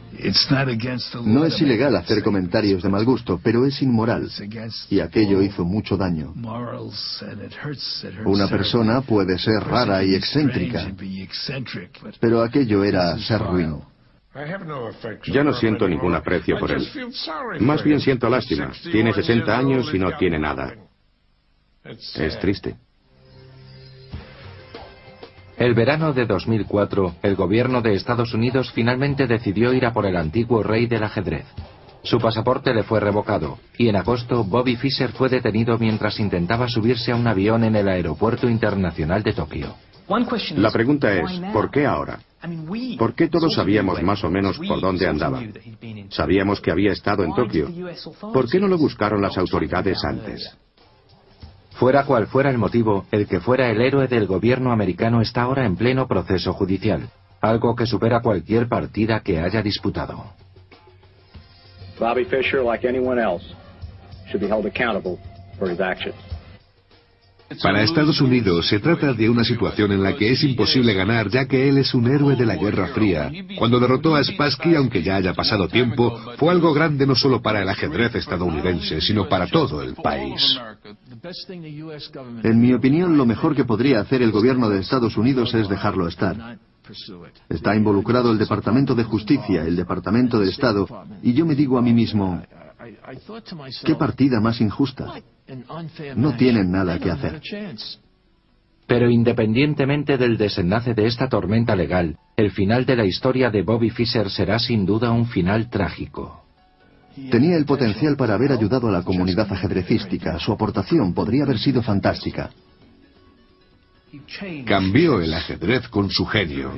No 1.26 1.46
es 1.46 1.62
ilegal 1.62 1.96
hacer 1.98 2.24
comentarios 2.24 2.82
de 2.82 2.89
mal 2.89 3.04
gusto, 3.04 3.41
pero 3.44 3.66
es 3.66 3.82
inmoral. 3.82 4.30
Y 4.89 5.02
aquello 5.02 5.41
hizo 5.41 5.66
mucho 5.66 5.98
daño. 5.98 6.34
Una 8.26 8.48
persona 8.48 9.02
puede 9.02 9.38
ser 9.38 9.64
rara 9.64 10.04
y 10.04 10.16
excéntrica, 10.16 10.91
pero 12.22 12.41
aquello 12.41 12.84
era 12.84 13.18
ser 13.18 13.41
ruin. 13.41 13.82
Ya 15.26 15.44
no 15.44 15.54
siento 15.54 15.88
ningún 15.88 16.16
aprecio 16.16 16.58
por 16.58 16.72
él. 16.72 16.88
Más 17.60 17.84
bien 17.84 18.00
siento 18.00 18.30
lástima. 18.30 18.72
Tiene 18.91 19.14
60 19.14 19.58
años 19.58 19.94
y 19.94 20.00
no 20.00 20.16
tiene 20.18 20.39
nada. 20.39 20.74
Es 21.84 22.39
triste. 22.39 22.75
El 25.57 25.73
verano 25.73 26.13
de 26.13 26.25
2004, 26.25 27.15
el 27.21 27.36
gobierno 27.36 27.81
de 27.81 27.93
Estados 27.93 28.34
Unidos 28.34 28.71
finalmente 28.71 29.27
decidió 29.27 29.73
ir 29.73 29.86
a 29.86 29.93
por 29.93 30.05
el 30.05 30.15
antiguo 30.15 30.63
rey 30.63 30.88
del 30.88 31.03
ajedrez. 31.03 31.45
Su 32.03 32.19
pasaporte 32.19 32.73
le 32.73 32.84
fue 32.84 32.99
revocado, 32.99 33.59
y 33.77 33.88
en 33.88 33.95
agosto 33.95 34.43
Bobby 34.43 34.75
Fischer 34.75 35.11
fue 35.11 35.29
detenido 35.29 35.77
mientras 35.77 36.19
intentaba 36.19 36.67
subirse 36.67 37.11
a 37.11 37.15
un 37.15 37.27
avión 37.27 37.63
en 37.63 37.75
el 37.75 37.88
Aeropuerto 37.88 38.49
Internacional 38.49 39.23
de 39.23 39.34
Tokio. 39.34 39.75
La 40.57 40.71
pregunta 40.71 41.13
es, 41.13 41.39
¿por 41.53 41.71
qué 41.71 41.86
ahora? 41.86 42.19
¿Por 42.97 43.15
qué 43.15 43.29
todos 43.29 43.53
sabíamos 43.53 44.01
más 44.01 44.21
o 44.23 44.29
menos 44.29 44.59
por 44.59 44.81
dónde 44.81 45.07
andaba? 45.07 45.41
Sabíamos 46.09 46.59
que 46.59 46.71
había 46.71 46.91
estado 46.91 47.23
en 47.23 47.34
Tokio. 47.34 47.69
¿Por 48.34 48.49
qué 48.49 48.59
no 48.59 48.67
lo 48.67 48.77
buscaron 48.77 49.21
las 49.21 49.38
autoridades 49.38 50.03
antes? 50.03 50.57
Fuera 51.76 52.05
cual 52.05 52.28
fuera 52.28 52.49
el 52.49 52.57
motivo, 52.57 53.05
el 53.11 53.28
que 53.28 53.39
fuera 53.39 53.69
el 53.69 53.82
héroe 53.82 54.07
del 54.07 54.28
gobierno 54.28 54.71
americano 54.71 55.21
está 55.21 55.43
ahora 55.43 55.65
en 55.65 55.76
pleno 55.76 56.07
proceso 56.07 56.53
judicial, 56.53 57.09
algo 57.41 57.76
que 57.76 57.86
supera 57.86 58.21
cualquier 58.21 58.67
partida 58.67 59.21
que 59.21 59.39
haya 59.39 59.61
disputado. 59.61 60.34
Bobby 61.99 62.26
Fischer, 62.26 62.63
like 62.63 62.88
anyone 62.88 63.21
else, 63.21 63.43
should 64.28 64.41
be 64.41 64.47
held 64.47 64.65
accountable 64.65 65.19
for 65.57 65.69
his 65.69 65.80
actions. 65.80 66.15
Para 67.61 67.84
Estados 67.84 68.19
Unidos 68.21 68.67
se 68.67 68.80
trata 68.80 69.13
de 69.13 69.30
una 69.30 69.43
situación 69.43 69.91
en 69.91 70.01
la 70.01 70.15
que 70.15 70.32
es 70.32 70.43
imposible 70.43 70.93
ganar 70.93 71.30
ya 71.30 71.45
que 71.45 71.69
él 71.69 71.78
es 71.78 71.93
un 71.93 72.07
héroe 72.07 72.36
de 72.36 72.45
la 72.45 72.55
Guerra 72.55 72.88
Fría. 72.88 73.32
Cuando 73.57 73.80
derrotó 73.80 74.15
a 74.15 74.24
Spassky, 74.24 74.76
aunque 74.76 75.03
ya 75.03 75.17
haya 75.17 75.34
pasado 75.34 75.67
tiempo, 75.67 76.19
fue 76.38 76.51
algo 76.51 76.74
grande 76.74 77.05
no 77.05 77.15
solo 77.15 77.41
para 77.41 77.61
el 77.61 77.69
ajedrez 77.69 78.15
estadounidense, 78.15 79.01
sino 79.01 79.28
para 79.30 79.47
todo 79.47 79.84
el 79.84 79.93
país. 79.95 80.57
En 82.43 82.59
mi 82.59 82.74
opinión, 82.74 83.17
lo 83.17 83.26
mejor 83.26 83.55
que 83.55 83.63
podría 83.63 84.01
hacer 84.01 84.21
el 84.21 84.32
gobierno 84.32 84.69
de 84.69 84.80
Estados 84.80 85.15
Unidos 85.15 85.53
es 85.53 85.69
dejarlo 85.69 86.07
estar. 86.07 86.57
Está 87.47 87.76
involucrado 87.76 88.32
el 88.32 88.38
Departamento 88.38 88.93
de 88.93 89.05
Justicia, 89.05 89.63
el 89.63 89.76
Departamento 89.76 90.38
de 90.39 90.49
Estado, 90.49 90.88
y 91.21 91.34
yo 91.34 91.45
me 91.45 91.55
digo 91.55 91.78
a 91.78 91.82
mí 91.82 91.93
mismo, 91.93 92.41
¿qué 93.86 93.95
partida 93.95 94.41
más 94.41 94.59
injusta? 94.59 95.13
No 96.15 96.36
tienen 96.36 96.71
nada 96.71 96.99
que 96.99 97.11
hacer. 97.11 97.41
Pero 98.86 99.09
independientemente 99.09 100.17
del 100.17 100.38
desenlace 100.38 100.93
de 100.93 101.05
esta 101.05 101.30
tormenta 101.30 101.74
legal, 101.74 102.17
el 102.36 102.51
final 102.51 102.86
de 102.86 102.97
la 102.97 103.05
historia 103.05 103.49
de 103.49 103.61
Bobby 103.61 103.89
Fischer 103.91 104.30
será 104.30 104.59
sin 104.59 104.86
duda 104.86 105.11
un 105.11 105.28
final 105.28 105.69
trágico. 105.69 106.43
Tenía 107.30 107.57
el 107.57 107.66
potencial 107.66 108.16
para 108.16 108.34
haber 108.34 108.51
ayudado 108.51 108.88
a 108.88 108.91
la 108.91 109.03
comunidad 109.03 109.51
ajedrecística. 109.51 110.39
Su 110.39 110.51
aportación 110.51 111.14
podría 111.14 111.43
haber 111.43 111.59
sido 111.59 111.84
fantástica. 111.84 112.49
Cambió 114.66 115.22
el 115.22 115.34
ajedrez 115.34 115.88
con 115.89 116.09
su 116.09 116.26
genio. 116.26 116.74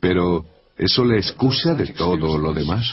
Pero, 0.00 0.44
¿eso 0.76 1.04
le 1.04 1.18
excusa 1.18 1.74
de 1.74 1.88
todo 1.88 2.36
lo 2.38 2.52
demás? 2.52 2.92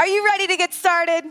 Are 0.00 0.06
you 0.06 0.24
ready 0.24 0.48
to 0.48 0.56
get 0.56 0.74
started? 0.74 1.24